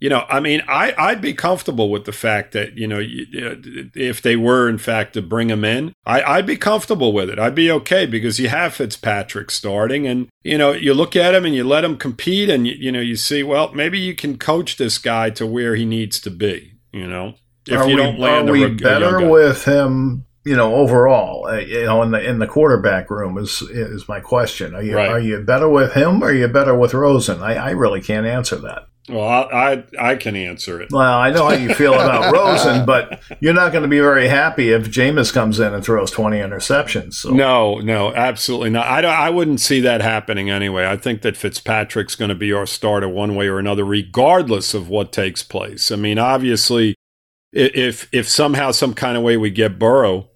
you 0.00 0.08
know, 0.08 0.24
I 0.30 0.40
mean, 0.40 0.62
I, 0.66 0.94
I'd 0.96 1.20
be 1.20 1.34
comfortable 1.34 1.90
with 1.90 2.06
the 2.06 2.12
fact 2.12 2.52
that, 2.52 2.76
you 2.76 2.88
know, 2.88 3.00
if 3.02 4.22
they 4.22 4.34
were, 4.34 4.66
in 4.68 4.78
fact, 4.78 5.12
to 5.12 5.22
bring 5.22 5.50
him 5.50 5.62
in, 5.62 5.92
I, 6.06 6.22
I'd 6.22 6.46
be 6.46 6.56
comfortable 6.56 7.12
with 7.12 7.28
it. 7.28 7.38
I'd 7.38 7.54
be 7.54 7.70
okay 7.70 8.06
because 8.06 8.40
you 8.40 8.48
have 8.48 8.74
Fitzpatrick 8.74 9.50
starting 9.50 10.06
and, 10.06 10.28
you 10.42 10.56
know, 10.56 10.72
you 10.72 10.94
look 10.94 11.16
at 11.16 11.34
him 11.34 11.44
and 11.44 11.54
you 11.54 11.64
let 11.64 11.84
him 11.84 11.98
compete 11.98 12.48
and, 12.48 12.66
you, 12.66 12.74
you 12.78 12.90
know, 12.90 13.00
you 13.00 13.14
see, 13.14 13.42
well, 13.42 13.72
maybe 13.74 13.98
you 13.98 14.14
can 14.14 14.38
coach 14.38 14.78
this 14.78 14.96
guy 14.96 15.28
to 15.30 15.46
where 15.46 15.74
he 15.74 15.84
needs 15.84 16.18
to 16.20 16.30
be, 16.30 16.78
you 16.92 17.06
know, 17.06 17.34
if 17.66 17.78
are 17.78 17.88
you 17.88 17.96
don't 17.96 18.14
we, 18.14 18.22
land 18.22 18.48
are 18.48 18.52
we 18.52 18.68
better 18.68 19.28
with 19.28 19.66
him 19.66 20.24
you 20.42 20.56
know, 20.56 20.74
overall, 20.74 21.46
uh, 21.46 21.58
you 21.58 21.84
know, 21.84 22.02
in 22.02 22.12
the 22.12 22.28
in 22.28 22.38
the 22.38 22.46
quarterback 22.46 23.10
room 23.10 23.36
is 23.36 23.60
is 23.60 24.08
my 24.08 24.20
question. 24.20 24.74
Are 24.74 24.82
you 24.82 24.96
right. 24.96 25.10
are 25.10 25.20
you 25.20 25.42
better 25.42 25.68
with 25.68 25.92
him 25.92 26.22
or 26.22 26.28
are 26.28 26.32
you 26.32 26.48
better 26.48 26.74
with 26.74 26.94
Rosen? 26.94 27.42
I, 27.42 27.56
I 27.56 27.70
really 27.72 28.00
can't 28.00 28.26
answer 28.26 28.56
that. 28.56 28.84
Well, 29.10 29.26
I, 29.26 29.84
I, 29.98 30.10
I 30.10 30.16
can 30.16 30.36
answer 30.36 30.80
it. 30.80 30.90
Well, 30.90 31.18
I 31.18 31.30
know 31.30 31.46
how 31.46 31.54
you 31.54 31.74
feel 31.74 31.94
about 32.00 32.32
Rosen, 32.32 32.86
but 32.86 33.20
you're 33.40 33.54
not 33.54 33.72
going 33.72 33.82
to 33.82 33.88
be 33.88 33.98
very 33.98 34.28
happy 34.28 34.70
if 34.70 34.84
Jameis 34.84 35.32
comes 35.32 35.60
in 35.60 35.74
and 35.74 35.84
throws 35.84 36.10
20 36.10 36.38
interceptions. 36.38 37.14
So. 37.14 37.30
No, 37.30 37.78
no, 37.78 38.14
absolutely 38.14 38.70
not. 38.70 38.86
I, 38.86 39.02
I 39.02 39.30
wouldn't 39.30 39.60
see 39.60 39.80
that 39.80 40.00
happening 40.00 40.50
anyway. 40.50 40.86
I 40.86 40.96
think 40.96 41.22
that 41.22 41.36
Fitzpatrick's 41.36 42.14
going 42.14 42.30
to 42.30 42.34
be 42.34 42.52
our 42.52 42.66
starter 42.66 43.08
one 43.08 43.34
way 43.34 43.48
or 43.48 43.58
another, 43.58 43.84
regardless 43.84 44.74
of 44.74 44.88
what 44.88 45.12
takes 45.12 45.42
place. 45.42 45.90
I 45.90 45.96
mean, 45.96 46.18
obviously, 46.18 46.94
if 47.52 48.08
if 48.12 48.28
somehow, 48.28 48.70
some 48.70 48.94
kind 48.94 49.16
of 49.16 49.22
way 49.22 49.36
we 49.36 49.50
get 49.50 49.78
Burrow, 49.78 50.28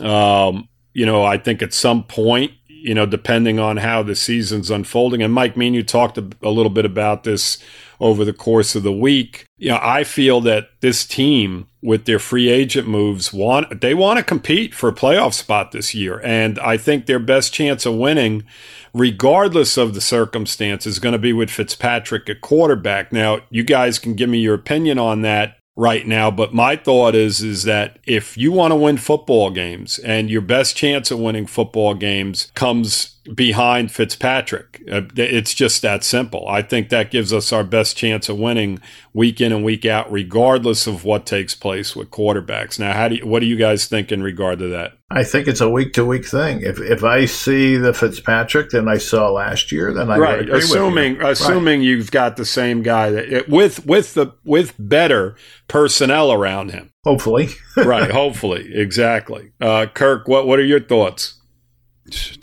um, 0.00 0.68
you 0.94 1.04
know, 1.04 1.22
I 1.24 1.36
think 1.36 1.62
at 1.62 1.74
some 1.74 2.04
point 2.04 2.52
you 2.86 2.94
know, 2.94 3.04
depending 3.04 3.58
on 3.58 3.78
how 3.78 4.00
the 4.04 4.14
season's 4.14 4.70
unfolding. 4.70 5.20
And 5.20 5.34
Mike, 5.34 5.56
me 5.56 5.66
and 5.66 5.74
you 5.74 5.82
talked 5.82 6.18
a, 6.18 6.30
a, 6.40 6.50
little 6.50 6.70
bit 6.70 6.84
about 6.84 7.24
this 7.24 7.58
over 8.00 8.24
the 8.24 8.32
course 8.32 8.74
of 8.74 8.82
the 8.82 8.92
week. 8.92 9.46
You 9.56 9.70
know, 9.70 9.80
I 9.82 10.04
feel 10.04 10.40
that 10.42 10.68
this 10.80 11.06
team 11.06 11.68
with 11.82 12.04
their 12.04 12.18
free 12.18 12.48
agent 12.48 12.88
moves 12.88 13.32
want 13.32 13.80
they 13.80 13.94
want 13.94 14.18
to 14.18 14.24
compete 14.24 14.74
for 14.74 14.88
a 14.88 14.94
playoff 14.94 15.34
spot 15.34 15.72
this 15.72 15.94
year 15.94 16.20
and 16.24 16.58
I 16.58 16.76
think 16.76 17.06
their 17.06 17.20
best 17.20 17.52
chance 17.52 17.86
of 17.86 17.94
winning 17.94 18.44
regardless 18.92 19.76
of 19.76 19.94
the 19.94 20.00
circumstance 20.00 20.86
is 20.86 20.98
going 20.98 21.12
to 21.12 21.18
be 21.18 21.32
with 21.32 21.50
Fitzpatrick 21.50 22.28
at 22.30 22.40
quarterback. 22.40 23.12
Now, 23.12 23.40
you 23.50 23.62
guys 23.62 23.98
can 23.98 24.14
give 24.14 24.30
me 24.30 24.38
your 24.38 24.54
opinion 24.54 24.98
on 24.98 25.20
that 25.20 25.58
right 25.76 26.06
now. 26.06 26.30
But 26.30 26.54
my 26.54 26.76
thought 26.76 27.14
is 27.14 27.42
is 27.42 27.64
that 27.64 27.98
if 28.04 28.36
you 28.36 28.50
want 28.50 28.72
to 28.72 28.76
win 28.76 28.96
football 28.96 29.50
games 29.50 29.98
and 29.98 30.30
your 30.30 30.40
best 30.40 30.76
chance 30.76 31.10
of 31.10 31.20
winning 31.20 31.46
football 31.46 31.94
games 31.94 32.50
comes 32.54 33.15
behind 33.34 33.90
Fitzpatrick. 33.90 34.82
Uh, 34.90 35.02
it's 35.16 35.54
just 35.54 35.82
that 35.82 36.04
simple. 36.04 36.46
I 36.48 36.62
think 36.62 36.88
that 36.88 37.10
gives 37.10 37.32
us 37.32 37.52
our 37.52 37.64
best 37.64 37.96
chance 37.96 38.28
of 38.28 38.38
winning 38.38 38.80
week 39.12 39.40
in 39.40 39.52
and 39.52 39.64
week 39.64 39.84
out, 39.84 40.10
regardless 40.10 40.86
of 40.86 41.04
what 41.04 41.26
takes 41.26 41.54
place 41.54 41.96
with 41.96 42.10
quarterbacks. 42.10 42.78
Now, 42.78 42.92
how 42.92 43.08
do 43.08 43.16
you, 43.16 43.26
what 43.26 43.40
do 43.40 43.46
you 43.46 43.56
guys 43.56 43.86
think 43.86 44.12
in 44.12 44.22
regard 44.22 44.58
to 44.60 44.68
that? 44.68 44.98
I 45.10 45.22
think 45.22 45.46
it's 45.46 45.60
a 45.60 45.70
week 45.70 45.92
to 45.94 46.04
week 46.04 46.26
thing. 46.26 46.62
If 46.62 46.80
if 46.80 47.04
I 47.04 47.26
see 47.26 47.76
the 47.76 47.94
Fitzpatrick 47.94 48.70
that 48.70 48.88
I 48.88 48.98
saw 48.98 49.30
last 49.30 49.70
year, 49.70 49.94
then 49.94 50.10
I 50.10 50.18
right. 50.18 50.48
assuming 50.48 51.22
assuming 51.22 51.78
right. 51.80 51.86
you've 51.86 52.10
got 52.10 52.36
the 52.36 52.44
same 52.44 52.82
guy 52.82 53.10
that 53.10 53.32
it, 53.32 53.48
with 53.48 53.86
with 53.86 54.14
the 54.14 54.32
with 54.44 54.74
better 54.78 55.36
personnel 55.68 56.32
around 56.32 56.72
him. 56.72 56.92
Hopefully, 57.04 57.50
right. 57.76 58.10
Hopefully, 58.10 58.68
exactly. 58.74 59.52
Uh, 59.60 59.86
Kirk, 59.86 60.26
what 60.26 60.48
what 60.48 60.58
are 60.58 60.64
your 60.64 60.80
thoughts? 60.80 61.40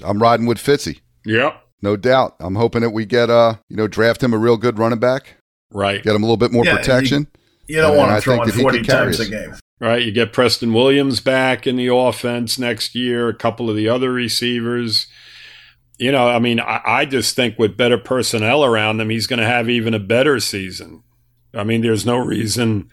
I'm 0.04 0.22
riding 0.22 0.46
with 0.46 0.58
Fitzy. 0.58 1.02
Yep. 1.26 1.62
No 1.82 1.98
doubt. 1.98 2.36
I'm 2.40 2.56
hoping 2.56 2.82
that 2.82 2.92
we 2.92 3.06
get 3.06 3.30
uh, 3.30 3.56
you 3.70 3.76
know, 3.76 3.88
draft 3.88 4.24
him 4.24 4.34
a 4.34 4.38
real 4.38 4.58
good 4.58 4.80
running 4.80 5.00
back. 5.00 5.36
Right. 5.72 6.02
Get 6.02 6.16
him 6.16 6.24
a 6.24 6.26
little 6.26 6.38
bit 6.38 6.52
more 6.52 6.66
yeah, 6.66 6.78
protection. 6.78 7.28
You, 7.68 7.76
you 7.76 7.82
don't 7.82 7.92
and, 7.92 8.00
want 8.00 8.16
to 8.16 8.22
throw 8.22 8.42
him 8.42 8.52
40 8.52 8.84
times 8.84 9.20
a 9.20 9.30
game. 9.30 9.56
Right. 9.80 10.02
You 10.02 10.12
get 10.12 10.32
Preston 10.32 10.72
Williams 10.72 11.20
back 11.20 11.68
in 11.68 11.76
the 11.76 11.94
offense 11.94 12.58
next 12.58 12.96
year, 12.96 13.28
a 13.28 13.34
couple 13.34 13.70
of 13.70 13.76
the 13.76 13.90
other 13.90 14.14
receivers. 14.14 15.08
You 15.98 16.12
know, 16.12 16.30
I 16.30 16.40
mean, 16.40 16.60
I, 16.60 16.82
I 16.86 17.06
just 17.06 17.36
think 17.36 17.60
with 17.60 17.76
better 17.76 17.98
personnel 17.98 18.64
around 18.64 19.02
him, 19.02 19.10
he's 19.10 19.28
going 19.28 19.40
to 19.40 19.46
have 19.46 19.70
even 19.70 19.94
a 19.94 20.00
better 20.00 20.40
season. 20.40 21.04
I 21.54 21.64
mean, 21.64 21.82
there's 21.82 22.06
no 22.06 22.18
reason 22.18 22.90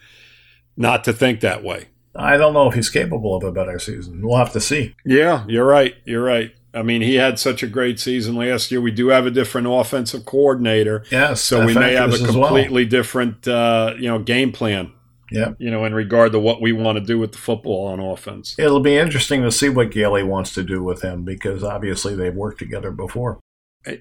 not 0.75 1.03
to 1.05 1.13
think 1.13 1.39
that 1.39 1.63
way. 1.63 1.87
I 2.15 2.37
don't 2.37 2.53
know 2.53 2.67
if 2.67 2.75
he's 2.75 2.89
capable 2.89 3.35
of 3.35 3.43
a 3.43 3.51
better 3.51 3.79
season. 3.79 4.25
We'll 4.25 4.37
have 4.37 4.51
to 4.53 4.61
see. 4.61 4.95
Yeah, 5.05 5.45
you're 5.47 5.65
right. 5.65 5.95
You're 6.03 6.23
right. 6.23 6.53
I 6.73 6.83
mean, 6.83 7.01
he 7.01 7.15
had 7.15 7.37
such 7.37 7.63
a 7.63 7.67
great 7.67 7.99
season 7.99 8.35
last 8.35 8.71
year. 8.71 8.79
We 8.79 8.91
do 8.91 9.09
have 9.09 9.25
a 9.25 9.31
different 9.31 9.67
offensive 9.67 10.25
coordinator. 10.25 11.03
Yes, 11.11 11.41
so 11.41 11.65
we 11.65 11.73
may 11.73 11.93
have 11.93 12.13
a 12.13 12.17
completely 12.17 12.83
well. 12.83 12.89
different, 12.89 13.47
uh, 13.47 13.93
you 13.97 14.07
know, 14.07 14.19
game 14.19 14.51
plan. 14.51 14.93
Yeah, 15.31 15.53
you 15.59 15.71
know, 15.71 15.85
in 15.85 15.93
regard 15.93 16.33
to 16.33 16.39
what 16.39 16.61
we 16.61 16.73
want 16.73 16.97
to 16.97 17.03
do 17.03 17.17
with 17.17 17.31
the 17.31 17.37
football 17.37 17.87
on 17.87 17.99
offense. 17.99 18.55
It'll 18.59 18.81
be 18.81 18.97
interesting 18.97 19.43
to 19.43 19.51
see 19.51 19.69
what 19.69 19.91
Gailey 19.91 20.23
wants 20.23 20.53
to 20.55 20.63
do 20.63 20.83
with 20.83 21.01
him 21.03 21.23
because 21.23 21.63
obviously 21.63 22.15
they've 22.15 22.35
worked 22.35 22.59
together 22.59 22.91
before. 22.91 23.39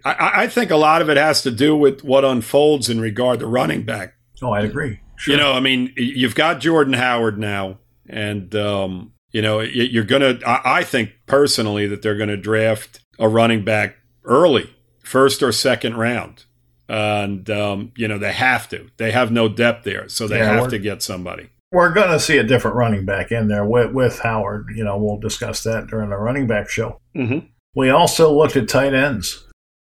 I, 0.04 0.42
I 0.42 0.46
think 0.48 0.70
a 0.70 0.76
lot 0.76 1.02
of 1.02 1.09
it 1.09 1.16
has 1.16 1.42
to 1.42 1.50
do 1.50 1.76
with 1.76 2.02
what 2.04 2.24
unfolds 2.24 2.90
in 2.90 3.00
regard 3.00 3.38
to 3.40 3.46
running 3.46 3.85
back. 3.85 4.14
Oh, 4.42 4.52
I 4.52 4.61
agree. 4.61 5.00
Sure. 5.16 5.35
You 5.35 5.40
know, 5.40 5.52
I 5.52 5.61
mean, 5.61 5.92
you've 5.96 6.35
got 6.35 6.61
Jordan 6.61 6.94
Howard 6.94 7.38
now, 7.38 7.78
and 8.09 8.54
um, 8.54 9.12
you 9.33 9.43
know, 9.43 9.61
you're 9.61 10.05
going 10.05 10.23
to, 10.23 10.40
I 10.47 10.83
think 10.83 11.12
personally 11.27 11.87
that 11.87 12.03
they're 12.03 12.16
going 12.16 12.31
to 12.31 12.37
draft 12.37 13.01
a 13.19 13.29
running 13.29 13.64
back 13.64 13.97
early, 14.25 14.75
first 15.03 15.43
or 15.43 15.53
second 15.53 15.97
round. 15.97 16.45
And, 16.88 17.49
um, 17.49 17.93
you 17.97 18.09
know, 18.09 18.19
they 18.19 18.33
have 18.33 18.69
to. 18.71 18.90
They 18.97 19.12
have 19.12 19.31
no 19.31 19.49
depth 19.49 19.85
there. 19.85 20.09
So 20.09 20.27
they 20.27 20.38
yeah, 20.38 20.55
have 20.55 20.71
to 20.71 20.79
get 20.79 21.03
somebody. 21.03 21.51
We're 21.71 21.93
going 21.93 22.11
to 22.11 22.19
see 22.19 22.38
a 22.38 22.43
different 22.43 22.77
running 22.77 23.05
back 23.05 23.31
in 23.31 23.47
there 23.47 23.64
with, 23.64 23.93
with 23.93 24.19
Howard. 24.19 24.71
You 24.75 24.83
know, 24.83 24.99
we'll 24.99 25.19
discuss 25.19 25.62
that 25.62 25.87
during 25.87 26.11
the 26.11 26.16
running 26.16 26.49
back 26.49 26.69
show. 26.69 27.01
Mm-hmm. 27.16 27.47
We 27.77 27.90
also 27.90 28.37
looked 28.37 28.57
at 28.57 28.69
tight 28.69 28.93
ends. 28.93 29.47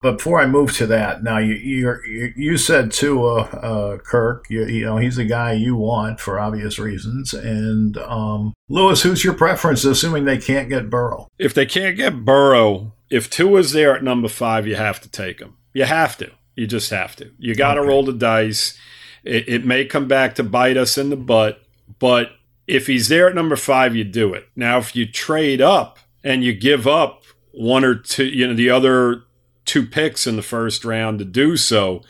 But 0.03 0.17
before 0.17 0.41
I 0.41 0.47
move 0.47 0.75
to 0.77 0.87
that, 0.87 1.23
now 1.23 1.37
you 1.37 1.55
you 1.55 2.33
you 2.35 2.57
said 2.57 2.91
to 2.93 3.27
uh, 3.27 3.43
uh, 3.43 3.99
Kirk, 3.99 4.47
you, 4.49 4.65
you, 4.65 4.87
know 4.87 4.97
he's 4.97 5.17
the 5.17 5.27
guy 5.27 5.53
you 5.53 5.77
want 5.77 6.21
for 6.21 6.41
obvious 6.41 6.79
reasons. 6.79 7.35
And 7.35 7.99
um, 7.99 8.55
Louis, 8.71 9.03
who's 9.03 9.23
your 9.23 9.35
preference, 9.35 9.85
assuming 9.85 10.25
they 10.25 10.39
can't 10.39 10.71
get 10.71 10.89
Burrow? 10.89 11.29
If 11.39 11.53
they 11.53 11.67
can't 11.67 11.99
get 11.99 12.25
Burrow, 12.25 12.93
if 13.11 13.29
Tua's 13.29 13.73
there 13.73 13.95
at 13.95 14.03
number 14.03 14.29
five, 14.29 14.67
you 14.67 14.77
have 14.77 15.01
to 15.01 15.11
take 15.11 15.39
him. 15.39 15.57
You 15.75 15.85
have 15.85 16.17
to. 16.19 16.31
You 16.57 16.67
just 16.67 16.91
have 16.91 17.15
to. 17.17 17.31
You 17.39 17.55
got 17.55 17.75
to 17.75 17.81
okay. 17.81 17.89
roll 17.89 18.03
the 18.03 18.13
dice. 18.15 18.79
It, 19.23 19.49
it 19.49 19.65
may 19.67 19.85
come 19.85 20.09
back 20.09 20.35
to 20.37 20.43
bite 20.43 20.79
us 20.79 20.97
in 20.97 21.11
the 21.11 21.17
butt, 21.17 21.63
but 21.99 22.33
if 22.67 22.87
he's 22.87 23.09
there 23.09 23.29
at 23.29 23.35
number 23.35 23.57
five, 23.57 23.95
you 23.95 24.05
do 24.05 24.33
it. 24.33 24.49
Now, 24.57 24.79
if 24.79 24.97
you 24.97 25.05
trade 25.05 25.61
up 25.61 25.99
and 26.25 26.43
you 26.43 26.55
give 26.55 26.87
up 26.87 27.25
one 27.53 27.85
or 27.85 27.95
two, 27.95 28.25
you 28.25 28.47
know, 28.47 28.55
the 28.55 28.71
other 28.71 29.25
two 29.65 29.87
picks 29.87 30.27
in 30.27 30.37
the 30.37 30.43
first 30.43 30.85
round 30.85 31.19
to 31.19 31.25
do 31.25 31.57
so. 31.57 32.03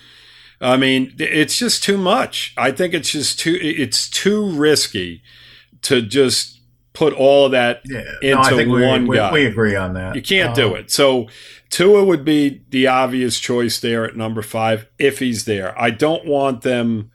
I 0.61 0.77
mean, 0.77 1.15
it's 1.19 1.57
just 1.57 1.83
too 1.83 1.97
much. 1.97 2.55
I 2.57 2.71
think 2.71 2.93
it's 2.93 3.11
just 3.11 3.39
too 3.39 3.59
it's 3.61 4.09
too 4.09 4.51
risky 4.51 5.23
to 5.83 6.03
just 6.03 6.61
put 6.93 7.15
all 7.15 7.47
of 7.47 7.53
that 7.53 7.81
yeah. 7.85 8.03
into 8.21 8.65
no, 8.67 8.89
one 8.89 9.07
we, 9.07 9.17
guy. 9.17 9.33
We, 9.33 9.47
agree 9.47 9.77
on 9.77 9.95
that. 9.95 10.15
You 10.15 10.23
can't 10.23 10.55
do 10.55 10.75
uh, 10.75 10.79
it. 10.79 10.91
So 10.91 11.29
Tua 11.71 12.05
would 12.05 12.25
be 12.25 12.63
the 12.71 12.89
obvious 12.89 13.39
choice 13.39 13.81
there 13.81 14.05
at 14.05 14.17
number 14.17 14.43
five 14.43 14.87
if 14.99 15.19
he's 15.19 15.45
there. 15.45 15.79
I 15.81 15.91
don't 15.91 16.27
want 16.27 16.63
them 16.63 17.11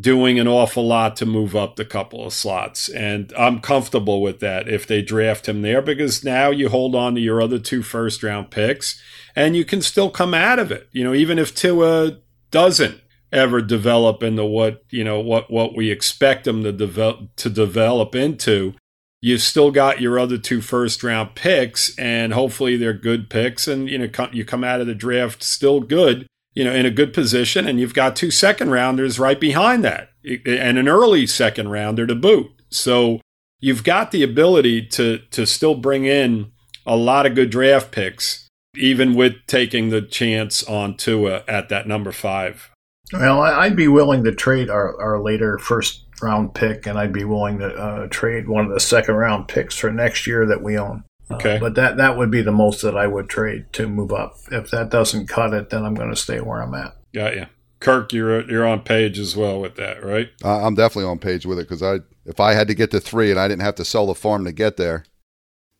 doing 0.00 0.38
an 0.38 0.46
awful 0.46 0.86
lot 0.86 1.16
to 1.16 1.26
move 1.26 1.56
up 1.56 1.76
the 1.76 1.84
couple 1.84 2.24
of 2.24 2.32
slots. 2.32 2.88
And 2.88 3.32
I'm 3.36 3.60
comfortable 3.60 4.20
with 4.20 4.40
that 4.40 4.68
if 4.68 4.86
they 4.86 5.02
draft 5.02 5.48
him 5.48 5.62
there 5.62 5.80
because 5.80 6.22
now 6.22 6.50
you 6.50 6.68
hold 6.68 6.94
on 6.94 7.14
to 7.14 7.20
your 7.20 7.40
other 7.40 7.58
two 7.58 7.82
first 7.82 8.22
round 8.22 8.50
picks 8.50 9.00
and 9.34 9.56
you 9.56 9.64
can 9.64 9.80
still 9.80 10.10
come 10.10 10.34
out 10.34 10.58
of 10.58 10.70
it. 10.70 10.88
You 10.92 11.04
know, 11.04 11.14
even 11.14 11.38
if 11.38 11.54
Tua 11.54 12.18
doesn't 12.50 13.00
ever 13.32 13.60
develop 13.60 14.22
into 14.22 14.44
what, 14.44 14.84
you 14.90 15.04
know, 15.04 15.20
what, 15.20 15.50
what 15.50 15.76
we 15.76 15.90
expect 15.90 16.46
him 16.46 16.62
to 16.64 16.72
develop 16.72 17.34
to 17.36 17.50
develop 17.50 18.14
into, 18.14 18.74
you've 19.20 19.42
still 19.42 19.70
got 19.70 20.00
your 20.00 20.18
other 20.18 20.38
two 20.38 20.60
first 20.60 21.02
round 21.02 21.34
picks 21.34 21.96
and 21.98 22.32
hopefully 22.32 22.76
they're 22.76 22.92
good 22.92 23.28
picks 23.28 23.66
and 23.66 23.88
you 23.88 23.98
know 23.98 24.28
you 24.32 24.44
come 24.44 24.62
out 24.62 24.80
of 24.80 24.86
the 24.86 24.94
draft 24.94 25.42
still 25.42 25.80
good 25.80 26.26
you 26.58 26.64
know, 26.64 26.72
in 26.72 26.84
a 26.84 26.90
good 26.90 27.14
position, 27.14 27.68
and 27.68 27.78
you've 27.78 27.94
got 27.94 28.16
two 28.16 28.32
second 28.32 28.72
rounders 28.72 29.20
right 29.20 29.38
behind 29.38 29.84
that, 29.84 30.10
and 30.24 30.76
an 30.76 30.88
early 30.88 31.24
second 31.24 31.68
rounder 31.68 32.04
to 32.04 32.16
boot. 32.16 32.50
So 32.68 33.20
you've 33.60 33.84
got 33.84 34.10
the 34.10 34.24
ability 34.24 34.84
to 34.88 35.18
to 35.30 35.46
still 35.46 35.76
bring 35.76 36.04
in 36.04 36.50
a 36.84 36.96
lot 36.96 37.26
of 37.26 37.36
good 37.36 37.50
draft 37.50 37.92
picks, 37.92 38.48
even 38.76 39.14
with 39.14 39.34
taking 39.46 39.90
the 39.90 40.02
chance 40.02 40.64
on 40.64 40.96
Tua 40.96 41.44
at 41.46 41.68
that 41.68 41.86
number 41.86 42.10
five. 42.10 42.72
Well, 43.12 43.40
I'd 43.40 43.76
be 43.76 43.86
willing 43.86 44.24
to 44.24 44.34
trade 44.34 44.68
our, 44.68 45.00
our 45.00 45.22
later 45.22 45.58
first 45.58 46.06
round 46.20 46.56
pick, 46.56 46.88
and 46.88 46.98
I'd 46.98 47.12
be 47.12 47.22
willing 47.22 47.60
to 47.60 47.68
uh, 47.68 48.08
trade 48.08 48.48
one 48.48 48.66
of 48.66 48.72
the 48.72 48.80
second 48.80 49.14
round 49.14 49.46
picks 49.46 49.76
for 49.76 49.92
next 49.92 50.26
year 50.26 50.44
that 50.46 50.64
we 50.64 50.76
own. 50.76 51.04
Okay. 51.30 51.56
Uh, 51.56 51.60
but 51.60 51.74
that 51.74 51.96
that 51.96 52.16
would 52.16 52.30
be 52.30 52.42
the 52.42 52.52
most 52.52 52.82
that 52.82 52.96
I 52.96 53.06
would 53.06 53.28
trade 53.28 53.66
to 53.74 53.88
move 53.88 54.12
up. 54.12 54.36
If 54.50 54.70
that 54.70 54.90
doesn't 54.90 55.28
cut 55.28 55.52
it, 55.52 55.70
then 55.70 55.84
I'm 55.84 55.94
going 55.94 56.10
to 56.10 56.16
stay 56.16 56.40
where 56.40 56.62
I'm 56.62 56.74
at. 56.74 56.96
Got 57.12 57.36
you. 57.36 57.46
Kirk, 57.80 58.12
you're 58.12 58.48
you're 58.50 58.66
on 58.66 58.80
page 58.80 59.18
as 59.18 59.36
well 59.36 59.60
with 59.60 59.76
that, 59.76 60.04
right? 60.04 60.30
Uh, 60.44 60.66
I'm 60.66 60.74
definitely 60.74 61.10
on 61.10 61.18
page 61.18 61.46
with 61.46 61.58
it 61.58 61.68
because 61.68 61.82
I 61.82 62.00
if 62.24 62.40
I 62.40 62.54
had 62.54 62.68
to 62.68 62.74
get 62.74 62.90
to 62.90 63.00
three 63.00 63.30
and 63.30 63.38
I 63.38 63.46
didn't 63.46 63.62
have 63.62 63.76
to 63.76 63.84
sell 63.84 64.06
the 64.06 64.14
farm 64.14 64.44
to 64.44 64.52
get 64.52 64.76
there, 64.76 65.04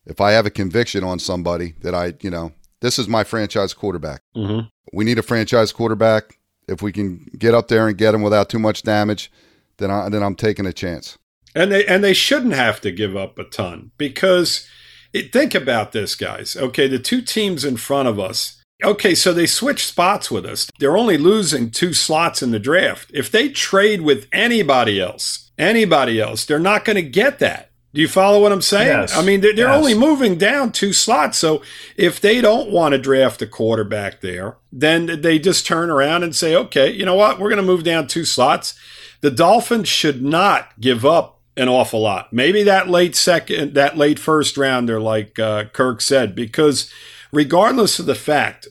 if 0.05 0.21
I 0.21 0.31
have 0.31 0.45
a 0.45 0.51
conviction 0.51 1.03
on 1.03 1.19
somebody 1.19 1.75
that 1.81 1.93
I 1.93 2.13
you 2.21 2.29
know 2.29 2.53
this 2.81 2.97
is 2.97 3.07
my 3.07 3.23
franchise 3.23 3.73
quarterback. 3.73 4.21
Mm-hmm. 4.35 4.67
We 4.93 5.05
need 5.05 5.19
a 5.19 5.23
franchise 5.23 5.71
quarterback. 5.71 6.39
If 6.67 6.81
we 6.81 6.91
can 6.91 7.25
get 7.37 7.53
up 7.53 7.67
there 7.67 7.87
and 7.87 7.97
get 7.97 8.13
him 8.13 8.21
without 8.21 8.49
too 8.49 8.59
much 8.59 8.83
damage, 8.83 9.31
then 9.77 9.91
I 9.91 10.07
then 10.09 10.23
I'm 10.23 10.35
taking 10.35 10.65
a 10.65 10.73
chance. 10.73 11.17
And 11.55 11.71
they 11.71 11.85
and 11.85 12.03
they 12.03 12.13
shouldn't 12.13 12.53
have 12.53 12.79
to 12.81 12.91
give 12.91 13.17
up 13.17 13.39
a 13.39 13.43
ton 13.43 13.91
because 13.97 14.67
it, 15.13 15.33
think 15.33 15.55
about 15.55 15.91
this, 15.91 16.15
guys. 16.15 16.55
Okay, 16.55 16.87
the 16.87 16.99
two 16.99 17.21
teams 17.21 17.65
in 17.65 17.77
front 17.77 18.07
of 18.07 18.19
us. 18.19 18.61
Okay, 18.83 19.13
so 19.13 19.33
they 19.33 19.45
switch 19.45 19.85
spots 19.85 20.31
with 20.31 20.45
us. 20.45 20.69
They're 20.79 20.97
only 20.97 21.17
losing 21.17 21.69
two 21.69 21.93
slots 21.93 22.41
in 22.41 22.51
the 22.51 22.59
draft. 22.59 23.11
If 23.13 23.29
they 23.29 23.49
trade 23.49 24.01
with 24.01 24.27
anybody 24.31 25.01
else, 25.01 25.51
anybody 25.57 26.21
else, 26.21 26.45
they're 26.45 26.59
not 26.59 26.85
going 26.85 26.95
to 26.95 27.01
get 27.01 27.39
that. 27.39 27.71
Do 27.93 28.01
you 28.01 28.07
follow 28.07 28.39
what 28.41 28.51
I'm 28.51 28.61
saying? 28.61 28.87
Yes. 28.87 29.17
I 29.17 29.23
mean, 29.23 29.41
they're, 29.41 29.55
they're 29.55 29.67
yes. 29.67 29.77
only 29.77 29.95
moving 29.95 30.37
down 30.37 30.71
two 30.71 30.93
slots. 30.93 31.39
So 31.39 31.63
if 31.97 32.21
they 32.21 32.39
don't 32.39 32.71
want 32.71 32.93
to 32.93 32.99
draft 32.99 33.41
a 33.41 33.47
quarterback 33.47 34.21
there, 34.21 34.57
then 34.71 35.21
they 35.21 35.39
just 35.39 35.65
turn 35.65 35.89
around 35.89 36.23
and 36.23 36.35
say, 36.35 36.55
okay, 36.55 36.91
you 36.91 37.03
know 37.03 37.15
what? 37.15 37.39
We're 37.39 37.49
going 37.49 37.57
to 37.57 37.63
move 37.63 37.83
down 37.83 38.07
two 38.07 38.25
slots. 38.25 38.79
The 39.21 39.31
Dolphins 39.31 39.89
should 39.89 40.21
not 40.21 40.79
give 40.79 41.03
up 41.03 41.38
an 41.57 41.67
awful 41.67 42.01
lot. 42.01 42.31
Maybe 42.31 42.63
that 42.63 42.89
late 42.89 43.15
second, 43.15 43.73
that 43.73 43.97
late 43.97 44.19
first 44.19 44.57
rounder, 44.57 44.99
like 44.99 45.37
uh, 45.39 45.65
Kirk 45.65 46.01
said, 46.01 46.35
because 46.35 46.91
regardless 47.31 47.99
of 47.99 48.05
the 48.05 48.15
fact 48.15 48.67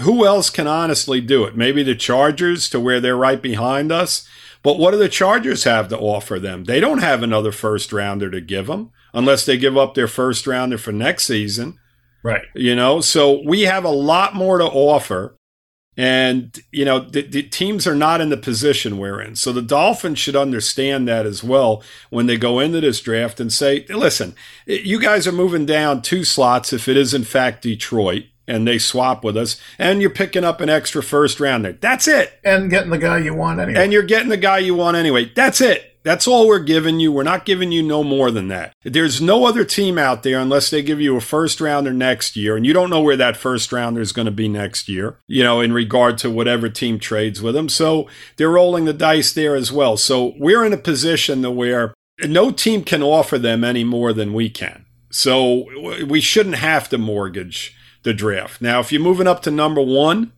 who 0.00 0.26
else 0.26 0.50
can 0.50 0.66
honestly 0.66 1.20
do 1.20 1.44
it? 1.44 1.56
Maybe 1.56 1.82
the 1.82 1.94
Chargers 1.94 2.68
to 2.70 2.80
where 2.80 3.00
they're 3.00 3.16
right 3.16 3.40
behind 3.40 3.92
us. 3.92 4.28
But 4.62 4.78
what 4.78 4.90
do 4.90 4.98
the 4.98 5.08
Chargers 5.08 5.64
have 5.64 5.88
to 5.88 5.98
offer 5.98 6.38
them? 6.38 6.64
They 6.64 6.80
don't 6.80 6.98
have 6.98 7.22
another 7.22 7.52
first 7.52 7.92
rounder 7.92 8.30
to 8.30 8.40
give 8.40 8.66
them 8.66 8.90
unless 9.14 9.46
they 9.46 9.56
give 9.56 9.76
up 9.76 9.94
their 9.94 10.08
first 10.08 10.46
rounder 10.46 10.78
for 10.78 10.92
next 10.92 11.24
season. 11.24 11.78
Right. 12.22 12.44
You 12.54 12.74
know, 12.74 13.00
so 13.00 13.42
we 13.44 13.62
have 13.62 13.84
a 13.84 13.90
lot 13.90 14.34
more 14.34 14.58
to 14.58 14.64
offer. 14.64 15.36
And, 16.00 16.58
you 16.72 16.86
know, 16.86 17.00
the, 17.00 17.20
the, 17.20 17.42
teams 17.42 17.86
are 17.86 17.94
not 17.94 18.22
in 18.22 18.30
the 18.30 18.38
position 18.38 18.96
we're 18.96 19.20
in. 19.20 19.36
So 19.36 19.52
the 19.52 19.60
Dolphins 19.60 20.18
should 20.18 20.34
understand 20.34 21.06
that 21.08 21.26
as 21.26 21.44
well 21.44 21.82
when 22.08 22.24
they 22.24 22.38
go 22.38 22.58
into 22.58 22.80
this 22.80 23.02
draft 23.02 23.38
and 23.38 23.52
say, 23.52 23.84
listen, 23.90 24.34
you 24.64 24.98
guys 24.98 25.26
are 25.26 25.32
moving 25.32 25.66
down 25.66 26.00
two 26.00 26.24
slots 26.24 26.72
if 26.72 26.88
it 26.88 26.96
is, 26.96 27.12
in 27.12 27.24
fact, 27.24 27.64
Detroit 27.64 28.24
and 28.48 28.66
they 28.66 28.78
swap 28.78 29.22
with 29.22 29.36
us, 29.36 29.60
and 29.78 30.00
you're 30.00 30.08
picking 30.08 30.42
up 30.42 30.62
an 30.62 30.70
extra 30.70 31.02
first 31.02 31.38
rounder. 31.38 31.72
That's 31.74 32.08
it. 32.08 32.32
And 32.42 32.70
getting 32.70 32.90
the 32.90 32.98
guy 32.98 33.18
you 33.18 33.34
want 33.34 33.60
anyway. 33.60 33.84
And 33.84 33.92
you're 33.92 34.02
getting 34.02 34.30
the 34.30 34.38
guy 34.38 34.58
you 34.58 34.74
want 34.74 34.96
anyway. 34.96 35.30
That's 35.36 35.60
it. 35.60 35.89
That's 36.02 36.26
all 36.26 36.48
we're 36.48 36.60
giving 36.60 36.98
you. 36.98 37.12
We're 37.12 37.22
not 37.22 37.44
giving 37.44 37.72
you 37.72 37.82
no 37.82 38.02
more 38.02 38.30
than 38.30 38.48
that. 38.48 38.72
There's 38.84 39.20
no 39.20 39.44
other 39.44 39.64
team 39.64 39.98
out 39.98 40.22
there 40.22 40.38
unless 40.38 40.70
they 40.70 40.82
give 40.82 41.00
you 41.00 41.16
a 41.16 41.20
first 41.20 41.60
rounder 41.60 41.92
next 41.92 42.36
year, 42.36 42.56
and 42.56 42.64
you 42.64 42.72
don't 42.72 42.90
know 42.90 43.02
where 43.02 43.16
that 43.16 43.36
first 43.36 43.70
rounder 43.70 44.00
is 44.00 44.12
going 44.12 44.26
to 44.26 44.32
be 44.32 44.48
next 44.48 44.88
year, 44.88 45.18
you 45.26 45.42
know, 45.42 45.60
in 45.60 45.72
regard 45.72 46.16
to 46.18 46.30
whatever 46.30 46.68
team 46.68 46.98
trades 46.98 47.42
with 47.42 47.54
them. 47.54 47.68
So 47.68 48.08
they're 48.36 48.48
rolling 48.48 48.86
the 48.86 48.92
dice 48.92 49.32
there 49.32 49.54
as 49.54 49.70
well. 49.70 49.96
So 49.96 50.32
we're 50.38 50.64
in 50.64 50.72
a 50.72 50.78
position 50.78 51.42
to 51.42 51.50
where 51.50 51.94
no 52.24 52.50
team 52.50 52.82
can 52.84 53.02
offer 53.02 53.38
them 53.38 53.62
any 53.64 53.84
more 53.84 54.12
than 54.12 54.32
we 54.32 54.48
can. 54.48 54.86
So 55.10 55.66
we 56.06 56.20
shouldn't 56.20 56.56
have 56.56 56.88
to 56.90 56.98
mortgage 56.98 57.76
the 58.02 58.14
draft. 58.14 58.62
Now, 58.62 58.80
if 58.80 58.92
you're 58.92 59.02
moving 59.02 59.26
up 59.26 59.42
to 59.42 59.50
number 59.50 59.82
one 59.82 60.32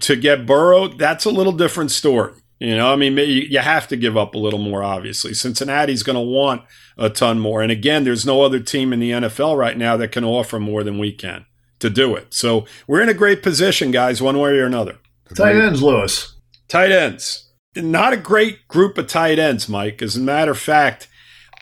to 0.00 0.16
get 0.16 0.46
Burrow, 0.46 0.88
that's 0.88 1.24
a 1.24 1.30
little 1.30 1.52
different 1.52 1.90
story. 1.90 2.34
You 2.58 2.76
know, 2.76 2.92
I 2.92 2.96
mean, 2.96 3.16
you 3.16 3.58
have 3.60 3.86
to 3.88 3.96
give 3.96 4.16
up 4.16 4.34
a 4.34 4.38
little 4.38 4.58
more, 4.58 4.82
obviously. 4.82 5.32
Cincinnati's 5.32 6.02
going 6.02 6.16
to 6.16 6.20
want 6.20 6.62
a 6.96 7.08
ton 7.08 7.38
more. 7.38 7.62
And 7.62 7.70
again, 7.70 8.02
there's 8.02 8.26
no 8.26 8.42
other 8.42 8.58
team 8.58 8.92
in 8.92 8.98
the 8.98 9.12
NFL 9.12 9.56
right 9.56 9.76
now 9.76 9.96
that 9.96 10.10
can 10.10 10.24
offer 10.24 10.58
more 10.58 10.82
than 10.82 10.98
we 10.98 11.12
can 11.12 11.46
to 11.78 11.88
do 11.88 12.16
it. 12.16 12.34
So 12.34 12.66
we're 12.88 13.02
in 13.02 13.08
a 13.08 13.14
great 13.14 13.42
position, 13.42 13.92
guys, 13.92 14.20
one 14.20 14.38
way 14.38 14.58
or 14.58 14.66
another. 14.66 14.98
Tight 15.36 15.56
ends, 15.56 15.82
Louis. 15.82 16.34
Tight 16.66 16.90
ends. 16.90 17.50
Not 17.76 18.12
a 18.12 18.16
great 18.16 18.66
group 18.66 18.98
of 18.98 19.06
tight 19.06 19.38
ends, 19.38 19.68
Mike. 19.68 20.02
As 20.02 20.16
a 20.16 20.20
matter 20.20 20.50
of 20.50 20.58
fact, 20.58 21.06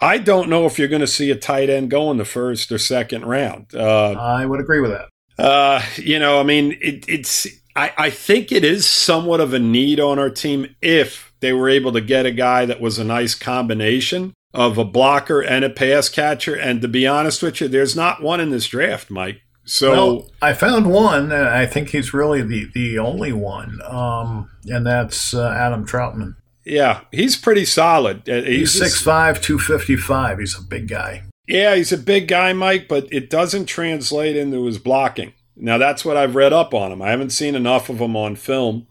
I 0.01 0.19
don't 0.19 0.49
know 0.49 0.67
if 0.67 0.79
you're 0.79 0.89
going 0.89 1.01
to 1.01 1.07
see 1.07 1.31
a 1.31 1.37
tight 1.37 1.69
end 1.69 1.91
go 1.91 2.11
in 2.11 2.17
the 2.17 2.25
first 2.25 2.71
or 2.73 2.79
second 2.79 3.27
round. 3.27 3.75
Uh, 3.75 4.13
I 4.13 4.47
would 4.47 4.61
agree 4.61 4.81
with 4.81 4.93
that. 4.93 5.09
Uh, 5.43 5.83
you 5.97 6.19
know, 6.19 6.41
I 6.41 6.43
mean, 6.43 6.79
it, 6.81 7.05
it's. 7.09 7.47
I, 7.77 7.93
I 7.97 8.11
think 8.11 8.51
it 8.51 8.65
is 8.65 8.87
somewhat 8.87 9.41
of 9.41 9.53
a 9.53 9.59
need 9.59 10.01
on 10.01 10.19
our 10.19 10.31
team 10.31 10.75
if 10.81 11.33
they 11.41 11.53
were 11.53 11.69
able 11.69 11.93
to 11.93 12.01
get 12.01 12.27
a 12.27 12.33
guy 12.33 12.65
that 12.65 12.81
was 12.81 12.99
a 12.99 13.05
nice 13.05 13.35
combination 13.35 14.33
of 14.55 14.79
a 14.79 14.85
blocker 14.85 15.41
and 15.41 15.65
a 15.65 15.71
pass 15.71 16.09
catcher. 16.09 16.55
And 16.55 16.81
to 16.81 16.89
be 16.89 17.07
honest 17.07 17.43
with 17.43 17.61
you, 17.61 17.69
there's 17.69 17.95
not 17.95 18.23
one 18.23 18.41
in 18.41 18.51
this 18.51 18.67
draft, 18.67 19.11
Mike. 19.11 19.43
So 19.65 19.91
well, 19.91 20.31
I 20.41 20.55
found 20.55 20.91
one. 20.91 21.33
I 21.33 21.67
think 21.67 21.91
he's 21.91 22.15
really 22.15 22.41
the 22.41 22.71
the 22.73 23.01
only 23.01 23.33
one, 23.33 23.81
um, 23.85 24.49
and 24.67 24.87
that's 24.87 25.35
uh, 25.35 25.51
Adam 25.51 25.85
Trautman. 25.85 26.37
Yeah, 26.65 27.01
he's 27.11 27.37
pretty 27.37 27.65
solid. 27.65 28.29
Uh, 28.29 28.43
he's, 28.43 28.75
he's 28.75 29.03
6'5", 29.03 29.41
255. 29.41 30.39
He's 30.39 30.59
a 30.59 30.63
big 30.63 30.89
guy. 30.89 31.25
Yeah, 31.47 31.75
he's 31.77 31.93
a 31.93 31.99
big 31.99 32.27
guy, 32.29 32.53
Mike, 32.53 32.87
but 32.89 33.07
it 33.13 33.31
doesn't 33.31 33.67
translate 33.67 34.37
into 34.37 34.65
his 34.67 34.79
blocking. 34.79 35.33
Now, 35.57 35.79
that's 35.79 36.05
what 36.05 36.17
I've 36.17 36.37
read 36.37 36.53
up 36.53 36.75
on 36.75 36.93
him. 36.93 37.03
I 37.03 37.11
haven't 37.11 37.31
seen 37.31 37.55
enough 37.55 37.89
of 37.89 38.01
him 38.01 38.17
on 38.17 38.37
film, 38.37 38.87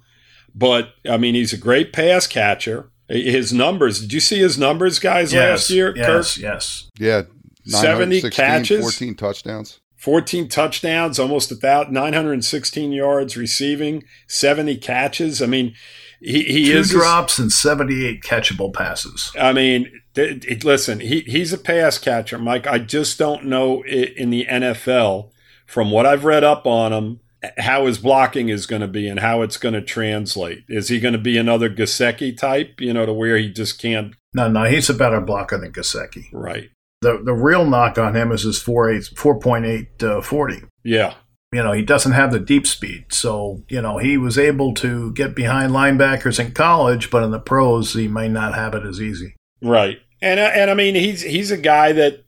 but 0.53 0.95
I 1.09 1.18
mean, 1.18 1.36
he's 1.36 1.53
a 1.53 1.57
great 1.57 1.93
pass 1.93 2.28
catcher. 2.28 2.89
His 3.07 3.53
numbers, 3.53 4.01
did 4.01 4.13
you 4.13 4.20
see 4.20 4.39
his 4.39 4.57
numbers, 4.57 4.97
guys, 4.97 5.32
yes, 5.32 5.49
last 5.49 5.70
year? 5.70 5.93
Yes, 5.95 6.36
Kirk? 6.36 6.43
yes. 6.43 6.91
Yeah. 6.97 7.22
70 7.68 8.30
catches, 8.30 8.82
14 8.82 9.16
touchdowns. 9.16 9.80
14 9.95 10.47
touchdowns, 10.49 11.18
almost 11.18 11.51
about 11.51 11.91
916 11.91 12.91
yards 12.91 13.36
receiving, 13.36 14.03
70 14.28 14.78
catches. 14.78 15.41
I 15.41 15.47
mean, 15.47 15.74
he, 16.20 16.43
he 16.43 16.66
Two 16.66 16.78
is 16.78 16.89
drops 16.89 17.39
and 17.39 17.51
78 17.51 18.22
catchable 18.22 18.74
passes. 18.74 19.32
I 19.39 19.51
mean, 19.51 19.91
th- 20.13 20.41
th- 20.41 20.63
listen, 20.63 20.99
he, 20.99 21.22
he's 21.22 21.53
a 21.53 21.57
pass 21.57 21.97
catcher, 21.97 22.38
Mike. 22.38 22.68
I 22.68 22.80
just 22.80 23.18
don't 23.18 23.45
know 23.45 23.84
in 23.84 24.30
the 24.30 24.45
NFL, 24.45 25.32
from 25.66 25.91
what 25.91 26.05
I've 26.05 26.26
read 26.26 26.43
up 26.43 26.66
on 26.66 26.93
him, 26.93 27.20
how 27.57 27.86
his 27.86 27.97
blocking 27.97 28.49
is 28.49 28.66
going 28.66 28.82
to 28.82 28.88
be 28.88 29.07
and 29.07 29.20
how 29.20 29.41
it's 29.41 29.57
going 29.57 29.74
to 29.74 29.82
translate. 29.82 30.63
Is 30.68 30.89
he 30.89 30.99
going 30.99 31.13
to 31.13 31.20
be 31.20 31.38
another 31.38 31.70
Gesicki 31.70 32.36
type, 32.38 32.80
you 32.82 32.93
know, 32.93 33.05
to 33.05 33.13
where 33.13 33.38
he 33.38 33.51
just 33.51 33.80
can't? 33.80 34.16
No, 34.34 34.47
no, 34.47 34.63
he's 34.63 34.89
a 34.89 34.93
better 34.93 35.22
blocker 35.22 35.57
than 35.57 35.72
Gesicki. 35.72 36.26
Right. 36.32 36.70
The 37.01 37.22
the 37.24 37.34
real 37.34 37.66
knock 37.66 37.97
on 37.97 38.16
him 38.16 38.32
is 38.32 38.43
his 38.43 38.63
4.8 38.63 40.03
uh, 40.03 40.22
40. 40.22 40.63
Yeah. 40.84 41.16
You 41.51 41.63
know, 41.63 41.72
he 41.72 41.84
doesn't 41.84 42.13
have 42.13 42.32
the 42.32 42.39
deep 42.39 42.68
speed. 42.68 43.05
So, 43.09 43.63
you 43.70 43.82
know, 43.82 43.97
he 43.97 44.18
was 44.18 44.38
able 44.38 44.74
to 44.76 45.13
get 45.13 45.36
behind 45.36 45.72
linebackers 45.72 46.39
in 46.39 46.51
college, 46.51 47.09
but 47.09 47.24
in 47.24 47.32
the 47.32 47.39
pros, 47.39 47.93
he 47.93 48.07
might 48.07 48.32
not 48.32 48.55
have 48.55 48.74
it 48.74 48.86
as 48.86 48.99
easy. 48.99 49.36
Right. 49.61 49.99
And, 50.22 50.39
uh, 50.39 50.51
and 50.53 50.70
I 50.70 50.74
mean, 50.74 50.95
he's, 50.95 51.22
he's 51.22 51.51
a 51.51 51.57
guy 51.57 51.91
that 51.93 52.26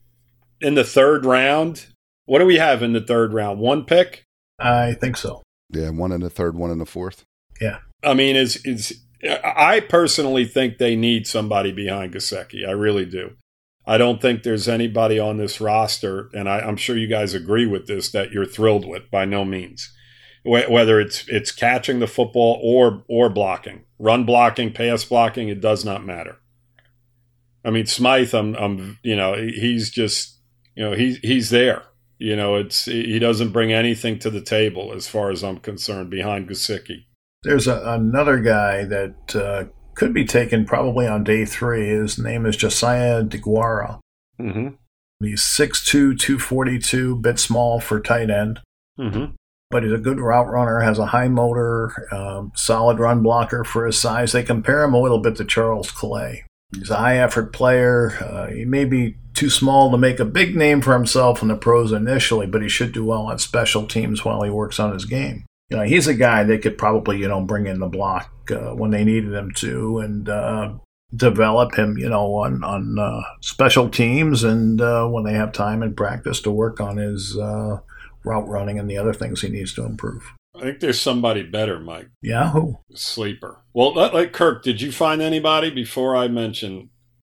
in 0.60 0.74
the 0.74 0.84
third 0.84 1.26
round, 1.26 1.86
what 2.28 2.40
do 2.40 2.44
we 2.44 2.56
have 2.56 2.82
in 2.82 2.92
the 2.92 3.00
third 3.00 3.32
round? 3.32 3.58
One 3.58 3.86
pick? 3.86 4.26
I 4.58 4.92
think 4.92 5.16
so. 5.16 5.42
Yeah, 5.70 5.88
one 5.88 6.12
in 6.12 6.20
the 6.20 6.28
third, 6.28 6.56
one 6.56 6.70
in 6.70 6.78
the 6.78 6.84
fourth. 6.84 7.24
Yeah. 7.58 7.78
I 8.04 8.12
mean, 8.12 8.36
is 8.36 8.56
is 8.66 9.02
I 9.24 9.80
personally 9.80 10.44
think 10.44 10.76
they 10.76 10.94
need 10.94 11.26
somebody 11.26 11.72
behind 11.72 12.12
Gesicki. 12.12 12.68
I 12.68 12.72
really 12.72 13.06
do. 13.06 13.36
I 13.86 13.96
don't 13.96 14.20
think 14.20 14.42
there's 14.42 14.68
anybody 14.68 15.18
on 15.18 15.38
this 15.38 15.58
roster, 15.58 16.28
and 16.34 16.50
I, 16.50 16.60
am 16.60 16.76
sure 16.76 16.98
you 16.98 17.06
guys 17.06 17.32
agree 17.32 17.64
with 17.64 17.86
this, 17.86 18.10
that 18.10 18.30
you're 18.30 18.44
thrilled 18.44 18.86
with 18.86 19.10
by 19.10 19.24
no 19.24 19.46
means. 19.46 19.90
Whether 20.44 21.00
it's 21.00 21.26
it's 21.28 21.50
catching 21.50 21.98
the 21.98 22.06
football 22.06 22.60
or 22.62 23.04
or 23.08 23.30
blocking, 23.30 23.84
run 23.98 24.24
blocking, 24.24 24.72
pass 24.72 25.02
blocking, 25.02 25.48
it 25.48 25.62
does 25.62 25.82
not 25.84 26.04
matter. 26.04 26.36
I 27.64 27.70
mean, 27.70 27.86
Smythe, 27.86 28.34
I'm, 28.34 28.54
I'm 28.54 28.98
you 29.02 29.16
know, 29.16 29.34
he's 29.34 29.90
just, 29.90 30.38
you 30.74 30.84
know, 30.84 30.92
he's 30.92 31.18
he's 31.18 31.48
there. 31.50 31.84
You 32.18 32.34
know, 32.34 32.56
it's 32.56 32.86
he 32.86 33.18
doesn't 33.18 33.52
bring 33.52 33.72
anything 33.72 34.18
to 34.20 34.30
the 34.30 34.40
table 34.40 34.92
as 34.92 35.06
far 35.06 35.30
as 35.30 35.44
I'm 35.44 35.58
concerned 35.58 36.10
behind 36.10 36.48
Gesicki. 36.48 37.04
There's 37.44 37.68
a, 37.68 37.80
another 37.84 38.40
guy 38.40 38.84
that 38.84 39.36
uh, 39.36 39.64
could 39.94 40.12
be 40.12 40.24
taken 40.24 40.64
probably 40.64 41.06
on 41.06 41.22
day 41.22 41.44
three. 41.44 41.88
His 41.88 42.18
name 42.18 42.44
is 42.46 42.56
Josiah 42.56 43.22
Deguara. 43.22 44.00
Mm-hmm. 44.40 44.74
He's 45.20 45.42
6'2", 45.42 46.18
242, 46.18 47.16
bit 47.16 47.38
small 47.38 47.80
for 47.80 48.00
tight 48.00 48.30
end. 48.30 48.60
Mm-hmm. 48.98 49.32
But 49.70 49.82
he's 49.82 49.92
a 49.92 49.98
good 49.98 50.20
route 50.20 50.48
runner, 50.48 50.80
has 50.80 50.98
a 50.98 51.06
high 51.06 51.28
motor, 51.28 52.08
um, 52.12 52.52
solid 52.54 52.98
run 52.98 53.22
blocker 53.22 53.64
for 53.64 53.86
his 53.86 54.00
size. 54.00 54.32
They 54.32 54.42
compare 54.42 54.82
him 54.82 54.94
a 54.94 55.00
little 55.00 55.18
bit 55.18 55.36
to 55.36 55.44
Charles 55.44 55.90
Clay. 55.90 56.44
He's 56.72 56.90
a 56.90 56.96
high 56.96 57.18
effort 57.18 57.52
player. 57.52 58.12
Uh, 58.20 58.46
he 58.48 58.64
may 58.64 58.84
be 58.84 59.16
too 59.38 59.50
small 59.50 59.90
to 59.90 59.96
make 59.96 60.20
a 60.20 60.24
big 60.24 60.54
name 60.54 60.80
for 60.80 60.92
himself 60.92 61.40
in 61.42 61.48
the 61.48 61.56
pros 61.56 61.92
initially, 61.92 62.46
but 62.46 62.62
he 62.62 62.68
should 62.68 62.92
do 62.92 63.04
well 63.04 63.22
on 63.22 63.38
special 63.38 63.86
teams 63.86 64.24
while 64.24 64.42
he 64.42 64.50
works 64.50 64.78
on 64.78 64.92
his 64.92 65.04
game 65.04 65.44
you 65.70 65.76
know, 65.76 65.82
he's 65.82 66.06
a 66.06 66.14
guy 66.14 66.44
they 66.44 66.58
could 66.58 66.78
probably, 66.78 67.18
you 67.18 67.28
know, 67.28 67.42
bring 67.42 67.66
in 67.66 67.78
the 67.78 67.86
block 67.86 68.30
uh, 68.50 68.74
when 68.74 68.90
they 68.90 69.04
needed 69.04 69.32
him 69.32 69.52
to 69.56 69.98
and 69.98 70.28
uh, 70.28 70.72
develop 71.14 71.74
him, 71.76 71.98
you 71.98 72.08
know, 72.08 72.34
on, 72.36 72.64
on 72.64 72.98
uh, 72.98 73.22
special 73.40 73.88
teams 73.90 74.44
and 74.44 74.80
uh, 74.80 75.06
when 75.06 75.24
they 75.24 75.34
have 75.34 75.52
time 75.52 75.82
and 75.82 75.96
practice 75.96 76.40
to 76.40 76.50
work 76.50 76.80
on 76.80 76.96
his 76.96 77.36
uh, 77.36 77.78
route 78.24 78.48
running 78.48 78.78
and 78.78 78.88
the 78.88 78.96
other 78.96 79.12
things 79.12 79.42
he 79.42 79.48
needs 79.48 79.74
to 79.74 79.84
improve. 79.84 80.32
I 80.56 80.62
think 80.62 80.80
there's 80.80 81.00
somebody 81.00 81.42
better, 81.42 81.78
Mike. 81.78 82.08
Yeah, 82.22 82.50
who? 82.50 82.78
Sleeper. 82.94 83.62
Well, 83.74 83.94
like 83.94 84.32
Kirk, 84.32 84.64
did 84.64 84.80
you 84.80 84.90
find 84.90 85.20
anybody 85.20 85.70
before 85.70 86.16
I 86.16 86.26
mentioned? 86.28 86.88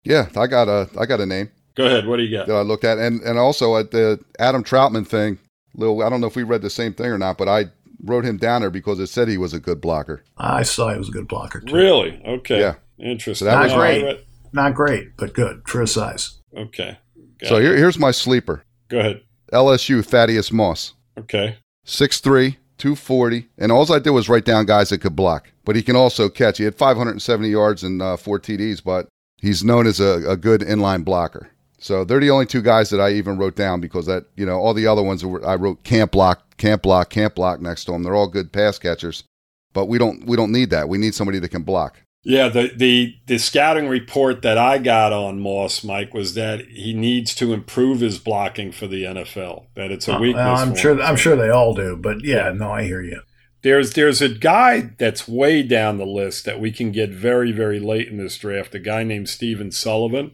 Yeah, 0.03 0.27
I 0.35 0.47
got 0.47 0.67
a 0.67 0.89
I 0.99 1.05
got 1.05 1.21
a 1.21 1.25
name. 1.25 1.49
Go 1.75 1.85
ahead. 1.85 2.05
What 2.05 2.17
do 2.17 2.23
you 2.23 2.37
got? 2.37 2.47
That 2.47 2.55
I 2.55 2.61
looked 2.61 2.83
at, 2.83 2.97
and 2.97 3.21
and 3.21 3.39
also 3.39 3.77
at 3.77 3.91
the 3.91 4.19
Adam 4.39 4.63
Trautman 4.63 5.07
thing. 5.07 5.39
Little, 5.75 6.03
I 6.03 6.09
don't 6.09 6.21
know 6.21 6.27
if 6.27 6.35
we 6.35 6.43
read 6.43 6.61
the 6.61 6.69
same 6.69 6.93
thing 6.93 7.07
or 7.07 7.17
not, 7.17 7.37
but 7.37 7.49
I 7.49 7.65
wrote 8.03 8.25
him 8.25 8.37
down 8.37 8.61
there 8.61 8.69
because 8.69 8.99
it 8.99 9.07
said 9.07 9.27
he 9.27 9.37
was 9.37 9.53
a 9.53 9.59
good 9.59 9.81
blocker. 9.81 10.23
I 10.37 10.63
saw 10.63 10.91
he 10.91 10.97
was 10.97 11.09
a 11.09 11.11
good 11.11 11.27
blocker 11.27 11.61
too. 11.61 11.73
Really? 11.73 12.21
Okay. 12.25 12.59
Yeah. 12.59 12.75
Interesting. 12.99 13.35
So 13.35 13.45
that 13.45 13.55
Not 13.55 13.63
was 13.63 13.73
great. 13.73 14.03
Right. 14.03 14.25
Not 14.51 14.75
great, 14.75 15.17
but 15.17 15.33
good 15.33 15.63
for 15.65 15.81
his 15.81 15.91
size. 15.91 16.39
Okay. 16.55 16.97
Got 17.39 17.49
so 17.49 17.59
here, 17.59 17.75
here's 17.75 17.97
my 17.97 18.11
sleeper. 18.11 18.63
Go 18.89 18.99
ahead. 18.99 19.23
LSU 19.51 20.05
Thaddeus 20.05 20.51
Moss. 20.51 20.93
Okay. 21.17 21.57
6'3", 21.85 22.57
240. 22.77 23.47
And 23.57 23.71
all 23.71 23.91
I 23.91 23.99
did 23.99 24.11
was 24.11 24.29
write 24.29 24.45
down 24.45 24.65
guys 24.65 24.89
that 24.89 24.99
could 24.99 25.15
block. 25.15 25.51
But 25.65 25.75
he 25.75 25.81
can 25.81 25.95
also 25.95 26.29
catch. 26.29 26.59
He 26.59 26.63
had 26.63 26.75
570 26.75 27.49
yards 27.49 27.83
and 27.83 28.01
uh, 28.01 28.17
four 28.17 28.39
TDs, 28.39 28.83
but 28.83 29.07
he's 29.37 29.63
known 29.63 29.87
as 29.87 29.99
a, 29.99 30.29
a 30.29 30.37
good 30.37 30.61
inline 30.61 31.03
blocker. 31.03 31.49
So 31.83 32.05
they're 32.05 32.21
the 32.21 32.29
only 32.29 32.45
two 32.45 32.61
guys 32.61 32.89
that 32.91 33.01
I 33.01 33.11
even 33.11 33.37
wrote 33.37 33.57
down 33.57 33.81
because 33.81 34.05
that 34.05 34.25
you 34.37 34.45
know 34.45 34.57
all 34.57 34.73
the 34.73 34.87
other 34.87 35.03
ones 35.03 35.25
were, 35.25 35.45
I 35.45 35.55
wrote 35.55 35.83
can't 35.83 36.09
block, 36.09 36.55
can't 36.55 36.81
block, 36.81 37.09
can't 37.09 37.35
block 37.35 37.59
next 37.59 37.83
to 37.85 37.91
them. 37.91 38.03
They're 38.03 38.15
all 38.15 38.29
good 38.29 38.53
pass 38.53 38.79
catchers, 38.79 39.25
but 39.73 39.87
we 39.87 39.97
don't 39.97 40.25
we 40.25 40.37
don't 40.37 40.53
need 40.53 40.69
that. 40.69 40.87
We 40.87 40.97
need 40.97 41.13
somebody 41.13 41.39
that 41.39 41.49
can 41.49 41.63
block. 41.63 41.99
Yeah, 42.23 42.47
the, 42.47 42.71
the 42.73 43.17
the 43.27 43.37
scouting 43.37 43.89
report 43.89 44.43
that 44.43 44.57
I 44.57 44.77
got 44.77 45.11
on 45.11 45.41
Moss, 45.41 45.83
Mike, 45.83 46.13
was 46.13 46.35
that 46.35 46.61
he 46.67 46.93
needs 46.93 47.35
to 47.35 47.51
improve 47.51 47.99
his 47.99 48.17
blocking 48.17 48.71
for 48.71 48.87
the 48.87 49.03
NFL. 49.03 49.65
That 49.75 49.91
it's 49.91 50.07
a 50.07 50.15
uh, 50.15 50.19
weakness. 50.21 50.41
Well, 50.41 50.55
I'm 50.55 50.75
sure. 50.75 50.91
him. 50.93 51.01
I'm 51.01 51.17
sure 51.17 51.35
they 51.35 51.49
all 51.49 51.73
do, 51.73 51.97
but 51.97 52.23
yeah, 52.23 52.53
no, 52.53 52.71
I 52.71 52.83
hear 52.83 53.01
you. 53.01 53.23
There's 53.61 53.91
there's 53.91 54.21
a 54.21 54.29
guy 54.29 54.91
that's 54.97 55.27
way 55.27 55.63
down 55.63 55.97
the 55.97 56.05
list 56.05 56.45
that 56.45 56.61
we 56.61 56.71
can 56.71 56.93
get 56.93 57.09
very 57.09 57.51
very 57.51 57.81
late 57.81 58.07
in 58.07 58.15
this 58.15 58.37
draft. 58.37 58.73
A 58.73 58.79
guy 58.79 59.03
named 59.03 59.27
Stephen 59.27 59.69
Sullivan 59.69 60.31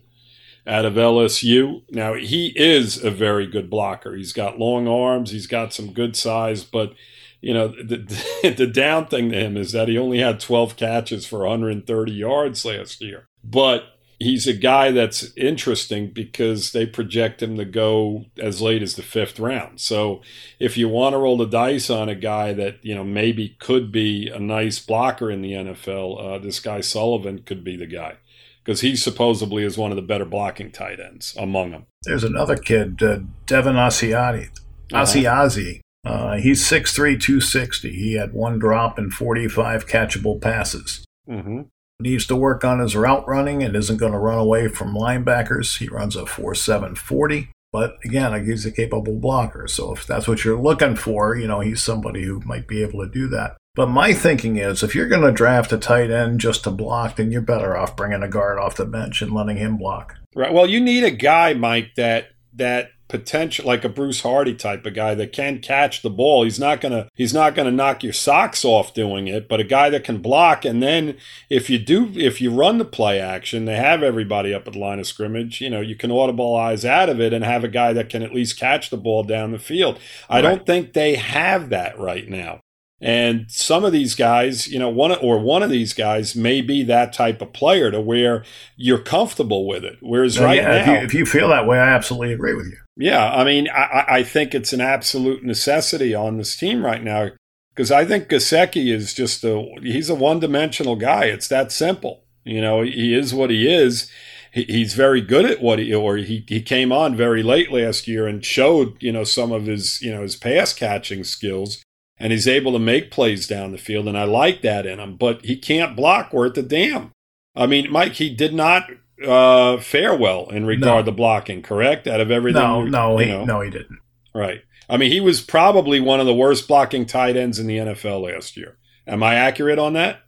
out 0.66 0.86
of 0.86 0.94
LSU. 0.94 1.82
Now 1.90 2.14
he 2.14 2.54
is 2.56 3.04
a 3.04 3.12
very 3.12 3.48
good 3.48 3.70
blocker. 3.70 4.16
He's 4.16 4.34
got 4.34 4.60
long 4.60 4.88
arms. 4.88 5.32
He's 5.32 5.48
got 5.48 5.74
some 5.74 5.94
good 5.94 6.16
size, 6.16 6.64
but 6.64 6.94
you 7.42 7.54
know 7.54 7.70
the 7.70 8.54
the 8.58 8.68
down 8.68 9.08
thing 9.08 9.32
to 9.32 9.40
him 9.40 9.58
is 9.58 9.72
that 9.72 9.88
he 9.88 9.98
only 9.98 10.20
had 10.20 10.40
12 10.40 10.76
catches 10.76 11.26
for 11.26 11.40
130 11.40 12.12
yards 12.12 12.66
last 12.66 13.02
year. 13.02 13.28
But 13.44 13.84
he's 14.20 14.48
a 14.48 14.54
guy 14.54 14.92
that's 14.92 15.32
interesting 15.38 16.10
because 16.10 16.74
they 16.74 16.86
project 16.86 17.42
him 17.42 17.56
to 17.56 17.64
go 17.64 18.26
as 18.38 18.62
late 18.62 18.84
as 18.84 18.96
the 18.96 19.02
fifth 19.02 19.40
round. 19.40 19.80
So 19.80 20.22
if 20.60 20.78
you 20.78 20.90
want 20.90 21.14
to 21.14 21.18
roll 21.18 21.38
the 21.38 21.46
dice 21.46 21.90
on 21.90 22.10
a 22.10 22.16
guy 22.16 22.54
that 22.54 22.84
you 22.84 22.94
know 22.94 23.04
maybe 23.04 23.56
could 23.60 23.92
be 23.92 24.30
a 24.30 24.40
nice 24.40 24.80
blocker 24.80 25.32
in 25.32 25.42
the 25.42 25.54
NFL, 25.54 26.36
uh, 26.36 26.38
this 26.40 26.60
guy 26.60 26.82
Sullivan 26.82 27.40
could 27.40 27.64
be 27.64 27.78
the 27.78 27.88
guy 27.88 28.18
because 28.64 28.82
he 28.82 28.96
supposedly 28.96 29.64
is 29.64 29.78
one 29.78 29.92
of 29.92 29.96
the 29.96 30.02
better 30.02 30.26
blocking 30.26 30.72
tight 30.72 31.00
ends 31.00 31.36
among 31.38 31.72
them. 31.72 31.86
There's 32.04 32.24
another 32.24 32.56
kid, 32.56 33.02
uh, 33.02 33.20
Devin 33.46 33.76
Asiasi. 33.76 34.50
Uh-huh. 34.92 35.04
Asiasi. 35.04 35.82
Uh, 36.06 36.38
he's 36.38 36.64
6'3", 36.64 37.20
260. 37.20 37.92
He 37.92 38.14
had 38.14 38.34
one 38.34 38.58
drop 38.58 38.98
and 38.98 39.12
45 39.12 39.88
catchable 39.88 40.42
passes. 40.42 41.06
Mm-hmm. 41.30 41.62
Needs 42.00 42.26
to 42.28 42.36
work 42.36 42.64
on 42.64 42.80
his 42.80 42.96
route 42.96 43.28
running 43.28 43.62
and 43.62 43.76
isn't 43.76 43.98
going 43.98 44.14
to 44.14 44.18
run 44.18 44.38
away 44.38 44.70
from 44.70 44.96
linebackers. 44.96 45.80
He 45.80 45.90
runs 45.90 46.16
a 46.16 46.24
4'7", 46.24 46.98
40. 46.98 47.50
But 47.72 47.98
again, 48.04 48.46
he's 48.46 48.66
a 48.66 48.72
capable 48.72 49.20
blocker. 49.20 49.68
So 49.68 49.94
if 49.94 50.08
that's 50.08 50.28
what 50.28 50.44
you're 50.44 50.60
looking 50.60 50.96
for, 50.96 51.36
you 51.36 51.48
know, 51.48 51.60
he's 51.60 51.84
somebody 51.84 52.24
who 52.24 52.42
might 52.46 52.68
be 52.68 52.82
able 52.82 53.04
to 53.06 53.12
do 53.12 53.28
that. 53.30 53.58
But 53.76 53.90
my 53.90 54.14
thinking 54.14 54.58
is 54.58 54.84
if 54.84 54.96
you're 54.96 55.08
going 55.08 55.22
to 55.22 55.32
draft 55.32 55.72
a 55.72 55.78
tight 55.78 56.12
end 56.12 56.40
just 56.40 56.64
to 56.64 56.72
block, 56.72 57.16
then 57.16 57.32
you're 57.32 57.42
better 57.42 57.78
off 57.78 57.96
bringing 57.96 58.24
a 58.24 58.28
guard 58.28 58.58
off 58.58 58.76
the 58.76 58.86
bench 58.86 59.22
and 59.22 59.32
letting 59.32 59.58
him 59.58 59.78
block. 59.78 60.16
Right. 60.36 60.52
Well, 60.52 60.68
you 60.68 60.82
need 60.82 61.04
a 61.04 61.12
guy, 61.12 61.54
Mike, 61.54 61.92
that 61.96 62.30
that 62.56 62.90
potential 63.10 63.66
like 63.66 63.84
a 63.84 63.90
Bruce 63.90 64.22
Hardy 64.22 64.54
type 64.56 64.86
of 64.86 64.94
guy 64.94 65.16
that 65.16 65.34
can 65.34 65.60
catch 65.60 66.02
the 66.02 66.10
ball. 66.10 66.44
He's 66.44 66.60
not 66.60 66.80
gonna 66.80 67.10
he's 67.16 67.34
not 67.34 67.56
gonna 67.56 67.72
knock 67.72 68.04
your 68.04 68.14
socks 68.14 68.64
off 68.64 68.94
doing 68.94 69.28
it, 69.28 69.50
but 69.50 69.60
a 69.60 69.64
guy 69.66 69.90
that 69.90 70.04
can 70.06 70.20
block. 70.22 70.64
And 70.64 70.82
then 70.82 71.18
if 71.50 71.70
you 71.70 71.78
do 71.80 72.12
if 72.16 72.40
you 72.40 72.52
run 72.52 72.78
the 72.78 72.86
play 72.86 73.20
action, 73.20 73.66
they 73.66 73.76
have 73.76 74.04
everybody 74.04 74.54
up 74.54 74.68
at 74.68 74.74
the 74.74 74.80
line 74.80 75.00
of 75.00 75.08
scrimmage. 75.08 75.60
You 75.60 75.70
know, 75.70 75.82
you 75.82 75.96
can 75.96 76.12
audibilize 76.12 76.86
out 76.86 77.10
of 77.10 77.20
it 77.20 77.34
and 77.34 77.44
have 77.44 77.64
a 77.64 77.68
guy 77.68 77.92
that 77.94 78.10
can 78.10 78.22
at 78.24 78.34
least 78.34 78.60
catch 78.60 78.90
the 78.90 78.98
ball 78.98 79.24
down 79.24 79.52
the 79.52 79.60
field. 79.60 80.00
I 80.30 80.36
Right. 80.36 80.42
don't 80.44 80.66
think 80.66 80.94
they 80.94 81.16
have 81.16 81.70
that 81.70 82.00
right 82.00 82.30
now. 82.30 82.60
And 83.02 83.46
some 83.50 83.86
of 83.86 83.94
these 83.94 84.14
guys, 84.14 84.68
you 84.68 84.78
know, 84.78 84.90
one 84.90 85.14
or 85.14 85.40
one 85.40 85.64
of 85.64 85.70
these 85.70 85.94
guys 85.94 86.36
may 86.36 86.60
be 86.62 86.84
that 86.84 87.14
type 87.14 87.42
of 87.42 87.54
player 87.54 87.92
to 87.92 88.02
where 88.02 88.44
you're 88.76 89.00
comfortable 89.00 89.66
with 89.66 89.86
it. 89.86 89.98
Whereas 90.02 90.38
right 90.38 90.58
yeah, 90.58 90.82
if 90.82 90.86
now, 90.86 90.94
you, 90.94 91.00
if 91.00 91.14
you 91.14 91.26
feel 91.26 91.48
that 91.48 91.66
way, 91.66 91.80
I 91.80 91.90
absolutely 91.94 92.34
agree 92.34 92.54
with 92.54 92.66
you. 92.68 92.78
Yeah, 93.00 93.32
I 93.32 93.46
mean, 93.46 93.70
I, 93.70 94.06
I- 94.10 94.24
think 94.24 94.54
it's 94.54 94.74
an 94.74 94.82
absolute 94.82 95.44
necessity 95.44 96.14
on 96.14 96.38
this 96.38 96.56
team 96.58 96.86
right 96.86 97.02
now 97.02 97.30
because 97.74 97.92
I 97.92 98.04
think 98.04 98.28
Gesicki 98.28 98.94
is 98.94 99.14
just 99.14 99.44
a 99.46 99.66
he's 99.82 100.10
a 100.10 100.16
one 100.16 100.40
dimensional 100.42 100.98
guy. 100.98 101.26
It's 101.26 101.48
that 101.48 101.72
simple. 101.72 102.26
You 102.44 102.62
know, 102.62 102.82
he 102.82 103.16
is 103.16 103.34
what 103.34 103.50
he 103.52 103.74
is. 103.74 104.12
He, 104.52 104.64
he's 104.64 104.96
very 104.96 105.22
good 105.22 105.46
at 105.46 105.62
what 105.62 105.80
he 105.80 105.94
or 105.94 106.18
he 106.18 106.44
he 106.48 106.62
came 106.62 106.92
on 106.92 107.16
very 107.16 107.42
late 107.42 107.72
last 107.72 108.06
year 108.08 108.28
and 108.28 108.44
showed 108.44 109.02
you 109.02 109.14
know 109.14 109.24
some 109.24 109.54
of 109.54 109.66
his 109.66 110.02
you 110.02 110.12
know 110.12 110.22
his 110.24 110.36
pass 110.36 110.74
catching 110.74 111.24
skills. 111.24 111.82
And 112.22 112.34
he's 112.34 112.50
able 112.50 112.74
to 112.74 112.80
make 112.80 113.12
plays 113.12 113.48
down 113.48 113.72
the 113.72 113.78
field, 113.78 114.06
and 114.06 114.18
I 114.18 114.26
like 114.26 114.62
that 114.62 114.86
in 114.86 115.00
him. 115.00 115.16
But 115.16 115.46
he 115.46 115.56
can't 115.56 115.96
block 115.96 116.34
worth 116.34 116.58
a 116.58 116.62
damn. 116.62 117.12
I 117.56 117.66
mean, 117.66 117.90
Mike, 117.90 118.16
he 118.16 118.30
did 118.30 118.54
not 118.54 118.90
uh, 119.28 119.78
fare 119.78 120.16
well 120.16 120.50
in 120.50 120.66
regard 120.66 121.06
No. 121.06 121.12
to 121.12 121.16
blocking. 121.16 121.62
Correct? 121.62 122.08
Out 122.08 122.22
of 122.22 122.32
everything, 122.32 122.62
No, 122.62 122.84
no, 122.84 123.18
he, 123.18 123.26
know. 123.28 123.46
no, 123.46 123.62
he 123.62 123.70
didn't. 123.70 124.00
Right. 124.34 124.62
I 124.90 124.98
mean, 124.98 125.12
he 125.12 125.20
was 125.20 125.42
probably 125.42 126.00
one 126.00 126.20
of 126.20 126.26
the 126.26 126.34
worst 126.34 126.68
blocking 126.68 127.06
tight 127.06 127.36
ends 127.36 127.60
in 127.60 127.68
the 127.68 127.78
NFL 127.78 128.22
last 128.34 128.58
year. 128.58 128.78
Am 129.08 129.22
I 129.24 129.36
accurate 129.36 129.80
on 129.80 129.94
that? 129.94 130.20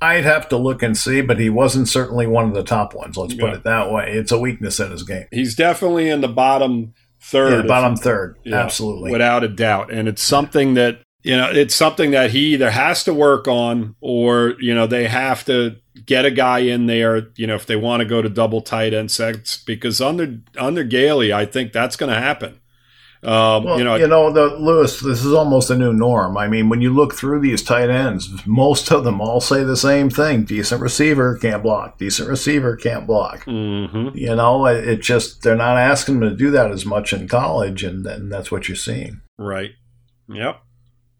I'd 0.00 0.24
have 0.24 0.48
to 0.48 0.56
look 0.56 0.82
and 0.82 0.96
see, 0.96 1.20
but 1.20 1.38
he 1.38 1.48
wasn't 1.48 1.86
certainly 1.88 2.26
one 2.26 2.46
of 2.48 2.54
the 2.54 2.64
top 2.64 2.92
ones. 2.94 3.16
Let's 3.16 3.34
put 3.34 3.52
it 3.54 3.62
that 3.62 3.92
way. 3.92 4.12
It's 4.12 4.32
a 4.32 4.38
weakness 4.38 4.80
in 4.80 4.90
his 4.90 5.04
game. 5.04 5.26
He's 5.30 5.54
definitely 5.54 6.08
in 6.08 6.20
the 6.22 6.28
bottom 6.28 6.92
third. 7.20 7.62
Yeah, 7.64 7.68
bottom 7.68 7.94
third, 7.96 8.36
Yeah, 8.42 8.56
absolutely. 8.56 9.12
Without 9.12 9.44
a 9.44 9.48
doubt. 9.48 9.92
And 9.92 10.08
it's 10.08 10.22
something 10.22 10.74
that, 10.74 11.02
you 11.22 11.36
know, 11.36 11.50
it's 11.50 11.74
something 11.74 12.10
that 12.12 12.30
he 12.30 12.54
either 12.54 12.70
has 12.70 13.04
to 13.04 13.14
work 13.14 13.46
on 13.46 13.94
or, 14.00 14.54
you 14.60 14.74
know, 14.74 14.86
they 14.86 15.06
have 15.08 15.44
to 15.46 15.76
get 16.04 16.24
a 16.24 16.30
guy 16.30 16.60
in 16.60 16.86
there, 16.86 17.28
you 17.36 17.46
know, 17.46 17.54
if 17.54 17.66
they 17.66 17.76
want 17.76 18.00
to 18.00 18.04
go 18.06 18.20
to 18.22 18.28
double 18.28 18.60
tight 18.60 18.92
end 18.92 19.10
sets 19.10 19.56
because 19.56 20.00
under 20.00 20.38
under 20.58 20.82
Gailey, 20.84 21.32
I 21.32 21.46
think 21.46 21.72
that's 21.72 21.96
going 21.96 22.12
to 22.12 22.18
happen. 22.18 22.58
Um, 23.24 23.62
Well, 23.62 23.78
you 23.78 24.08
know, 24.08 24.32
the 24.32 24.46
Louis, 24.56 24.98
this 25.00 25.24
is 25.24 25.32
almost 25.32 25.70
a 25.70 25.78
new 25.78 25.92
norm. 25.92 26.36
I 26.36 26.48
mean, 26.48 26.68
when 26.68 26.80
you 26.80 26.92
look 26.92 27.14
through 27.14 27.40
these 27.40 27.62
tight 27.62 27.88
ends, 27.88 28.28
most 28.46 28.90
of 28.90 29.04
them 29.04 29.20
all 29.20 29.40
say 29.40 29.62
the 29.62 29.76
same 29.76 30.10
thing: 30.10 30.42
decent 30.42 30.80
receiver 30.82 31.38
can't 31.38 31.62
block, 31.62 31.98
decent 31.98 32.28
receiver 32.28 32.74
can't 32.74 33.06
block. 33.06 33.44
mhm. 33.44 34.12
You 34.16 34.34
know, 34.34 34.66
it, 34.66 34.88
it 34.88 35.02
just 35.02 35.42
they're 35.42 35.54
not 35.54 35.78
asking 35.78 36.18
them 36.18 36.30
to 36.30 36.34
do 36.36 36.50
that 36.50 36.72
as 36.72 36.84
much 36.84 37.12
in 37.12 37.28
college, 37.28 37.84
and 37.84 38.04
then 38.04 38.28
that's 38.28 38.50
what 38.50 38.68
you're 38.68 38.74
seeing. 38.74 39.20
right. 39.38 39.70
Yep. 40.28 40.60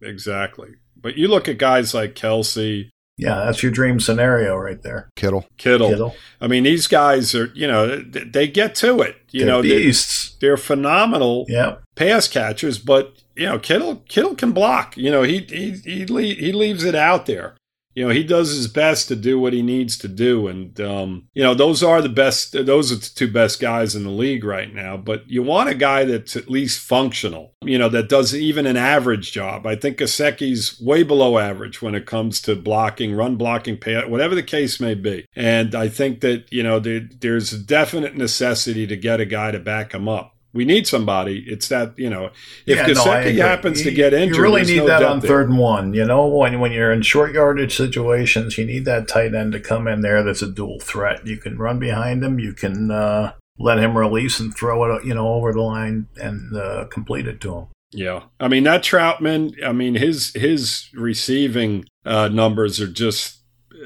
Exactly. 0.03 0.71
But 1.01 1.17
you 1.17 1.29
look 1.29 1.49
at 1.49 1.59
guys 1.59 1.95
like 1.95 2.15
Kelce, 2.15 2.91
Yeah, 3.19 3.45
that's 3.45 3.63
your 3.63 3.73
dream 3.73 4.01
scenario 4.01 4.57
right 4.57 4.81
there. 4.83 5.09
Kittle. 5.17 5.47
Kittle. 5.59 5.89
Kittle, 5.91 6.17
I 6.41 6.47
mean, 6.47 6.63
these 6.65 6.87
guys 6.87 7.35
are, 7.35 7.51
you 7.55 7.67
know, 7.67 8.03
th- 8.03 8.33
they 8.33 8.47
get 8.49 8.75
to 8.77 9.01
it. 9.01 9.17
You 9.31 9.41
They're 9.45 9.49
know, 9.49 9.63
they, 9.63 9.69
beasts. 9.85 10.37
they're 10.41 10.57
phenomenal 10.57 11.47
Yeah, 11.49 11.77
pass 11.97 12.29
catchers, 12.29 12.79
but 12.79 13.15
you 13.37 13.47
know, 13.47 13.59
Kittle 13.59 13.97
Kittle 14.09 14.35
can 14.35 14.53
block. 14.53 14.97
You 14.97 15.11
know, 15.11 15.23
he 15.23 15.41
he 15.41 15.73
he, 15.85 16.07
le- 16.07 16.23
he 16.23 16.53
leaves 16.53 16.85
it 16.85 16.95
out 16.95 17.27
there. 17.27 17.55
You 17.95 18.07
know, 18.07 18.14
he 18.14 18.24
does 18.24 18.55
his 18.55 18.68
best 18.68 19.09
to 19.09 19.16
do 19.16 19.38
what 19.38 19.53
he 19.53 19.62
needs 19.62 19.99
to 19.99 20.09
do, 20.09 20.49
and 20.49 20.80
um, 20.80 21.28
you 21.34 21.43
know, 21.43 21.55
those 21.55 21.82
are 21.82 22.01
the 22.01 22.09
best. 22.09 22.53
Those 22.53 22.90
are 22.90 22.97
the 22.97 23.11
two 23.14 23.30
best 23.30 23.61
guys 23.61 23.95
in 23.95 24.05
the 24.05 24.11
league 24.11 24.45
right 24.45 24.72
now. 24.72 24.97
But 24.97 25.28
you 25.28 25.43
want 25.43 25.68
a 25.68 25.74
guy 25.74 26.05
that's 26.05 26.36
at 26.36 26.51
least 26.51 26.80
functional. 26.80 27.55
You 27.62 27.78
know, 27.78 27.88
that 27.90 28.09
does 28.09 28.34
even 28.34 28.66
an 28.66 28.76
average 28.76 29.32
job. 29.32 29.66
I 29.66 29.76
think 29.76 29.99
Gesicki's 29.99 30.80
way 30.80 31.03
below 31.03 31.38
average 31.38 31.82
when 31.82 31.95
it 31.95 32.07
comes 32.07 32.40
to 32.43 32.57
blocking, 32.57 33.14
run 33.14 33.36
blocking, 33.36 33.76
pay, 33.76 34.07
whatever 34.07 34.34
the 34.34 34.43
case 34.43 34.80
may 34.80 34.95
be. 34.95 35.26
And 35.36 35.74
I 35.74 35.88
think 35.88 36.20
that 36.20 36.53
you 36.53 36.62
know 36.62 36.78
there, 36.80 37.09
there's 37.20 37.53
a 37.53 37.59
definite 37.59 38.16
necessity 38.16 38.86
to 38.86 38.97
get 38.97 39.20
a 39.20 39.26
guy 39.26 39.51
to 39.51 39.59
back 39.59 39.93
him 39.93 40.09
up. 40.09 40.36
We 40.55 40.65
need 40.65 40.87
somebody. 40.87 41.45
It's 41.47 41.69
that 41.69 41.99
you 41.99 42.11
know, 42.11 42.27
if 42.67 42.77
Yeah, 42.77 42.87
no, 42.87 42.93
Gesicki 42.93 43.21
agree. 43.21 43.37
happens 43.39 43.83
to 43.83 43.91
get 43.91 44.13
injured, 44.13 44.37
you 44.37 44.43
really 44.43 44.65
need 44.65 44.77
no 44.79 44.87
that 44.87 45.03
on 45.03 45.21
there. 45.21 45.29
third 45.29 45.49
and 45.49 45.59
one. 45.59 45.95
You 45.95 46.05
know, 46.05 46.27
when 46.27 46.61
when 46.61 46.73
you're 46.73 46.93
in 46.93 47.03
short 47.03 47.33
yardage 47.33 47.75
situations, 47.77 48.59
you 48.59 48.67
need 48.67 48.85
that 48.85 49.09
tight 49.09 49.35
end 49.35 49.53
to 49.53 49.61
come 49.61 49.89
in 49.89 50.03
there. 50.03 50.23
That's 50.23 50.43
a 50.43 50.51
dual 50.51 50.79
threat. 50.81 51.27
You 51.27 51.39
can 51.39 51.59
run 51.59 51.79
behind 51.79 52.23
him. 52.23 52.39
You 52.39 52.53
can 52.53 52.91
uh, 52.91 53.33
let 53.59 53.79
him 53.79 53.97
release 53.97 54.41
and 54.41 54.55
throw 54.55 54.97
it, 54.97 55.05
you 55.05 55.15
know, 55.15 55.29
over 55.35 55.53
the 55.53 55.63
line 55.63 56.09
and 56.17 56.55
uh, 56.57 56.85
complete 56.91 57.27
it 57.27 57.41
to 57.43 57.55
him. 57.57 57.67
Yeah, 57.95 58.25
I 58.41 58.49
mean 58.49 58.65
that 58.65 58.83
Trautman. 58.83 59.55
I 59.65 59.73
mean 59.73 59.95
his 59.95 60.33
his 60.35 60.89
receiving 60.95 61.85
uh, 62.05 62.29
numbers 62.29 62.81
are 62.81 62.89
just. 62.89 63.39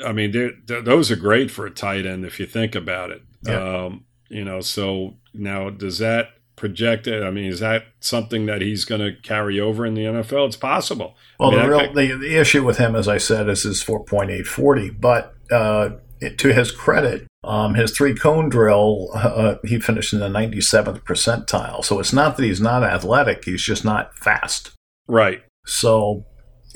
I 0.04 0.12
mean 0.12 0.30
they're, 0.32 0.52
th 0.68 0.84
those 0.84 1.10
are 1.10 1.16
great 1.16 1.50
for 1.50 1.64
a 1.66 1.70
tight 1.70 2.06
end 2.06 2.24
if 2.24 2.38
you 2.38 2.46
think 2.46 2.74
about 2.74 3.10
it. 3.10 3.22
Yeah. 3.42 3.84
Um, 3.84 4.04
you 4.28 4.44
know, 4.44 4.60
so 4.60 5.14
now 5.32 5.70
does 5.70 5.98
that 5.98 6.28
project 6.56 7.06
it? 7.06 7.22
I 7.22 7.30
mean, 7.30 7.44
is 7.46 7.60
that 7.60 7.84
something 8.00 8.46
that 8.46 8.62
he's 8.62 8.84
going 8.84 9.00
to 9.00 9.14
carry 9.22 9.60
over 9.60 9.86
in 9.86 9.94
the 9.94 10.02
NFL? 10.02 10.46
It's 10.46 10.56
possible. 10.56 11.16
Well, 11.38 11.50
I 11.50 11.52
mean, 11.52 11.62
the, 11.62 11.68
real, 11.68 11.92
the 11.92 12.18
the 12.28 12.40
issue 12.40 12.64
with 12.64 12.78
him, 12.78 12.96
as 12.96 13.08
I 13.08 13.18
said, 13.18 13.48
is 13.48 13.62
his 13.62 13.82
four 13.82 14.04
point 14.04 14.30
eight 14.30 14.46
forty. 14.46 14.90
But 14.90 15.34
uh, 15.50 15.90
it, 16.20 16.38
to 16.38 16.52
his 16.52 16.70
credit, 16.70 17.26
um, 17.44 17.74
his 17.74 17.96
three 17.96 18.14
cone 18.14 18.48
drill, 18.48 19.10
uh, 19.14 19.56
he 19.64 19.78
finished 19.78 20.12
in 20.12 20.20
the 20.20 20.28
ninety 20.28 20.60
seventh 20.60 21.04
percentile. 21.04 21.84
So 21.84 22.00
it's 22.00 22.12
not 22.12 22.36
that 22.36 22.44
he's 22.44 22.60
not 22.60 22.82
athletic; 22.82 23.44
he's 23.44 23.62
just 23.62 23.84
not 23.84 24.16
fast. 24.16 24.72
right. 25.06 25.42
So, 25.68 26.24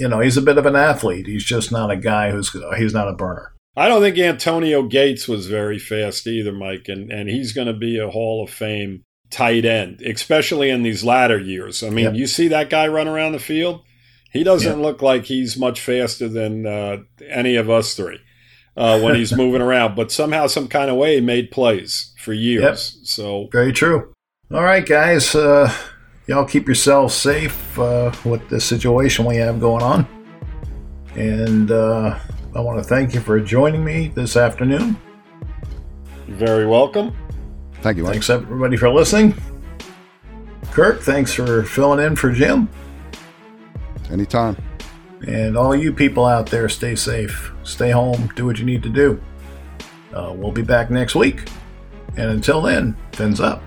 you 0.01 0.09
know, 0.09 0.19
he's 0.19 0.37
a 0.37 0.43
bit 0.43 0.59
of 0.59 0.67
an 0.67 0.75
athlete. 0.75 1.29
He's 1.29 1.45
just 1.45 1.71
not 1.71 1.93
a 1.93 1.97
guy 1.97 2.33
who's 2.33 2.55
he's 2.77 2.93
not 2.93 3.09
a 3.09 3.13
burner. 3.13 3.55
I 3.77 3.87
don't 3.87 4.03
think 4.03 4.19
Antonio 4.19 4.83
Gates 4.83 5.29
was 5.29 5.47
very 5.47 5.79
fast 5.79 6.27
either, 6.27 6.53
Mike, 6.53 6.87
and, 6.89 7.11
and 7.13 7.29
he's 7.29 7.53
going 7.53 7.69
to 7.69 7.73
be 7.73 7.99
a 7.99 8.11
Hall 8.11 8.43
of 8.43 8.51
Fame 8.51 9.05
tight 9.31 9.65
end, 9.65 10.03
especially 10.03 10.71
in 10.71 10.83
these 10.83 11.05
latter 11.05 11.39
years. 11.39 11.83
I 11.83 11.91
mean, 11.91 12.07
yep. 12.07 12.15
you 12.15 12.27
see 12.27 12.49
that 12.49 12.71
guy 12.71 12.89
run 12.89 13.09
around 13.09 13.33
the 13.33 13.39
field? 13.39 13.83
He 14.33 14.45
doesn't 14.45 14.79
yep. 14.79 14.85
look 14.85 15.03
like 15.03 15.25
he's 15.25 15.57
much 15.57 15.81
faster 15.81 16.29
than 16.29 16.67
uh, 16.67 16.99
any 17.29 17.57
of 17.57 17.69
us 17.69 17.95
three 17.95 18.21
uh, 18.77 19.01
when 19.01 19.15
he's 19.15 19.33
moving 19.37 19.63
around, 19.63 19.97
but 19.97 20.13
somehow, 20.13 20.47
some 20.47 20.69
kind 20.69 20.91
of 20.91 20.97
way, 20.97 21.17
he 21.17 21.21
made 21.21 21.51
plays 21.51 22.15
for 22.19 22.33
years. 22.33 22.97
Yep. 22.99 23.07
So 23.07 23.49
very 23.53 23.73
true. 23.73 24.13
All 24.53 24.63
right, 24.63 24.85
guys, 24.85 25.35
uh, 25.35 25.73
y'all 26.27 26.45
keep 26.45 26.67
yourselves 26.67 27.15
safe 27.15 27.79
uh, 27.79 28.13
with 28.25 28.49
the 28.49 28.61
situation 28.61 29.25
we 29.25 29.37
have 29.37 29.61
going 29.61 29.83
on, 29.83 30.07
and 31.15 31.71
uh, 31.71 32.19
I 32.55 32.61
want 32.61 32.79
to 32.79 32.85
thank 32.85 33.15
you 33.15 33.21
for 33.21 33.39
joining 33.41 33.85
me 33.85 34.09
this 34.09 34.37
afternoon. 34.37 34.97
Very 36.27 36.67
welcome. 36.67 37.17
Thank 37.83 37.97
you. 37.97 38.05
Mike. 38.05 38.13
Thanks 38.13 38.31
everybody 38.31 38.77
for 38.77 38.91
listening. 38.91 39.35
Kirk, 40.73 41.01
thanks 41.01 41.33
for 41.33 41.65
filling 41.65 42.05
in 42.05 42.15
for 42.17 42.31
Jim. 42.31 42.69
Anytime. 44.11 44.57
And 45.27 45.57
all 45.57 45.75
you 45.75 45.93
people 45.93 46.25
out 46.25 46.47
there, 46.47 46.69
stay 46.69 46.95
safe, 46.95 47.53
stay 47.63 47.91
home, 47.91 48.31
do 48.37 48.47
what 48.47 48.59
you 48.59 48.65
need 48.65 48.83
to 48.83 48.89
do. 48.89 49.21
Uh, 50.15 50.33
we'll 50.35 50.53
be 50.53 50.63
back 50.63 50.91
next 50.91 51.15
week. 51.15 51.49
And 52.17 52.31
until 52.31 52.61
then, 52.63 52.97
fins 53.13 53.41
up. 53.41 53.63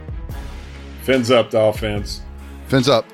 Fins 1.03 1.32
up, 1.32 1.51
Dolphins. 1.51 2.22
Fins 2.68 2.89
up. 2.89 3.05